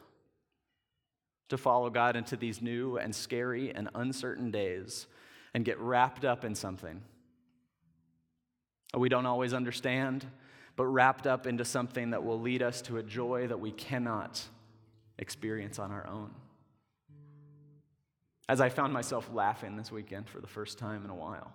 To 1.50 1.58
follow 1.60 1.92
God 1.92 2.16
into 2.16 2.36
these 2.36 2.64
new 2.64 2.98
and 2.98 3.14
scary 3.14 3.72
and 3.72 3.88
uncertain 3.94 4.50
days 4.50 5.06
and 5.54 5.64
get 5.64 5.78
wrapped 5.80 6.26
up 6.26 6.44
in 6.44 6.56
something 6.56 7.04
we 8.98 9.08
don't 9.08 9.28
always 9.28 9.54
understand, 9.54 10.26
but 10.78 10.88
wrapped 10.88 11.28
up 11.28 11.46
into 11.46 11.64
something 11.64 12.10
that 12.10 12.24
will 12.24 12.42
lead 12.42 12.64
us 12.64 12.82
to 12.82 12.98
a 12.98 13.04
joy 13.04 13.46
that 13.46 13.60
we 13.60 13.72
cannot 13.72 14.48
experience 15.18 15.80
on 15.80 15.92
our 15.92 16.08
own. 16.08 16.32
As 18.48 18.62
I 18.62 18.70
found 18.70 18.94
myself 18.94 19.30
laughing 19.34 19.76
this 19.76 19.92
weekend 19.92 20.30
for 20.30 20.40
the 20.40 20.48
first 20.48 20.78
time 20.78 21.04
in 21.04 21.10
a 21.10 21.16
while, 21.16 21.52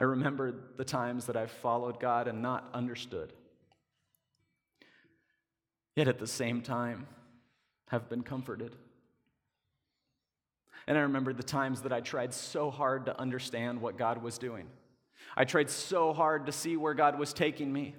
I 0.00 0.04
remembered 0.04 0.76
the 0.76 0.84
times 0.84 1.26
that 1.26 1.36
I've 1.36 1.50
followed 1.50 1.98
God 1.98 2.28
and 2.28 2.40
not 2.40 2.68
understood, 2.72 3.32
yet 5.96 6.06
at 6.06 6.20
the 6.20 6.26
same 6.26 6.62
time 6.62 7.08
have 7.88 8.08
been 8.08 8.22
comforted. 8.22 8.76
And 10.86 10.96
I 10.96 11.00
remembered 11.00 11.36
the 11.36 11.42
times 11.42 11.82
that 11.82 11.92
I 11.92 12.00
tried 12.00 12.32
so 12.32 12.70
hard 12.70 13.06
to 13.06 13.20
understand 13.20 13.80
what 13.80 13.98
God 13.98 14.22
was 14.22 14.38
doing. 14.38 14.68
I 15.36 15.44
tried 15.44 15.68
so 15.68 16.12
hard 16.12 16.46
to 16.46 16.52
see 16.52 16.76
where 16.76 16.94
God 16.94 17.18
was 17.18 17.32
taking 17.32 17.72
me, 17.72 17.96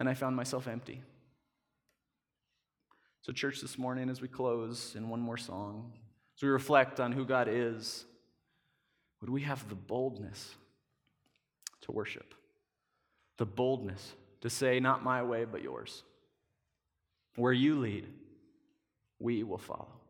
and 0.00 0.08
I 0.08 0.14
found 0.14 0.34
myself 0.34 0.66
empty. 0.66 1.02
So, 3.22 3.32
church, 3.32 3.60
this 3.60 3.78
morning, 3.78 4.10
as 4.10 4.20
we 4.20 4.26
close 4.26 4.94
in 4.96 5.08
one 5.08 5.20
more 5.20 5.36
song, 5.36 5.92
as 6.36 6.42
we 6.42 6.48
reflect 6.48 6.98
on 6.98 7.12
who 7.12 7.24
God 7.24 7.46
is, 7.48 8.04
would 9.20 9.30
we 9.30 9.42
have 9.42 9.68
the 9.68 9.76
boldness 9.76 10.56
to 11.82 11.92
worship? 11.92 12.34
The 13.38 13.46
boldness 13.46 14.14
to 14.40 14.50
say, 14.50 14.80
Not 14.80 15.04
my 15.04 15.22
way, 15.22 15.44
but 15.44 15.62
yours. 15.62 16.02
Where 17.36 17.52
you 17.52 17.78
lead, 17.78 18.08
we 19.20 19.44
will 19.44 19.56
follow. 19.56 20.01